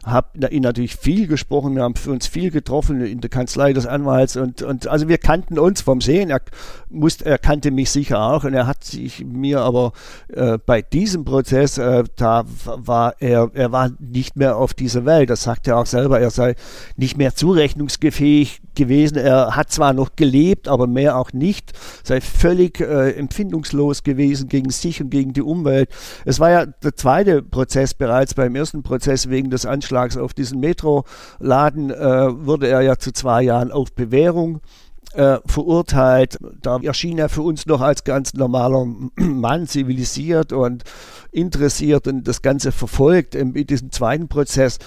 habe 0.06 0.50
ihn 0.50 0.64
natürlich 0.64 0.96
viel 0.96 1.28
gesprochen. 1.28 1.76
Wir 1.76 1.84
haben 1.84 1.94
uns 2.08 2.28
viel 2.28 2.52
getroffen 2.52 3.06
in 3.06 3.22
der 3.22 3.30
Kanzlei 3.30 3.74
des 3.74 3.86
Anwalts 3.86 4.36
und, 4.36 4.62
und 4.62 4.88
also 4.88 5.08
wir 5.08 5.18
kannten 5.18 5.58
uns 5.58 5.82
vom 5.82 6.02
Sehen. 6.02 6.30
Er, 6.30 6.42
musste, 6.90 7.26
er 7.26 7.38
kannte 7.38 7.72
mich 7.72 7.92
sicher 7.92 8.22
auch 8.22 8.44
und 8.44 8.54
er 8.54 8.68
hat 8.68 8.84
sich 8.84 9.24
mir 9.26 9.62
aber 9.62 9.94
äh, 10.28 10.58
bei 10.58 10.82
diesem 10.82 11.24
Prozess, 11.24 11.78
äh, 11.78 12.04
da 12.16 12.44
war 12.66 13.16
er, 13.20 13.52
er 13.54 13.72
war 13.72 13.92
nicht 14.00 14.36
mehr 14.36 14.58
auf 14.58 14.74
dieser 14.74 15.06
Welt. 15.06 15.30
Das 15.30 15.44
sagt 15.44 15.68
er 15.68 15.78
auch 15.78 15.86
selber. 15.86 16.20
Er 16.20 16.30
sei 16.30 16.56
nicht 16.98 17.18
mehr 17.18 17.36
zu 17.36 17.44
zurechnungsfähig 17.44 18.62
gewesen. 18.74 19.18
Er 19.18 19.56
hat 19.56 19.72
zwar 19.72 19.94
noch 19.94 20.16
gelebt, 20.16 20.68
aber 20.68 20.88
mehr 20.88 21.18
auch 21.18 21.34
nicht. 21.34 21.74
Sei 22.04 22.22
völlig 22.22 22.80
äh, 22.80 23.12
empfindungslos 23.12 24.04
gewesen 24.04 24.48
gegen 24.48 24.70
sich 24.70 25.02
und 25.02 25.10
gegen 25.10 25.34
die 25.34 25.42
Umwelt. 25.42 25.90
Es 26.26 26.40
war 26.40 26.50
ja 26.50 26.66
der 26.66 26.96
zweite 26.96 27.44
Prozess 27.44 27.94
bereits. 27.94 28.34
Beim 28.34 28.56
ersten 28.56 28.82
Prozess 28.82 29.30
wegen 29.30 29.50
des 29.50 29.66
Anschlags 29.66 29.93
auf 29.98 30.34
diesen 30.34 30.60
Metroladen 30.60 31.92
äh, 31.92 32.46
wurde 32.46 32.68
er 32.68 32.82
ja 32.82 32.98
zu 32.98 33.12
zwei 33.12 33.44
Jahren 33.44 33.72
auf 33.72 33.94
Bewährung 33.94 34.62
äh, 35.14 35.38
verurteilt. 35.46 36.38
Da 36.62 36.80
erschien 36.82 37.18
er 37.18 37.30
für 37.30 37.42
uns 37.42 37.66
noch 37.66 37.82
als 37.82 38.04
ganz 38.04 38.34
normaler 38.34 38.86
Mann, 39.16 39.68
zivilisiert 39.68 40.54
und 40.54 40.84
interessiert 41.32 42.08
und 42.08 42.28
das 42.28 42.42
Ganze 42.42 42.72
verfolgt. 42.72 43.36
In 43.36 43.54
diesem 43.54 43.92
zweiten 43.92 44.28
Prozess 44.28 44.80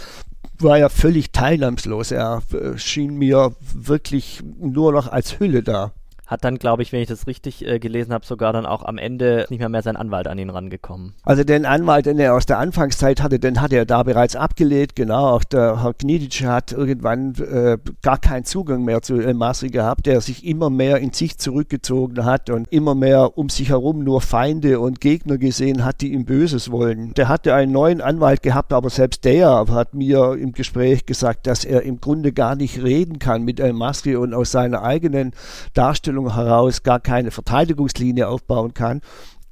war 0.58 0.78
ja 0.78 0.88
völlig 0.88 1.32
teilnahmslos. 1.32 2.10
Er 2.10 2.42
äh, 2.52 2.78
schien 2.78 3.16
mir 3.16 3.54
wirklich 3.60 4.42
nur 4.58 4.92
noch 4.92 5.08
als 5.08 5.38
Hülle 5.38 5.62
da 5.62 5.92
hat 6.26 6.44
dann, 6.44 6.58
glaube 6.58 6.82
ich, 6.82 6.92
wenn 6.92 7.00
ich 7.00 7.08
das 7.08 7.26
richtig 7.26 7.66
äh, 7.66 7.78
gelesen 7.78 8.12
habe, 8.12 8.26
sogar 8.26 8.52
dann 8.52 8.66
auch 8.66 8.84
am 8.84 8.98
Ende 8.98 9.46
nicht 9.48 9.60
mehr 9.60 9.68
mehr 9.68 9.82
sein 9.82 9.96
Anwalt 9.96 10.26
an 10.26 10.38
ihn 10.38 10.50
rangekommen. 10.50 11.14
Also 11.22 11.44
den 11.44 11.66
Anwalt, 11.66 12.06
den 12.06 12.18
er 12.18 12.34
aus 12.34 12.46
der 12.46 12.58
Anfangszeit 12.58 13.22
hatte, 13.22 13.38
den 13.38 13.60
hat 13.60 13.72
er 13.72 13.86
da 13.86 14.02
bereits 14.02 14.34
abgelehnt. 14.34 14.96
Genau, 14.96 15.28
auch 15.28 15.44
der 15.44 15.82
Herr 15.82 15.94
Knidic 15.94 16.44
hat 16.44 16.72
irgendwann 16.72 17.34
äh, 17.36 17.78
gar 18.02 18.18
keinen 18.18 18.44
Zugang 18.44 18.84
mehr 18.84 19.02
zu 19.02 19.20
El 19.20 19.34
Masri 19.34 19.68
gehabt, 19.68 20.06
der 20.06 20.20
sich 20.20 20.44
immer 20.44 20.68
mehr 20.70 20.98
in 20.98 21.12
sich 21.12 21.38
zurückgezogen 21.38 22.24
hat 22.24 22.50
und 22.50 22.66
immer 22.72 22.94
mehr 22.94 23.38
um 23.38 23.48
sich 23.48 23.68
herum 23.68 24.02
nur 24.02 24.20
Feinde 24.20 24.80
und 24.80 25.00
Gegner 25.00 25.38
gesehen 25.38 25.84
hat, 25.84 26.00
die 26.00 26.12
ihm 26.12 26.24
Böses 26.24 26.70
wollen. 26.70 27.14
Der 27.14 27.28
hatte 27.28 27.54
einen 27.54 27.72
neuen 27.72 28.00
Anwalt 28.00 28.42
gehabt, 28.42 28.72
aber 28.72 28.90
selbst 28.90 29.24
der 29.24 29.66
hat 29.68 29.94
mir 29.94 30.32
im 30.34 30.52
Gespräch 30.52 31.06
gesagt, 31.06 31.46
dass 31.46 31.64
er 31.64 31.82
im 31.82 32.00
Grunde 32.00 32.32
gar 32.32 32.56
nicht 32.56 32.82
reden 32.82 33.18
kann 33.18 33.42
mit 33.42 33.60
El 33.60 33.72
Masri 33.72 34.16
und 34.16 34.34
aus 34.34 34.50
seiner 34.50 34.82
eigenen 34.82 35.32
Darstellung 35.74 36.15
Vorstellung 36.16 36.32
heraus 36.32 36.82
gar 36.82 37.00
keine 37.00 37.30
Verteidigungslinie 37.30 38.28
aufbauen 38.28 38.74
kann, 38.74 39.02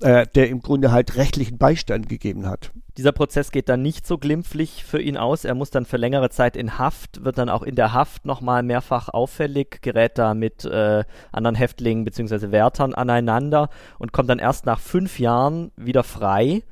äh, 0.00 0.26
der 0.34 0.48
im 0.48 0.60
Grunde 0.60 0.92
halt 0.92 1.16
rechtlichen 1.16 1.58
Beistand 1.58 2.08
gegeben 2.08 2.46
hat. 2.46 2.70
Dieser 2.96 3.12
Prozess 3.12 3.50
geht 3.50 3.68
dann 3.68 3.82
nicht 3.82 4.06
so 4.06 4.18
glimpflich 4.18 4.84
für 4.84 5.00
ihn 5.00 5.16
aus. 5.16 5.44
Er 5.44 5.54
muss 5.54 5.70
dann 5.70 5.84
für 5.84 5.96
längere 5.96 6.30
Zeit 6.30 6.56
in 6.56 6.78
Haft, 6.78 7.24
wird 7.24 7.38
dann 7.38 7.48
auch 7.48 7.62
in 7.62 7.74
der 7.74 7.92
Haft 7.92 8.24
nochmal 8.24 8.62
mehrfach 8.62 9.08
auffällig, 9.08 9.82
gerät 9.82 10.16
da 10.16 10.34
mit 10.34 10.64
äh, 10.64 11.04
anderen 11.32 11.56
Häftlingen 11.56 12.04
bzw. 12.04 12.50
Wärtern 12.50 12.94
aneinander 12.94 13.68
und 13.98 14.12
kommt 14.12 14.30
dann 14.30 14.38
erst 14.38 14.64
nach 14.64 14.80
fünf 14.80 15.18
Jahren 15.18 15.70
wieder 15.76 16.04
frei 16.04 16.62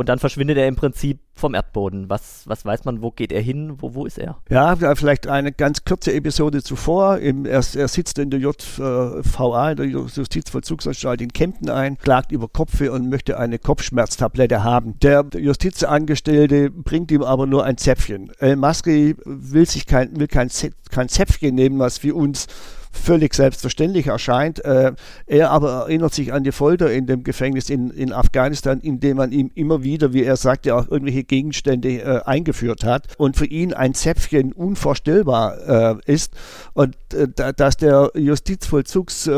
und 0.00 0.08
dann 0.08 0.18
verschwindet 0.18 0.56
er 0.56 0.66
im 0.66 0.76
Prinzip 0.76 1.20
vom 1.34 1.52
Erdboden. 1.52 2.08
Was, 2.08 2.44
was 2.46 2.64
weiß 2.64 2.86
man, 2.86 3.02
wo 3.02 3.10
geht 3.10 3.32
er 3.32 3.42
hin, 3.42 3.74
wo, 3.80 3.94
wo 3.94 4.06
ist 4.06 4.18
er? 4.18 4.38
Ja, 4.48 4.74
vielleicht 4.94 5.26
eine 5.26 5.52
ganz 5.52 5.84
kurze 5.84 6.14
Episode 6.14 6.62
zuvor. 6.62 7.18
Er, 7.18 7.34
er, 7.44 7.62
sitzt 7.62 8.18
in 8.18 8.30
der 8.30 8.40
JVA, 8.40 9.70
in 9.72 9.76
der 9.76 9.86
Justizvollzugsanstalt 9.86 11.20
in 11.20 11.34
Kempten 11.34 11.68
ein, 11.68 11.98
klagt 11.98 12.32
über 12.32 12.48
Kopfweh 12.48 12.88
und 12.88 13.10
möchte 13.10 13.38
eine 13.38 13.58
Kopfschmerztablette 13.58 14.64
haben. 14.64 14.98
Der 15.00 15.26
Justizangestellte 15.36 16.70
bringt 16.70 17.10
ihm 17.10 17.22
aber 17.22 17.44
nur 17.44 17.66
ein 17.66 17.76
Zäpfchen. 17.76 18.32
El 18.38 18.56
Masri 18.56 19.16
will 19.26 19.66
sich 19.66 19.84
kein, 19.84 20.18
will 20.18 20.28
kein 20.28 20.48
Zäpfchen 20.48 21.54
nehmen, 21.54 21.78
was 21.78 21.98
für 21.98 22.14
uns 22.14 22.46
völlig 22.90 23.34
selbstverständlich 23.34 24.06
erscheint. 24.06 24.64
Äh, 24.64 24.92
er 25.26 25.50
aber 25.50 25.70
erinnert 25.72 26.14
sich 26.14 26.32
an 26.32 26.44
die 26.44 26.52
Folter 26.52 26.92
in 26.92 27.06
dem 27.06 27.22
Gefängnis 27.22 27.70
in, 27.70 27.90
in 27.90 28.12
Afghanistan, 28.12 28.80
in 28.80 29.00
dem 29.00 29.16
man 29.16 29.32
ihm 29.32 29.50
immer 29.54 29.82
wieder, 29.82 30.12
wie 30.12 30.24
er 30.24 30.36
sagte, 30.36 30.74
auch 30.74 30.88
irgendwelche 30.88 31.24
Gegenstände 31.24 32.00
äh, 32.00 32.22
eingeführt 32.24 32.84
hat 32.84 33.08
und 33.18 33.36
für 33.36 33.46
ihn 33.46 33.72
ein 33.72 33.94
Zäpfchen 33.94 34.52
unvorstellbar 34.52 35.98
äh, 36.06 36.12
ist 36.12 36.34
und 36.74 36.96
äh, 37.14 37.28
dass 37.54 37.76
der 37.76 38.10
Justizvollzugs 38.14 39.28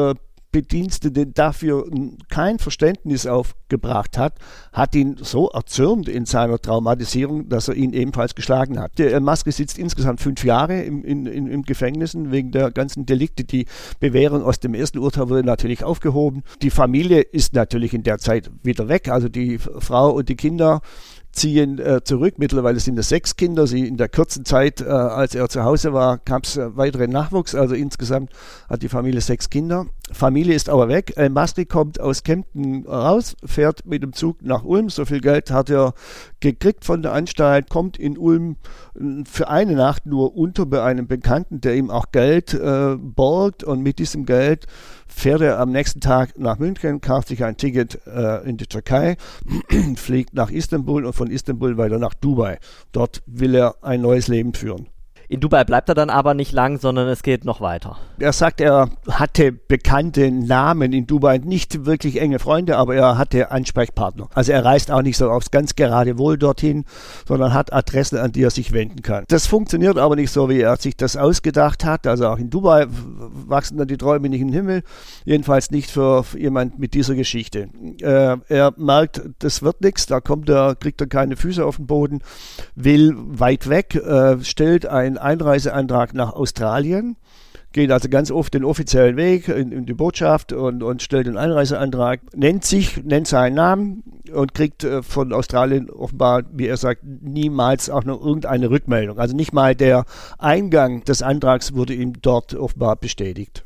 äh, 0.52 0.62
Bedienstete 0.62 1.26
dafür 1.26 1.86
kein 2.28 2.58
Verständnis 2.58 3.26
aufgebracht 3.26 4.18
hat, 4.18 4.34
hat 4.72 4.94
ihn 4.94 5.16
so 5.20 5.48
erzürnt 5.48 6.08
in 6.08 6.26
seiner 6.26 6.58
Traumatisierung, 6.58 7.48
dass 7.48 7.68
er 7.68 7.74
ihn 7.74 7.92
ebenfalls 7.92 8.34
geschlagen 8.34 8.78
hat. 8.78 8.98
Der 8.98 9.20
Maske 9.20 9.50
sitzt 9.50 9.78
insgesamt 9.78 10.20
fünf 10.20 10.44
Jahre 10.44 10.82
im, 10.82 11.04
in, 11.04 11.26
im 11.26 11.62
Gefängnis 11.62 12.16
wegen 12.16 12.52
der 12.52 12.70
ganzen 12.70 13.06
Delikte. 13.06 13.44
Die 13.44 13.66
Bewährung 14.00 14.42
aus 14.42 14.60
dem 14.60 14.74
ersten 14.74 14.98
Urteil 14.98 15.28
wurde 15.28 15.44
natürlich 15.44 15.84
aufgehoben. 15.84 16.42
Die 16.60 16.70
Familie 16.70 17.20
ist 17.20 17.54
natürlich 17.54 17.94
in 17.94 18.02
der 18.02 18.18
Zeit 18.18 18.50
wieder 18.62 18.88
weg, 18.88 19.08
also 19.08 19.28
die 19.28 19.58
Frau 19.58 20.10
und 20.10 20.28
die 20.28 20.36
Kinder 20.36 20.80
ziehen 21.32 21.78
äh, 21.78 22.04
zurück. 22.04 22.34
Mittlerweile 22.36 22.78
sind 22.78 22.98
es 22.98 23.08
sechs 23.08 23.36
Kinder. 23.36 23.66
Sie 23.66 23.86
in 23.86 23.96
der 23.96 24.08
kurzen 24.08 24.44
Zeit, 24.44 24.80
äh, 24.80 24.84
als 24.84 25.34
er 25.34 25.48
zu 25.48 25.64
Hause 25.64 25.92
war, 25.92 26.18
gab 26.18 26.44
es 26.44 26.56
äh, 26.56 26.76
weiteren 26.76 27.10
Nachwuchs. 27.10 27.54
Also 27.54 27.74
insgesamt 27.74 28.30
hat 28.68 28.82
die 28.82 28.88
Familie 28.88 29.20
sechs 29.20 29.50
Kinder. 29.50 29.86
Familie 30.12 30.54
ist 30.54 30.68
aber 30.68 30.88
weg. 30.88 31.14
El 31.16 31.30
Masri 31.30 31.64
kommt 31.64 31.98
aus 32.00 32.22
Kempten 32.22 32.86
raus, 32.86 33.34
fährt 33.44 33.86
mit 33.86 34.02
dem 34.02 34.12
Zug 34.12 34.42
nach 34.42 34.62
Ulm. 34.62 34.90
So 34.90 35.06
viel 35.06 35.20
Geld 35.20 35.50
hat 35.50 35.70
er 35.70 35.94
gekriegt 36.40 36.84
von 36.84 37.02
der 37.02 37.12
Anstalt, 37.12 37.70
kommt 37.70 37.98
in 37.98 38.18
Ulm 38.18 38.56
äh, 38.94 39.24
für 39.24 39.48
eine 39.48 39.74
Nacht 39.74 40.06
nur 40.06 40.36
unter 40.36 40.66
bei 40.66 40.82
einem 40.82 41.06
Bekannten, 41.06 41.60
der 41.60 41.74
ihm 41.76 41.90
auch 41.90 42.12
Geld 42.12 42.52
äh, 42.52 42.96
borgt. 42.98 43.64
Und 43.64 43.82
mit 43.82 43.98
diesem 43.98 44.26
Geld 44.26 44.66
fährt 45.14 45.40
er 45.40 45.58
am 45.58 45.70
nächsten 45.70 46.00
Tag 46.00 46.38
nach 46.38 46.58
München, 46.58 47.00
kauft 47.00 47.28
sich 47.28 47.44
ein 47.44 47.56
Ticket 47.56 48.00
äh, 48.06 48.48
in 48.48 48.56
die 48.56 48.66
Türkei, 48.66 49.16
fliegt 49.96 50.34
nach 50.34 50.50
Istanbul 50.50 51.04
und 51.04 51.12
von 51.12 51.30
Istanbul 51.30 51.76
weiter 51.76 51.98
nach 51.98 52.14
Dubai. 52.14 52.58
Dort 52.92 53.22
will 53.26 53.54
er 53.54 53.76
ein 53.82 54.00
neues 54.00 54.28
Leben 54.28 54.54
führen. 54.54 54.88
In 55.32 55.40
Dubai 55.40 55.64
bleibt 55.64 55.88
er 55.88 55.94
dann 55.94 56.10
aber 56.10 56.34
nicht 56.34 56.52
lang, 56.52 56.78
sondern 56.78 57.08
es 57.08 57.22
geht 57.22 57.46
noch 57.46 57.62
weiter. 57.62 57.96
Er 58.18 58.34
sagt, 58.34 58.60
er 58.60 58.90
hatte 59.08 59.50
bekannte 59.50 60.30
Namen 60.30 60.92
in 60.92 61.06
Dubai, 61.06 61.38
nicht 61.38 61.86
wirklich 61.86 62.20
enge 62.20 62.38
Freunde, 62.38 62.76
aber 62.76 62.94
er 62.96 63.16
hatte 63.16 63.50
Ansprechpartner. 63.50 64.28
Also 64.34 64.52
er 64.52 64.62
reist 64.62 64.90
auch 64.90 65.00
nicht 65.00 65.16
so 65.16 65.30
aufs 65.30 65.50
ganz 65.50 65.74
gerade 65.74 66.18
Wohl 66.18 66.36
dorthin, 66.36 66.84
sondern 67.26 67.54
hat 67.54 67.72
Adressen, 67.72 68.18
an 68.18 68.32
die 68.32 68.42
er 68.42 68.50
sich 68.50 68.72
wenden 68.72 69.00
kann. 69.00 69.24
Das 69.28 69.46
funktioniert 69.46 69.96
aber 69.96 70.16
nicht 70.16 70.30
so, 70.30 70.50
wie 70.50 70.60
er 70.60 70.76
sich 70.76 70.98
das 70.98 71.16
ausgedacht 71.16 71.86
hat. 71.86 72.06
Also 72.06 72.28
auch 72.28 72.38
in 72.38 72.50
Dubai 72.50 72.84
wachsen 72.90 73.78
dann 73.78 73.88
die 73.88 73.96
Träume 73.96 74.28
nicht 74.28 74.42
den 74.42 74.52
Himmel. 74.52 74.82
Jedenfalls 75.24 75.70
nicht 75.70 75.90
für 75.90 76.26
jemand 76.36 76.78
mit 76.78 76.92
dieser 76.92 77.14
Geschichte. 77.14 77.70
Äh, 78.02 78.36
er 78.48 78.74
merkt, 78.76 79.22
das 79.38 79.62
wird 79.62 79.80
nichts, 79.80 80.04
da 80.04 80.20
kommt 80.20 80.50
er, 80.50 80.74
kriegt 80.74 81.00
er 81.00 81.06
keine 81.06 81.36
Füße 81.36 81.64
auf 81.64 81.76
den 81.76 81.86
Boden, 81.86 82.18
will 82.74 83.14
weit 83.16 83.70
weg, 83.70 83.94
äh, 83.94 84.38
stellt 84.44 84.84
ein 84.84 85.21
Einreiseantrag 85.22 86.14
nach 86.14 86.32
Australien, 86.32 87.16
geht 87.72 87.90
also 87.90 88.08
ganz 88.08 88.30
oft 88.30 88.54
den 88.54 88.64
offiziellen 88.64 89.16
Weg 89.16 89.48
in, 89.48 89.72
in 89.72 89.86
die 89.86 89.94
Botschaft 89.94 90.52
und, 90.52 90.82
und, 90.82 91.02
stellt 91.02 91.26
den 91.26 91.36
Einreiseantrag, 91.36 92.20
nennt 92.34 92.64
sich, 92.64 93.02
nennt 93.02 93.26
seinen 93.26 93.54
Namen 93.54 94.02
und 94.32 94.54
kriegt 94.54 94.84
äh, 94.84 95.02
von 95.02 95.32
Australien 95.32 95.90
offenbar, 95.90 96.42
wie 96.52 96.66
er 96.66 96.76
sagt, 96.76 97.02
niemals 97.04 97.90
auch 97.90 98.04
nur 98.04 98.20
irgendeine 98.20 98.70
Rückmeldung. 98.70 99.18
Also 99.18 99.34
nicht 99.34 99.52
mal 99.52 99.74
der 99.74 100.04
Eingang 100.38 101.04
des 101.04 101.22
Antrags 101.22 101.74
wurde 101.74 101.94
ihm 101.94 102.20
dort 102.20 102.54
offenbar 102.54 102.96
bestätigt. 102.96 103.64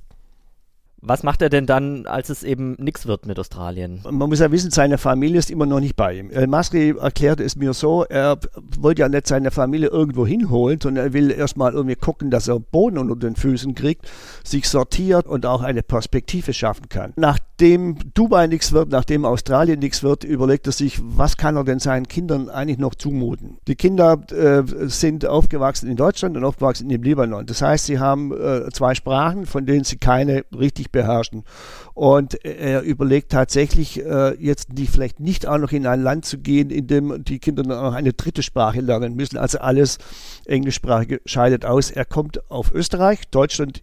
Was 1.03 1.22
macht 1.22 1.42
er 1.42 1.51
denn 1.51 1.66
dann, 1.66 2.07
als 2.07 2.30
es 2.30 2.42
eben 2.42 2.74
nichts 2.78 3.07
wird 3.07 3.26
mit 3.26 3.38
Australien? 3.38 4.01
Man 4.03 4.28
muss 4.28 4.40
ja 4.40 4.51
wissen, 4.51 4.70
seine 4.70 4.99
Familie 4.99 5.38
ist 5.38 5.51
immer 5.51 5.66
noch 5.66 5.78
nicht 5.78 5.94
bei 5.94 6.14
ihm. 6.14 6.30
El 6.30 6.47
Masri 6.47 6.94
erklärte 6.99 7.44
es 7.44 7.55
mir 7.55 7.74
so, 7.74 8.05
er 8.05 8.38
wollte 8.78 9.03
ja 9.03 9.09
nicht 9.09 9.26
seine 9.26 9.51
Familie 9.51 9.88
irgendwo 9.88 10.26
hinholen, 10.26 10.80
sondern 10.82 11.07
er 11.07 11.12
will 11.12 11.30
erstmal 11.30 11.74
irgendwie 11.74 11.97
gucken, 11.97 12.30
dass 12.30 12.49
er 12.49 12.59
Boden 12.59 12.99
unter 12.99 13.14
den 13.14 13.36
Füßen 13.36 13.74
kriegt, 13.74 14.11
sich 14.42 14.68
sortiert 14.68 15.26
und 15.26 15.47
auch 15.47 15.62
eine 15.62 15.82
Perspektive 15.82 16.53
schaffen 16.53 16.88
kann. 16.88 17.12
Nachdem 17.16 17.99
Dubai 18.14 18.47
nichts 18.47 18.72
wird, 18.72 18.88
nachdem 18.90 19.24
Australien 19.24 19.78
nichts 19.78 20.03
wird, 20.03 20.24
überlegt 20.24 20.66
er 20.66 20.72
sich, 20.72 21.01
was 21.03 21.36
kann 21.36 21.57
er 21.57 21.64
denn 21.64 21.78
seinen 21.78 22.09
Kindern 22.09 22.49
eigentlich 22.49 22.78
noch 22.78 22.94
zumuten? 22.94 23.59
Die 23.68 23.76
Kinder 23.76 24.20
äh, 24.32 24.62
sind 24.88 25.24
aufgewachsen 25.24 25.88
in 25.88 25.97
Deutschland 25.97 26.36
und 26.36 26.44
aufgewachsen 26.44 26.90
im 26.90 27.03
Libanon. 27.03 27.47
Das 27.47 27.62
heißt, 27.62 27.86
sie 27.86 27.99
haben 27.99 28.32
äh, 28.32 28.70
zwei 28.72 28.94
Sprachen, 28.94 29.47
von 29.47 29.66
denen 29.66 29.84
sie 29.84 29.99
keine 29.99 30.44
richtig 30.57 30.90
beherrschen. 30.97 31.44
Und 31.92 32.42
er 32.44 32.82
überlegt 32.82 33.30
tatsächlich, 33.30 34.03
äh, 34.05 34.34
jetzt 34.42 34.68
die, 34.72 34.86
vielleicht 34.86 35.20
nicht 35.20 35.47
auch 35.47 35.59
noch 35.59 35.72
in 35.72 35.86
ein 35.86 36.03
Land 36.03 36.24
zu 36.24 36.38
gehen, 36.38 36.70
in 36.70 36.86
dem 36.86 37.22
die 37.22 37.38
Kinder 37.38 37.62
noch 37.62 37.92
eine 37.92 38.14
dritte 38.14 38.42
Sprache 38.42 38.80
lernen 38.80 39.14
müssen. 39.14 39.36
Also 39.36 39.59
alles 39.59 39.99
Englischsprachige 40.47 41.20
scheidet 41.26 41.64
aus. 41.64 41.90
Er 41.90 42.07
kommt 42.07 42.51
auf 42.51 42.72
Österreich, 42.72 43.28
Deutschland 43.30 43.82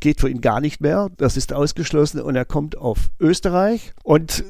geht 0.00 0.20
für 0.20 0.30
ihn 0.30 0.40
gar 0.40 0.60
nicht 0.60 0.80
mehr. 0.80 1.08
Das 1.16 1.36
ist 1.36 1.52
ausgeschlossen 1.52 2.20
und 2.20 2.34
er 2.34 2.44
kommt 2.44 2.78
auf 2.78 3.10
Österreich 3.20 3.92
und 4.02 4.44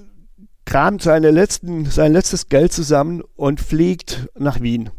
kramt 0.65 1.03
seine 1.03 1.31
letzten, 1.31 1.87
sein 1.87 2.13
letztes 2.13 2.49
Geld 2.49 2.73
zusammen 2.73 3.23
und 3.37 3.61
fliegt 3.61 4.29
nach 4.39 4.61
Wien 4.61 4.91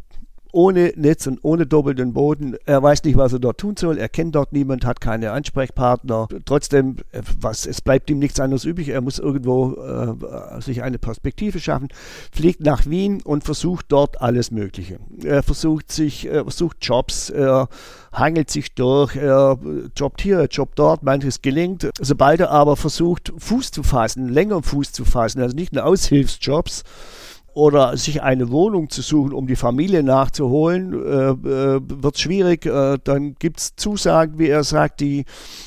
ohne 0.52 0.94
Netz 0.96 1.28
und 1.28 1.40
ohne 1.44 1.66
doppelten 1.66 2.14
Boden. 2.14 2.56
Er 2.66 2.82
weiß 2.82 3.04
nicht, 3.04 3.18
was 3.18 3.34
er 3.34 3.40
dort 3.40 3.60
tun 3.60 3.76
soll. 3.78 3.98
Er 3.98 4.10
kennt 4.10 4.36
dort 4.36 4.52
niemand, 4.52 4.86
hat 4.86 5.02
keine 5.02 5.32
Ansprechpartner. 5.32 6.28
Trotzdem, 6.46 6.98
äh, 7.12 7.22
was, 7.40 7.66
es 7.66 7.82
bleibt 7.82 8.10
ihm 8.10 8.20
nichts 8.20 8.40
anderes 8.40 8.66
übrig. 8.66 8.90
Er 8.90 9.02
muss 9.02 9.20
irgendwo 9.20 9.74
äh, 9.74 10.62
sich 10.62 10.84
eine 10.84 10.98
Perspektive 10.98 11.60
schaffen, 11.60 11.90
fliegt 12.32 12.62
nach 12.62 12.86
Wien 12.86 13.22
und 13.24 13.44
versucht 13.44 13.86
dort 13.90 14.22
alles 14.22 14.52
Mögliche. 14.52 15.00
Er 15.24 15.44
versucht 15.44 15.92
sich, 15.92 16.28
er 16.28 16.44
versucht 16.44 16.78
Jobs, 16.82 17.30
er 17.30 17.70
hangelt 18.12 18.50
sich 18.50 18.74
durch, 18.74 19.16
er 19.16 19.60
jobbt 19.96 20.22
hier, 20.22 20.40
er 20.40 20.48
jobbt 20.48 20.80
dort, 20.80 21.04
manches 21.04 21.42
gelingt. 21.42 21.90
Sobald 22.00 22.40
er 22.40 22.52
aber 22.52 22.76
versucht, 22.76 23.32
Fuß 23.38 23.72
zu 23.72 23.84
fassen, 23.84 24.30
länger 24.30 24.64
Fuß 24.64 24.92
zu 24.92 25.06
fassen, 25.06 25.42
also 25.42 25.56
nicht 25.56 25.74
nur 25.74 25.86
Aushilfsjobs, 25.86 26.84
oder 27.60 27.98
sich 27.98 28.24
eine 28.24 28.50
Wohnung 28.52 28.90
zu 28.90 29.02
suchen, 29.02 29.34
um 29.34 29.46
die 29.46 29.58
Familie 29.58 30.02
nachzuholen, 30.02 30.94
äh, 30.94 31.30
äh, 31.32 31.82
wird 31.84 32.18
schwierig. 32.18 32.66
Äh, 32.66 32.98
dann 33.04 33.36
gibt 33.36 33.60
es 33.60 33.76
Zusagen, 33.76 34.40
wie 34.40 34.48
er 34.48 34.64
sagt, 34.64 35.02
die 35.02 35.26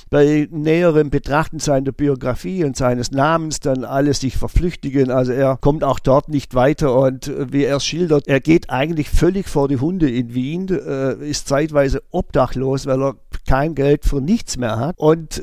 bei 0.09 0.49
näherem 0.51 1.11
Betrachten 1.11 1.59
seiner 1.59 1.93
Biografie 1.93 2.64
und 2.64 2.76
seines 2.76 3.11
Namens 3.11 3.61
dann 3.61 3.84
alles 3.84 4.20
sich 4.20 4.36
verflüchtigen. 4.36 5.11
Also 5.11 5.32
er 5.32 5.59
kommt 5.59 5.84
auch 5.84 5.99
dort 5.99 6.30
nicht 6.30 6.55
weiter 6.55 6.99
und 6.99 7.28
äh, 7.28 7.53
wie 7.53 7.64
er 7.64 7.78
schildert, 7.78 8.26
er 8.26 8.40
geht 8.40 8.70
eigentlich 8.70 9.11
völlig 9.11 9.49
vor 9.49 9.68
die 9.68 9.78
Hunde 9.78 10.11
in 10.11 10.34
Wien, 10.34 10.68
äh, 10.68 11.14
ist 11.28 11.47
zeitweise 11.47 12.03
obdachlos, 12.11 12.86
weil 12.86 13.03
er 13.03 13.16
kein 13.47 13.74
Geld 13.74 14.07
für 14.07 14.22
nichts 14.22 14.57
mehr 14.57 14.78
hat 14.78 14.99
und 14.99 15.43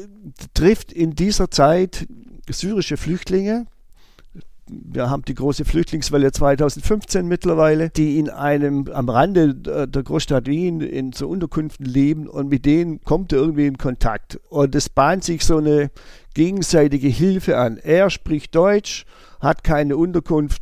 trifft 0.56 0.92
in 0.92 1.14
dieser 1.14 1.52
Zeit 1.52 2.08
syrische 2.50 2.98
Flüchtlinge, 2.98 3.68
wir 4.70 5.10
haben 5.10 5.24
die 5.26 5.34
große 5.34 5.66
Flüchtlingswelle 5.66 6.32
2015 6.32 7.28
mittlerweile, 7.28 7.90
die 7.90 8.20
in 8.20 8.30
einem 8.30 8.88
am 8.94 9.10
Rande 9.10 9.56
der 9.56 10.04
Großstadt 10.04 10.48
Wien 10.48 10.82
in 10.82 11.14
so 11.14 11.28
Unterkünften 11.28 11.86
leben 11.86 12.28
und 12.28 12.50
mit 12.50 12.66
denen 12.66 13.02
kommt 13.02 13.34
er 13.34 13.40
irgendwie 13.40 13.68
in 13.68 13.78
Kontakt. 13.78 14.40
Und 14.50 14.76
es 14.76 14.90
bahnt 14.90 15.24
sich 15.24 15.46
so 15.46 15.58
eine 15.58 15.92
gegenseitige 16.34 17.08
Hilfe 17.08 17.58
an. 17.58 17.78
Er 17.78 18.10
spricht 18.10 18.56
Deutsch, 18.56 19.06
hat 19.40 19.64
keine 19.64 19.98
Unterkunft. 19.98 20.62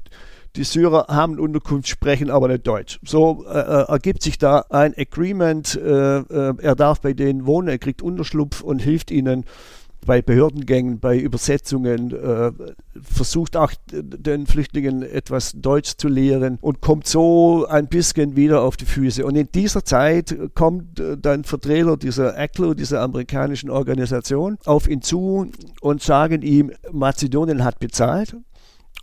Die 0.55 0.63
Syrer 0.63 1.05
haben 1.07 1.37
Unterkunft, 1.37 1.87
sprechen 1.87 2.31
aber 2.31 2.47
nicht 2.47 2.65
Deutsch. 2.65 2.99
So 3.03 3.45
äh, 3.47 3.59
äh 3.59 3.85
ergibt 3.89 4.23
sich 4.23 4.39
da 4.39 4.65
ein 4.69 4.95
Agreement. 4.97 5.75
Äh, 5.75 6.17
äh, 6.17 6.53
er 6.59 6.75
darf 6.75 7.01
bei 7.01 7.13
denen 7.13 7.45
wohnen, 7.45 7.67
er 7.67 7.77
kriegt 7.77 8.01
Unterschlupf 8.01 8.61
und 8.61 8.79
hilft 8.79 9.11
ihnen 9.11 9.45
bei 10.05 10.21
Behördengängen, 10.21 10.99
bei 10.99 11.17
Übersetzungen, 11.17 12.11
äh, 12.11 12.51
versucht 13.01 13.57
auch 13.57 13.71
den 13.91 14.47
Flüchtlingen 14.47 15.03
etwas 15.03 15.53
Deutsch 15.55 15.95
zu 15.97 16.07
lehren 16.07 16.57
und 16.61 16.81
kommt 16.81 17.07
so 17.07 17.65
ein 17.67 17.87
bisschen 17.87 18.35
wieder 18.35 18.61
auf 18.61 18.77
die 18.77 18.85
Füße. 18.85 19.25
Und 19.25 19.35
in 19.35 19.49
dieser 19.53 19.83
Zeit 19.83 20.35
kommt 20.55 20.99
äh, 20.99 21.17
dann 21.17 21.43
Vertreter 21.43 21.97
dieser 21.97 22.37
ACLO, 22.37 22.73
dieser 22.73 23.01
amerikanischen 23.01 23.69
Organisation, 23.69 24.57
auf 24.65 24.87
ihn 24.87 25.01
zu 25.01 25.51
und 25.81 26.01
sagen 26.01 26.41
ihm, 26.41 26.71
Mazedonien 26.91 27.63
hat 27.63 27.79
bezahlt 27.79 28.35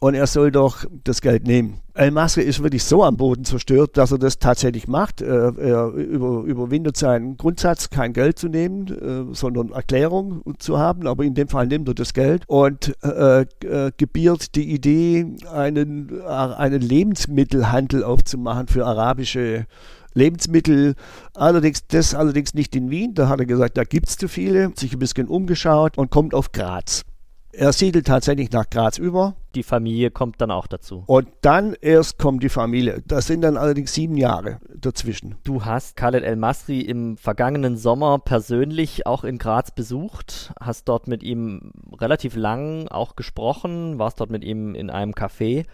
und 0.00 0.14
er 0.14 0.26
soll 0.26 0.50
doch 0.50 0.84
das 1.04 1.20
Geld 1.20 1.46
nehmen. 1.46 1.80
El-Masri 1.94 2.42
ist 2.42 2.62
wirklich 2.62 2.82
so 2.82 3.04
am 3.04 3.16
Boden 3.16 3.44
zerstört, 3.44 3.96
dass 3.96 4.10
er 4.10 4.18
das 4.18 4.40
tatsächlich 4.40 4.88
macht. 4.88 5.20
Er, 5.20 5.56
er 5.56 5.86
über, 5.90 6.42
überwindet 6.42 6.96
seinen 6.96 7.36
Grundsatz, 7.36 7.88
kein 7.88 8.12
Geld 8.12 8.38
zu 8.38 8.48
nehmen, 8.48 8.88
äh, 8.88 9.34
sondern 9.34 9.70
Erklärung 9.70 10.42
zu 10.58 10.78
haben. 10.78 11.06
Aber 11.06 11.22
in 11.22 11.34
dem 11.34 11.48
Fall 11.48 11.68
nimmt 11.68 11.88
er 11.88 11.94
das 11.94 12.12
Geld 12.12 12.42
und 12.48 12.94
äh, 13.04 13.42
äh, 13.42 13.92
gebiert 13.96 14.56
die 14.56 14.72
Idee, 14.72 15.36
einen, 15.52 16.20
einen 16.22 16.80
Lebensmittelhandel 16.80 18.02
aufzumachen 18.02 18.66
für 18.66 18.84
arabische 18.86 19.66
Lebensmittel. 20.14 20.94
Allerdings, 21.34 21.86
das 21.86 22.14
allerdings 22.14 22.54
nicht 22.54 22.74
in 22.74 22.90
Wien. 22.90 23.14
Da 23.14 23.28
hat 23.28 23.38
er 23.38 23.46
gesagt, 23.46 23.76
da 23.76 23.84
gibt 23.84 24.08
es 24.08 24.16
zu 24.16 24.26
viele. 24.26 24.72
Sich 24.76 24.92
ein 24.94 24.98
bisschen 24.98 25.28
umgeschaut 25.28 25.96
und 25.96 26.10
kommt 26.10 26.34
auf 26.34 26.50
Graz. 26.50 27.04
Er 27.56 27.72
siedelt 27.72 28.06
tatsächlich 28.06 28.50
nach 28.50 28.68
Graz 28.68 28.98
über. 28.98 29.34
Die 29.54 29.62
Familie 29.62 30.10
kommt 30.10 30.40
dann 30.40 30.50
auch 30.50 30.66
dazu. 30.66 31.04
Und 31.06 31.28
dann 31.42 31.76
erst 31.80 32.18
kommt 32.18 32.42
die 32.42 32.48
Familie. 32.48 33.02
Das 33.06 33.28
sind 33.28 33.42
dann 33.42 33.56
allerdings 33.56 33.94
sieben 33.94 34.16
Jahre 34.16 34.58
dazwischen. 34.74 35.36
Du 35.44 35.64
hast 35.64 35.96
Khaled 35.96 36.24
El 36.24 36.36
Masri 36.36 36.80
im 36.80 37.16
vergangenen 37.16 37.76
Sommer 37.76 38.18
persönlich 38.18 39.06
auch 39.06 39.22
in 39.22 39.38
Graz 39.38 39.70
besucht, 39.70 40.52
hast 40.60 40.88
dort 40.88 41.06
mit 41.06 41.22
ihm 41.22 41.72
relativ 42.00 42.34
lang 42.34 42.88
auch 42.88 43.14
gesprochen, 43.14 43.98
warst 43.98 44.20
dort 44.20 44.30
mit 44.30 44.42
ihm 44.42 44.74
in 44.74 44.90
einem 44.90 45.12
Café. 45.12 45.64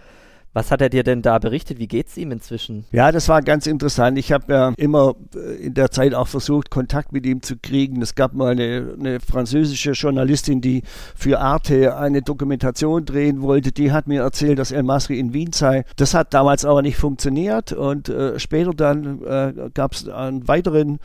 Was 0.53 0.73
hat 0.73 0.81
er 0.81 0.89
dir 0.89 1.05
denn 1.05 1.23
da 1.23 1.39
berichtet? 1.39 1.79
Wie 1.79 1.87
geht's 1.87 2.17
ihm 2.17 2.33
inzwischen? 2.33 2.85
Ja, 2.91 3.13
das 3.13 3.29
war 3.29 3.41
ganz 3.41 3.69
interessant. 3.69 4.19
Ich 4.19 4.33
habe 4.33 4.53
ja 4.53 4.73
immer 4.77 5.15
äh, 5.37 5.67
in 5.67 5.75
der 5.75 5.93
Zeit 5.93 6.13
auch 6.13 6.27
versucht, 6.27 6.71
Kontakt 6.71 7.13
mit 7.13 7.25
ihm 7.25 7.41
zu 7.41 7.57
kriegen. 7.57 8.03
Es 8.03 8.17
gab 8.17 8.35
mal 8.35 8.51
eine, 8.51 8.95
eine, 8.99 9.21
französische 9.21 9.93
Journalistin, 9.93 10.61
die 10.61 10.83
für 11.15 11.39
Arte 11.39 11.97
eine 11.97 12.23
Dokumentation 12.23 13.05
drehen 13.05 13.43
wollte. 13.43 13.71
Die 13.71 13.93
hat 13.93 14.09
mir 14.09 14.23
erzählt, 14.23 14.59
dass 14.59 14.73
El 14.73 14.83
Masri 14.83 15.21
in 15.21 15.33
Wien 15.33 15.53
sei. 15.53 15.85
Das 15.95 16.15
hat 16.15 16.35
damals 16.35 16.65
aber 16.65 16.83
nicht 16.83 16.97
funktioniert. 16.97 17.73
Und 17.73 18.09
äh, 18.09 18.41
später 18.41 18.73
dann 18.75 19.23
äh, 19.23 19.71
gab 19.73 19.93
es 19.93 20.09
einen 20.09 20.49
weiteren 20.49 20.99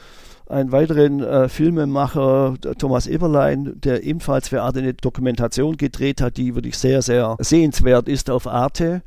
einen 0.47 0.71
weiteren 0.71 1.23
äh, 1.23 1.49
Filmemacher, 1.49 2.53
Thomas 2.77 3.07
Eberlein, 3.07 3.81
der 3.81 4.03
ebenfalls 4.03 4.49
für 4.49 4.61
Arte 4.61 4.77
eine 4.77 4.93
Dokumentation 4.93 5.75
gedreht 5.75 6.21
hat, 6.21 6.37
die 6.37 6.53
wirklich 6.53 6.77
sehr, 6.77 7.01
sehr 7.01 7.35
sehenswert 7.39 8.07
ist 8.07 8.29
auf 8.29 8.45
Arte 8.45 9.01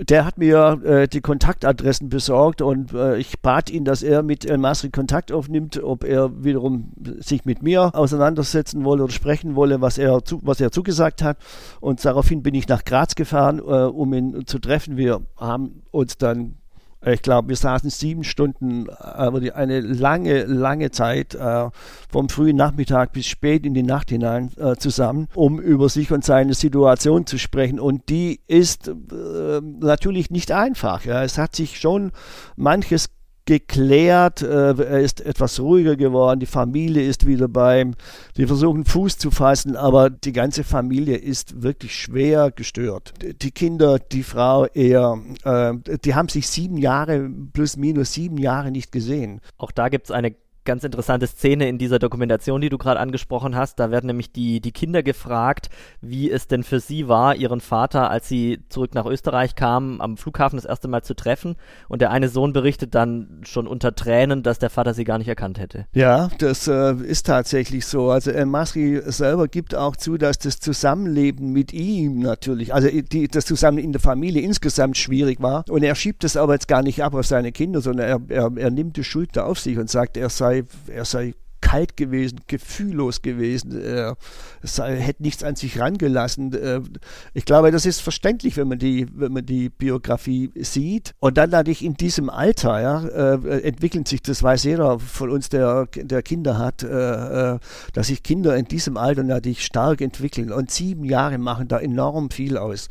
der 0.00 0.24
hat 0.24 0.38
mir 0.38 0.80
äh, 0.84 1.08
die 1.08 1.20
Kontaktadressen 1.20 2.08
besorgt 2.08 2.62
und 2.62 2.92
äh, 2.92 3.16
ich 3.16 3.40
bat 3.40 3.70
ihn, 3.70 3.84
dass 3.84 4.02
er 4.02 4.22
mit 4.22 4.44
El 4.44 4.58
Masri 4.58 4.90
Kontakt 4.90 5.32
aufnimmt, 5.32 5.82
ob 5.82 6.04
er 6.04 6.44
wiederum 6.44 6.92
sich 7.18 7.44
mit 7.44 7.62
mir 7.62 7.94
auseinandersetzen 7.94 8.84
wolle 8.84 9.04
oder 9.04 9.12
sprechen 9.12 9.56
wolle, 9.56 9.80
was 9.80 9.98
er, 9.98 10.24
zu, 10.24 10.40
was 10.42 10.60
er 10.60 10.70
zugesagt 10.70 11.22
hat. 11.22 11.38
Und 11.80 12.04
daraufhin 12.04 12.42
bin 12.42 12.54
ich 12.54 12.68
nach 12.68 12.84
Graz 12.84 13.14
gefahren, 13.14 13.58
äh, 13.58 13.62
um 13.62 14.12
ihn 14.14 14.46
zu 14.46 14.58
treffen. 14.58 14.96
Wir 14.96 15.20
haben 15.36 15.82
uns 15.90 16.16
dann 16.16 16.56
ich 17.04 17.22
glaube, 17.22 17.48
wir 17.48 17.56
saßen 17.56 17.90
sieben 17.90 18.24
Stunden, 18.24 18.86
äh, 18.88 19.50
eine 19.52 19.80
lange, 19.80 20.44
lange 20.44 20.90
Zeit, 20.90 21.34
äh, 21.34 21.70
vom 22.10 22.28
frühen 22.28 22.56
Nachmittag 22.56 23.12
bis 23.12 23.26
spät 23.26 23.64
in 23.64 23.74
die 23.74 23.82
Nacht 23.82 24.10
hinein 24.10 24.50
äh, 24.56 24.74
zusammen, 24.76 25.28
um 25.34 25.60
über 25.60 25.88
sich 25.88 26.10
und 26.10 26.24
seine 26.24 26.54
Situation 26.54 27.26
zu 27.26 27.38
sprechen. 27.38 27.78
Und 27.78 28.08
die 28.08 28.40
ist 28.46 28.88
äh, 28.88 29.60
natürlich 29.60 30.30
nicht 30.30 30.50
einfach. 30.50 31.04
Ja. 31.04 31.22
Es 31.22 31.38
hat 31.38 31.54
sich 31.54 31.78
schon 31.78 32.10
manches 32.56 33.10
geklärt, 33.48 34.42
äh, 34.42 34.74
er 34.74 35.00
ist 35.00 35.22
etwas 35.22 35.58
ruhiger 35.58 35.96
geworden, 35.96 36.38
die 36.38 36.44
Familie 36.44 37.02
ist 37.02 37.26
wieder 37.26 37.48
beim, 37.48 37.94
die 38.36 38.46
versuchen 38.46 38.84
Fuß 38.84 39.16
zu 39.16 39.30
fassen, 39.30 39.74
aber 39.74 40.10
die 40.10 40.34
ganze 40.34 40.64
Familie 40.64 41.16
ist 41.16 41.62
wirklich 41.62 41.94
schwer 41.94 42.50
gestört. 42.50 43.14
Die 43.40 43.50
Kinder, 43.50 43.98
die 43.98 44.22
Frau 44.22 44.66
eher, 44.66 45.18
äh, 45.44 45.72
die 46.04 46.14
haben 46.14 46.28
sich 46.28 46.46
sieben 46.46 46.76
Jahre, 46.76 47.30
plus 47.54 47.78
minus 47.78 48.12
sieben 48.12 48.36
Jahre 48.36 48.70
nicht 48.70 48.92
gesehen. 48.92 49.40
Auch 49.56 49.70
da 49.70 49.88
gibt 49.88 50.04
es 50.04 50.10
eine 50.10 50.34
ganz 50.68 50.84
interessante 50.84 51.26
Szene 51.26 51.66
in 51.66 51.78
dieser 51.78 51.98
Dokumentation, 51.98 52.60
die 52.60 52.68
du 52.68 52.76
gerade 52.76 53.00
angesprochen 53.00 53.56
hast. 53.56 53.80
Da 53.80 53.90
werden 53.90 54.06
nämlich 54.06 54.32
die, 54.32 54.60
die 54.60 54.70
Kinder 54.70 55.02
gefragt, 55.02 55.70
wie 56.02 56.30
es 56.30 56.46
denn 56.46 56.62
für 56.62 56.78
sie 56.78 57.08
war, 57.08 57.34
ihren 57.34 57.62
Vater, 57.62 58.10
als 58.10 58.28
sie 58.28 58.60
zurück 58.68 58.94
nach 58.94 59.06
Österreich 59.06 59.54
kamen, 59.54 60.02
am 60.02 60.18
Flughafen 60.18 60.58
das 60.58 60.66
erste 60.66 60.86
Mal 60.86 61.02
zu 61.02 61.14
treffen. 61.14 61.56
Und 61.88 62.02
der 62.02 62.10
eine 62.10 62.28
Sohn 62.28 62.52
berichtet 62.52 62.94
dann 62.94 63.40
schon 63.44 63.66
unter 63.66 63.94
Tränen, 63.94 64.42
dass 64.42 64.58
der 64.58 64.68
Vater 64.68 64.92
sie 64.92 65.04
gar 65.04 65.16
nicht 65.16 65.28
erkannt 65.28 65.58
hätte. 65.58 65.86
Ja, 65.94 66.28
das 66.36 66.68
äh, 66.68 66.92
ist 66.96 67.24
tatsächlich 67.24 67.86
so. 67.86 68.10
Also 68.10 68.30
El 68.30 68.44
Masri 68.44 69.00
selber 69.06 69.48
gibt 69.48 69.74
auch 69.74 69.96
zu, 69.96 70.18
dass 70.18 70.38
das 70.38 70.60
Zusammenleben 70.60 71.50
mit 71.50 71.72
ihm 71.72 72.18
natürlich, 72.18 72.74
also 72.74 72.88
die, 72.88 73.26
das 73.28 73.46
Zusammenleben 73.46 73.88
in 73.88 73.92
der 73.92 74.02
Familie 74.02 74.42
insgesamt 74.42 74.98
schwierig 74.98 75.40
war. 75.40 75.64
Und 75.70 75.82
er 75.82 75.94
schiebt 75.94 76.24
das 76.24 76.36
aber 76.36 76.52
jetzt 76.52 76.68
gar 76.68 76.82
nicht 76.82 77.02
ab 77.02 77.14
auf 77.14 77.24
seine 77.24 77.52
Kinder, 77.52 77.80
sondern 77.80 78.06
er, 78.06 78.20
er, 78.28 78.52
er 78.54 78.70
nimmt 78.70 78.98
die 78.98 79.04
Schuld 79.04 79.30
da 79.32 79.44
auf 79.44 79.58
sich 79.58 79.78
und 79.78 79.88
sagt, 79.88 80.18
er 80.18 80.28
sei 80.28 80.57
er 80.88 81.04
sei 81.04 81.32
kalt 81.68 81.98
gewesen, 81.98 82.40
gefühllos 82.46 83.20
gewesen, 83.20 83.78
äh, 83.78 84.14
sei, 84.62 84.96
hätte 84.96 85.22
nichts 85.22 85.44
an 85.44 85.54
sich 85.54 85.78
rangelassen. 85.78 86.54
Äh, 86.54 86.80
ich 87.34 87.44
glaube, 87.44 87.70
das 87.70 87.84
ist 87.84 88.00
verständlich, 88.00 88.56
wenn 88.56 88.68
man 88.68 88.78
die, 88.78 89.06
wenn 89.14 89.32
man 89.32 89.44
die 89.44 89.68
Biografie 89.68 90.50
sieht. 90.54 91.12
Und 91.18 91.36
dann 91.36 91.50
natürlich 91.50 91.84
in 91.84 91.94
diesem 91.94 92.30
Alter, 92.30 92.80
ja, 92.80 93.04
äh, 93.04 93.60
entwickeln 93.60 94.06
sich, 94.06 94.22
das 94.22 94.42
weiß 94.42 94.64
jeder 94.64 94.98
von 94.98 95.28
uns, 95.30 95.50
der, 95.50 95.86
der 95.94 96.22
Kinder 96.22 96.56
hat, 96.56 96.82
äh, 96.82 97.56
äh, 97.56 97.58
dass 97.92 98.06
sich 98.06 98.22
Kinder 98.22 98.56
in 98.56 98.64
diesem 98.64 98.96
Alter 98.96 99.22
natürlich 99.22 99.62
stark 99.62 100.00
entwickeln. 100.00 100.52
Und 100.52 100.70
sieben 100.70 101.04
Jahre 101.04 101.36
machen 101.36 101.68
da 101.68 101.78
enorm 101.78 102.30
viel 102.30 102.56
aus. 102.56 102.88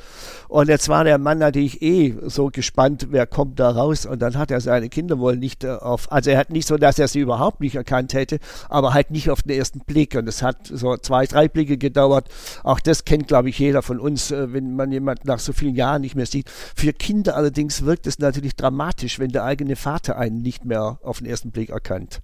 Und 0.49 0.69
jetzt 0.69 0.87
war 0.87 1.03
der 1.03 1.17
Mann 1.17 1.39
natürlich 1.39 1.81
eh 1.81 2.15
so 2.27 2.49
gespannt, 2.51 3.07
wer 3.09 3.25
kommt 3.25 3.59
da 3.59 3.71
raus. 3.71 4.05
Und 4.05 4.21
dann 4.21 4.37
hat 4.37 4.51
er 4.51 4.61
seine 4.61 4.89
Kinder 4.89 5.17
wohl 5.17 5.35
nicht 5.35 5.63
äh, 5.63 5.69
auf, 5.69 6.11
also 6.11 6.29
er 6.29 6.37
hat 6.37 6.51
nicht 6.51 6.67
so, 6.67 6.77
dass 6.77 6.99
er 6.99 7.07
sie 7.07 7.21
überhaupt 7.21 7.59
nicht 7.59 7.75
erkannt 7.75 8.13
hätte, 8.13 8.37
aber 8.69 8.93
halt 8.93 9.11
nicht 9.11 9.29
auf 9.29 9.41
den 9.41 9.57
ersten 9.57 9.79
Blick. 9.79 10.15
Und 10.15 10.27
es 10.27 10.41
hat 10.41 10.67
so 10.67 10.97
zwei, 10.97 11.25
drei 11.25 11.47
Blicke 11.47 11.77
gedauert. 11.77 12.29
Auch 12.63 12.79
das 12.79 13.05
kennt, 13.05 13.27
glaube 13.27 13.49
ich, 13.49 13.59
jeder 13.59 13.81
von 13.81 13.99
uns, 13.99 14.31
äh, 14.31 14.53
wenn 14.53 14.75
man 14.75 14.91
jemanden 14.91 15.27
nach 15.27 15.39
so 15.39 15.53
vielen 15.53 15.75
Jahren 15.75 16.01
nicht 16.01 16.15
mehr 16.15 16.25
sieht. 16.25 16.49
Für 16.49 16.93
Kinder 16.93 17.35
allerdings 17.35 17.85
wirkt 17.85 18.07
es 18.07 18.19
natürlich 18.19 18.55
dramatisch, 18.55 19.19
wenn 19.19 19.31
der 19.31 19.43
eigene 19.43 19.75
Vater 19.75 20.17
einen 20.17 20.41
nicht 20.41 20.65
mehr 20.65 20.99
auf 21.03 21.19
den 21.19 21.27
ersten 21.27 21.51
Blick 21.51 21.69
erkannt. 21.69 22.21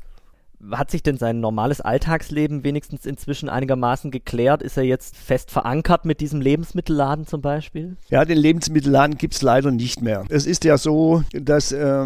Hat 0.72 0.92
sich 0.92 1.04
denn 1.04 1.18
sein 1.18 1.42
normales 1.42 1.82
Alltagsleben 1.82 2.64
wenigstens 2.64 3.06
inzwischen 3.06 3.50
einigermaßen 3.50 4.12
geklärt? 4.12 4.62
Ist 4.62 4.78
er 4.78 4.84
jetzt 4.84 5.18
fest 5.18 5.52
verankert 5.52 6.06
mit 6.06 6.22
diesem 6.22 6.40
Lebensmittelladen 6.40 7.28
zum 7.28 7.42
Beispiel? 7.42 7.98
Ja, 8.10 8.24
den 8.24 8.38
Lebensmittelladen 8.38 9.18
gibt 9.18 9.34
es 9.34 9.42
leider 9.42 9.72
nicht 9.72 10.02
mehr. 10.02 10.24
Es 10.30 10.46
ist 10.46 10.64
ja 10.64 10.78
so, 10.78 11.24
dass, 11.34 11.74
äh, 11.74 12.06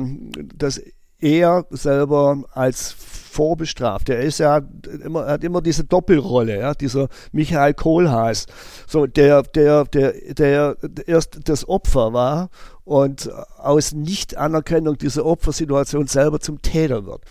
dass 0.55 0.81
er 1.19 1.65
selber 1.69 2.45
als 2.51 2.95
vorbestraft. 3.37 4.09
Er 4.09 4.21
ist 4.21 4.39
ja 4.39 4.61
immer, 5.05 5.27
hat 5.27 5.43
immer 5.43 5.61
diese 5.61 5.83
Doppelrolle, 5.83 6.59
ja, 6.59 6.73
dieser 6.73 7.07
Michael 7.31 7.75
Kohlhaas, 7.75 8.47
so 8.87 9.05
der, 9.05 9.43
der, 9.43 9.85
der, 9.85 10.13
der 10.33 10.75
erst 11.05 11.47
das 11.47 11.69
Opfer 11.69 12.13
war 12.13 12.49
und 12.87 13.29
aus 13.57 13.91
Nicht-Anerkennung 13.91 14.97
dieser 14.97 15.25
Opfersituation 15.25 16.07
selber 16.07 16.39
zum 16.39 16.61
Täter 16.61 17.05
wird. 17.05 17.21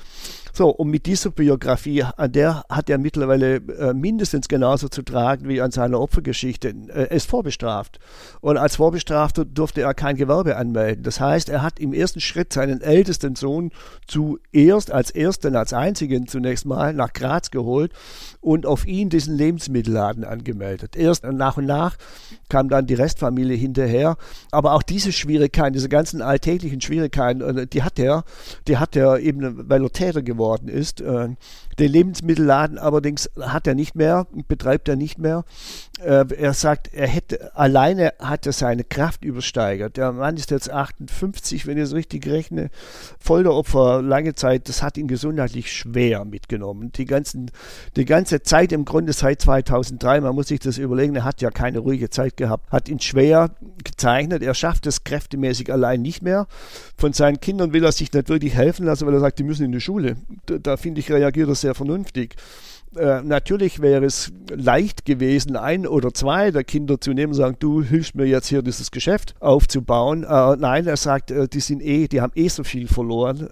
So, 0.56 0.70
und 0.70 0.88
mit 0.88 1.04
dieser 1.04 1.30
Biografie, 1.30 2.02
an 2.02 2.32
der 2.32 2.64
hat 2.70 2.88
er 2.88 2.96
mittlerweile 2.96 3.56
äh, 3.56 3.92
mindestens 3.92 4.48
genauso 4.48 4.88
zu 4.88 5.02
tragen 5.02 5.50
wie 5.50 5.60
an 5.60 5.70
seiner 5.70 6.00
Opfergeschichte. 6.00 6.74
Er 6.88 7.10
ist 7.10 7.28
vorbestraft. 7.28 7.98
Und 8.40 8.56
als 8.56 8.76
Vorbestrafter 8.76 9.44
durfte 9.44 9.82
er 9.82 9.92
kein 9.92 10.16
Gewerbe 10.16 10.56
anmelden. 10.56 11.02
Das 11.02 11.20
heißt, 11.20 11.50
er 11.50 11.60
hat 11.60 11.78
im 11.78 11.92
ersten 11.92 12.20
Schritt 12.20 12.54
seinen 12.54 12.80
ältesten 12.80 13.36
Sohn 13.36 13.70
zuerst, 14.06 14.90
als 14.90 15.10
ersten, 15.10 15.56
als 15.56 15.74
einzigen 15.74 16.26
zunächst 16.26 16.64
mal 16.64 16.94
nach 16.94 17.12
Graz 17.12 17.50
geholt 17.50 17.92
und 18.40 18.64
auf 18.64 18.86
ihn 18.86 19.10
diesen 19.10 19.36
Lebensmittelladen 19.36 20.24
angemeldet. 20.24 20.96
Erst 20.96 21.24
nach 21.24 21.58
und 21.58 21.66
nach 21.66 21.98
kam 22.48 22.70
dann 22.70 22.86
die 22.86 22.94
Restfamilie 22.94 23.56
hinterher. 23.56 24.16
Aber 24.52 24.72
auch 24.72 24.82
diese 24.82 25.12
Schwierigkeiten, 25.48 25.72
diese 25.72 25.88
ganzen 25.88 26.22
alltäglichen 26.22 26.80
Schwierigkeiten, 26.80 27.40
äh, 27.40 27.66
die 27.66 27.82
hat 27.82 27.98
er, 27.98 28.24
die 28.68 28.78
hat 28.78 28.96
er 28.96 29.18
eben, 29.20 29.68
weil 29.68 29.82
er 29.82 29.92
Täter 29.92 30.22
geworden 30.22 30.68
ist. 30.68 31.02
Den 31.78 31.92
Lebensmittelladen 31.92 32.78
allerdings 32.78 33.30
hat 33.38 33.66
er 33.66 33.74
nicht 33.74 33.94
mehr, 33.94 34.26
betreibt 34.48 34.88
er 34.88 34.96
nicht 34.96 35.18
mehr. 35.18 35.44
Äh, 36.00 36.24
er 36.34 36.54
sagt, 36.54 36.92
er 36.92 37.06
hätte 37.06 37.54
alleine 37.56 38.14
hat 38.18 38.46
er 38.46 38.52
seine 38.52 38.84
Kraft 38.84 39.24
übersteigert. 39.24 39.96
Der 39.96 40.12
Mann 40.12 40.36
ist 40.36 40.50
jetzt 40.50 40.70
58, 40.70 41.66
wenn 41.66 41.76
ich 41.76 41.84
es 41.84 41.94
richtig 41.94 42.26
rechne. 42.26 42.70
Folteropfer 43.18 44.02
lange 44.02 44.34
Zeit, 44.34 44.68
das 44.68 44.82
hat 44.82 44.96
ihn 44.96 45.08
gesundheitlich 45.08 45.72
schwer 45.72 46.24
mitgenommen. 46.24 46.92
Die, 46.92 47.04
ganzen, 47.04 47.50
die 47.96 48.04
ganze 48.04 48.42
Zeit 48.42 48.72
im 48.72 48.84
Grunde 48.84 49.12
seit 49.12 49.42
2003, 49.42 50.20
man 50.20 50.34
muss 50.34 50.48
sich 50.48 50.60
das 50.60 50.78
überlegen, 50.78 51.16
er 51.16 51.24
hat 51.24 51.42
ja 51.42 51.50
keine 51.50 51.80
ruhige 51.80 52.08
Zeit 52.10 52.36
gehabt, 52.36 52.70
hat 52.70 52.88
ihn 52.88 53.00
schwer 53.00 53.50
gezeichnet. 53.84 54.42
Er 54.42 54.54
schafft 54.54 54.86
es 54.86 55.04
kräftemäßig 55.04 55.72
allein 55.72 56.02
nicht 56.02 56.22
mehr. 56.22 56.46
Von 56.96 57.12
seinen 57.12 57.40
Kindern 57.40 57.72
will 57.72 57.84
er 57.84 57.92
sich 57.92 58.12
nicht 58.12 58.28
wirklich 58.28 58.54
helfen 58.54 58.86
lassen, 58.86 59.06
weil 59.06 59.14
er 59.14 59.20
sagt, 59.20 59.38
die 59.38 59.44
müssen 59.44 59.64
in 59.64 59.72
die 59.72 59.80
Schule. 59.80 60.16
Da, 60.46 60.58
da 60.58 60.76
finde 60.76 61.00
ich, 61.00 61.10
reagiert 61.10 61.48
er 61.48 61.54
sehr 61.54 61.65
vernünftig. 61.74 62.36
Äh, 62.96 63.22
natürlich 63.22 63.80
wäre 63.80 64.04
es 64.04 64.32
leicht 64.48 65.04
gewesen, 65.04 65.56
ein 65.56 65.86
oder 65.86 66.14
zwei 66.14 66.50
der 66.50 66.64
Kinder 66.64 67.00
zu 67.00 67.12
nehmen 67.12 67.32
und 67.32 67.36
sagen, 67.36 67.56
du 67.58 67.82
hilfst 67.82 68.14
mir 68.14 68.26
jetzt 68.26 68.48
hier 68.48 68.62
dieses 68.62 68.90
Geschäft 68.90 69.34
aufzubauen. 69.40 70.24
Äh, 70.24 70.56
nein, 70.56 70.86
er 70.86 70.96
sagt, 70.96 71.30
äh, 71.30 71.48
die 71.48 71.60
sind 71.60 71.82
eh, 71.82 72.08
die 72.08 72.20
haben 72.20 72.32
eh 72.34 72.48
so 72.48 72.64
viel 72.64 72.88
verloren, 72.88 73.48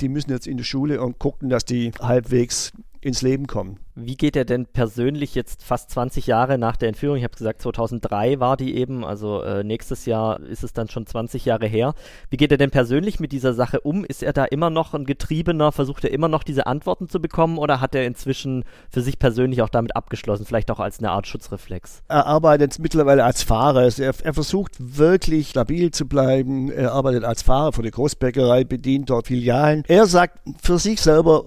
die 0.00 0.08
müssen 0.08 0.30
jetzt 0.30 0.46
in 0.46 0.56
die 0.56 0.64
Schule 0.64 1.00
und 1.00 1.18
gucken, 1.18 1.48
dass 1.48 1.64
die 1.64 1.92
halbwegs 2.00 2.72
ins 3.00 3.22
Leben 3.22 3.46
kommen. 3.46 3.78
Wie 4.02 4.16
geht 4.16 4.36
er 4.36 4.44
denn 4.44 4.66
persönlich 4.66 5.34
jetzt 5.34 5.62
fast 5.62 5.90
20 5.90 6.26
Jahre 6.26 6.58
nach 6.58 6.76
der 6.76 6.88
Entführung? 6.88 7.16
Ich 7.16 7.24
habe 7.24 7.36
gesagt, 7.36 7.62
2003 7.62 8.40
war 8.40 8.56
die 8.56 8.76
eben, 8.76 9.04
also 9.04 9.42
äh, 9.42 9.64
nächstes 9.64 10.06
Jahr 10.06 10.40
ist 10.40 10.64
es 10.64 10.72
dann 10.72 10.88
schon 10.88 11.06
20 11.06 11.44
Jahre 11.44 11.66
her. 11.66 11.94
Wie 12.30 12.36
geht 12.36 12.50
er 12.52 12.58
denn 12.58 12.70
persönlich 12.70 13.20
mit 13.20 13.32
dieser 13.32 13.54
Sache 13.54 13.80
um? 13.80 14.04
Ist 14.04 14.22
er 14.22 14.32
da 14.32 14.44
immer 14.44 14.70
noch 14.70 14.94
ein 14.94 15.04
Getriebener? 15.04 15.72
Versucht 15.72 16.04
er 16.04 16.12
immer 16.12 16.28
noch 16.28 16.42
diese 16.42 16.66
Antworten 16.66 17.08
zu 17.08 17.20
bekommen 17.20 17.58
oder 17.58 17.80
hat 17.80 17.94
er 17.94 18.06
inzwischen 18.06 18.64
für 18.90 19.02
sich 19.02 19.18
persönlich 19.18 19.62
auch 19.62 19.68
damit 19.68 19.96
abgeschlossen, 19.96 20.46
vielleicht 20.46 20.70
auch 20.70 20.80
als 20.80 20.98
eine 20.98 21.10
Art 21.10 21.26
Schutzreflex? 21.26 22.02
Er 22.08 22.26
arbeitet 22.26 22.78
mittlerweile 22.78 23.24
als 23.24 23.42
Fahrer. 23.42 23.90
Er, 23.98 24.14
er 24.22 24.34
versucht 24.34 24.76
wirklich 24.78 25.50
stabil 25.50 25.90
zu 25.90 26.06
bleiben. 26.06 26.70
Er 26.70 26.92
arbeitet 26.92 27.24
als 27.24 27.42
Fahrer 27.42 27.72
für 27.72 27.82
die 27.82 27.90
Großbäckerei, 27.90 28.64
bedient 28.64 29.10
dort 29.10 29.26
Filialen. 29.26 29.84
Er 29.88 30.06
sagt 30.06 30.38
für 30.62 30.78
sich 30.78 31.00
selber, 31.00 31.44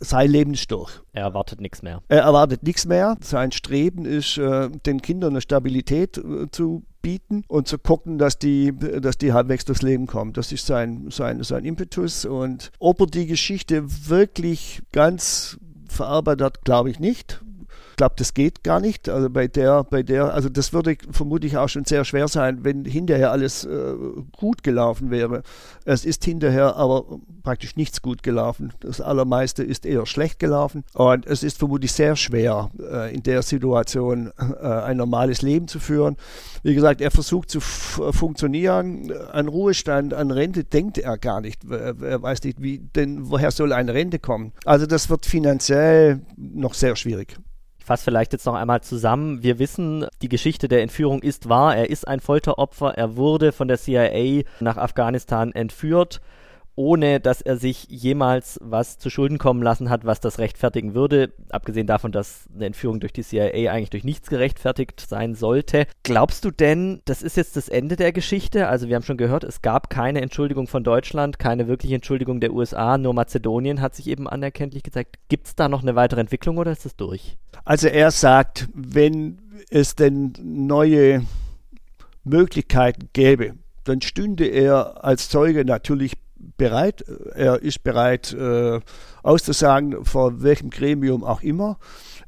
sein 0.00 0.30
Leben 0.30 0.54
ist 0.54 0.70
durch. 0.70 1.00
Er 1.44 1.50
erwartet 1.50 1.60
nichts 1.60 1.82
mehr. 1.82 2.02
Er 2.08 2.22
erwartet 2.22 2.62
nichts 2.62 2.86
mehr. 2.86 3.16
Sein 3.20 3.52
Streben 3.52 4.06
ist, 4.06 4.38
äh, 4.38 4.70
den 4.70 5.02
Kindern 5.02 5.34
eine 5.34 5.40
Stabilität 5.40 6.16
äh, 6.16 6.50
zu 6.50 6.84
bieten 7.02 7.44
und 7.48 7.68
zu 7.68 7.78
gucken, 7.78 8.16
dass 8.18 8.38
die, 8.38 8.72
dass 8.76 9.18
die 9.18 9.34
halbwegs 9.34 9.66
durchs 9.66 9.82
Leben 9.82 10.06
kommen. 10.06 10.32
Das 10.32 10.52
ist 10.52 10.66
sein, 10.66 11.10
sein, 11.10 11.42
sein 11.42 11.64
Impetus. 11.64 12.24
Und 12.24 12.72
ob 12.78 13.00
er 13.00 13.06
die 13.06 13.26
Geschichte 13.26 13.84
wirklich 14.08 14.82
ganz 14.92 15.58
verarbeitet 15.88 16.42
hat, 16.42 16.64
glaube 16.64 16.90
ich 16.90 16.98
nicht. 16.98 17.42
Ich 17.94 17.96
glaube, 17.96 18.16
das 18.18 18.34
geht 18.34 18.64
gar 18.64 18.80
nicht. 18.80 19.08
Also 19.08 19.30
bei 19.30 19.46
der, 19.46 19.84
bei 19.84 20.02
der, 20.02 20.34
also 20.34 20.48
das 20.48 20.72
würde 20.72 20.96
vermutlich 21.12 21.56
auch 21.56 21.68
schon 21.68 21.84
sehr 21.84 22.04
schwer 22.04 22.26
sein, 22.26 22.64
wenn 22.64 22.84
hinterher 22.84 23.30
alles 23.30 23.64
äh, 23.64 23.94
gut 24.36 24.64
gelaufen 24.64 25.12
wäre. 25.12 25.44
Es 25.84 26.04
ist 26.04 26.24
hinterher 26.24 26.74
aber 26.74 27.20
praktisch 27.44 27.76
nichts 27.76 28.02
gut 28.02 28.24
gelaufen. 28.24 28.72
Das 28.80 29.00
Allermeiste 29.00 29.62
ist 29.62 29.86
eher 29.86 30.06
schlecht 30.06 30.40
gelaufen. 30.40 30.82
Und 30.94 31.24
es 31.26 31.44
ist 31.44 31.58
vermutlich 31.60 31.92
sehr 31.92 32.16
schwer, 32.16 32.68
äh, 32.80 33.14
in 33.14 33.22
der 33.22 33.42
Situation 33.42 34.32
äh, 34.38 34.66
ein 34.66 34.96
normales 34.96 35.42
Leben 35.42 35.68
zu 35.68 35.78
führen. 35.78 36.16
Wie 36.64 36.74
gesagt, 36.74 37.00
er 37.00 37.12
versucht 37.12 37.48
zu 37.48 37.60
funktionieren. 37.60 39.12
An 39.30 39.46
Ruhestand, 39.46 40.14
an 40.14 40.32
Rente 40.32 40.64
denkt 40.64 40.98
er 40.98 41.16
gar 41.16 41.40
nicht. 41.40 41.62
Er 41.70 42.20
weiß 42.20 42.42
nicht, 42.42 42.60
wie, 42.60 42.80
denn 42.80 43.30
woher 43.30 43.52
soll 43.52 43.72
eine 43.72 43.94
Rente 43.94 44.18
kommen? 44.18 44.52
Also 44.64 44.86
das 44.86 45.10
wird 45.10 45.26
finanziell 45.26 46.22
noch 46.36 46.74
sehr 46.74 46.96
schwierig. 46.96 47.36
Fasse 47.84 48.04
vielleicht 48.04 48.32
jetzt 48.32 48.46
noch 48.46 48.54
einmal 48.54 48.80
zusammen. 48.80 49.42
Wir 49.42 49.58
wissen, 49.58 50.06
die 50.22 50.30
Geschichte 50.30 50.68
der 50.68 50.82
Entführung 50.82 51.22
ist 51.22 51.48
wahr. 51.48 51.76
Er 51.76 51.90
ist 51.90 52.08
ein 52.08 52.20
Folteropfer. 52.20 52.96
Er 52.96 53.16
wurde 53.16 53.52
von 53.52 53.68
der 53.68 53.78
CIA 53.78 54.42
nach 54.60 54.78
Afghanistan 54.78 55.52
entführt 55.52 56.20
ohne 56.76 57.20
dass 57.20 57.40
er 57.40 57.56
sich 57.56 57.86
jemals 57.88 58.58
was 58.62 58.98
zu 58.98 59.10
Schulden 59.10 59.38
kommen 59.38 59.62
lassen 59.62 59.90
hat, 59.90 60.04
was 60.04 60.20
das 60.20 60.38
rechtfertigen 60.38 60.94
würde. 60.94 61.32
Abgesehen 61.50 61.86
davon, 61.86 62.12
dass 62.12 62.48
eine 62.54 62.66
Entführung 62.66 63.00
durch 63.00 63.12
die 63.12 63.22
CIA 63.22 63.70
eigentlich 63.70 63.90
durch 63.90 64.04
nichts 64.04 64.28
gerechtfertigt 64.28 65.00
sein 65.00 65.34
sollte. 65.34 65.86
Glaubst 66.02 66.44
du 66.44 66.50
denn, 66.50 67.00
das 67.04 67.22
ist 67.22 67.36
jetzt 67.36 67.56
das 67.56 67.68
Ende 67.68 67.96
der 67.96 68.12
Geschichte? 68.12 68.68
Also 68.68 68.88
wir 68.88 68.96
haben 68.96 69.02
schon 69.02 69.16
gehört, 69.16 69.44
es 69.44 69.62
gab 69.62 69.90
keine 69.90 70.20
Entschuldigung 70.20 70.66
von 70.66 70.84
Deutschland, 70.84 71.38
keine 71.38 71.68
wirkliche 71.68 71.94
Entschuldigung 71.94 72.40
der 72.40 72.52
USA, 72.52 72.98
nur 72.98 73.14
Mazedonien 73.14 73.80
hat 73.80 73.94
sich 73.94 74.08
eben 74.08 74.28
anerkenntlich 74.28 74.82
gezeigt. 74.82 75.18
Gibt 75.28 75.46
es 75.46 75.54
da 75.54 75.68
noch 75.68 75.82
eine 75.82 75.94
weitere 75.94 76.20
Entwicklung 76.20 76.58
oder 76.58 76.72
ist 76.72 76.84
das 76.84 76.96
durch? 76.96 77.36
Also 77.64 77.88
er 77.88 78.10
sagt, 78.10 78.68
wenn 78.74 79.38
es 79.70 79.94
denn 79.94 80.34
neue 80.42 81.24
Möglichkeiten 82.24 83.08
gäbe, 83.12 83.54
dann 83.84 84.02
stünde 84.02 84.46
er 84.46 85.04
als 85.04 85.28
Zeuge 85.28 85.64
natürlich 85.64 86.14
bereit, 86.56 87.04
er 87.34 87.62
ist 87.62 87.82
bereit 87.82 88.32
äh, 88.32 88.80
auszusagen, 89.22 90.04
vor 90.04 90.42
welchem 90.42 90.70
Gremium 90.70 91.24
auch 91.24 91.42
immer. 91.42 91.78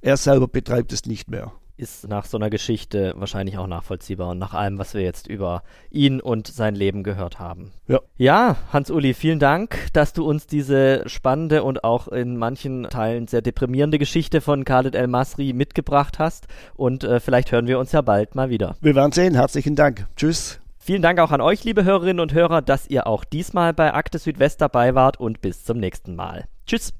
Er 0.00 0.16
selber 0.16 0.48
betreibt 0.48 0.92
es 0.92 1.06
nicht 1.06 1.30
mehr. 1.30 1.52
Ist 1.78 2.08
nach 2.08 2.24
so 2.24 2.38
einer 2.38 2.48
Geschichte 2.48 3.12
wahrscheinlich 3.16 3.58
auch 3.58 3.66
nachvollziehbar 3.66 4.30
und 4.30 4.38
nach 4.38 4.54
allem, 4.54 4.78
was 4.78 4.94
wir 4.94 5.02
jetzt 5.02 5.26
über 5.26 5.62
ihn 5.90 6.20
und 6.20 6.46
sein 6.46 6.74
Leben 6.74 7.02
gehört 7.02 7.38
haben. 7.38 7.72
Ja. 7.86 8.00
Ja, 8.16 8.56
Hans-Uli, 8.72 9.12
vielen 9.12 9.38
Dank, 9.38 9.78
dass 9.92 10.14
du 10.14 10.26
uns 10.26 10.46
diese 10.46 11.06
spannende 11.06 11.62
und 11.62 11.84
auch 11.84 12.08
in 12.08 12.38
manchen 12.38 12.84
Teilen 12.84 13.28
sehr 13.28 13.42
deprimierende 13.42 13.98
Geschichte 13.98 14.40
von 14.40 14.64
Khaled 14.64 14.94
El 14.94 15.06
Masri 15.06 15.52
mitgebracht 15.52 16.18
hast. 16.18 16.46
Und 16.74 17.04
äh, 17.04 17.20
vielleicht 17.20 17.52
hören 17.52 17.66
wir 17.66 17.78
uns 17.78 17.92
ja 17.92 18.00
bald 18.00 18.34
mal 18.34 18.48
wieder. 18.48 18.76
Wir 18.80 18.94
werden 18.94 19.12
sehen. 19.12 19.34
Herzlichen 19.34 19.76
Dank. 19.76 20.06
Tschüss. 20.16 20.60
Vielen 20.78 21.02
Dank 21.02 21.18
auch 21.18 21.32
an 21.32 21.40
euch, 21.40 21.64
liebe 21.64 21.82
Hörerinnen 21.82 22.20
und 22.20 22.32
Hörer, 22.32 22.62
dass 22.62 22.86
ihr 22.86 23.08
auch 23.08 23.24
diesmal 23.24 23.74
bei 23.74 23.92
Akte 23.92 24.20
Südwest 24.20 24.60
dabei 24.60 24.94
wart 24.94 25.18
und 25.18 25.40
bis 25.40 25.64
zum 25.64 25.78
nächsten 25.78 26.14
Mal. 26.14 26.44
Tschüss. 26.64 26.94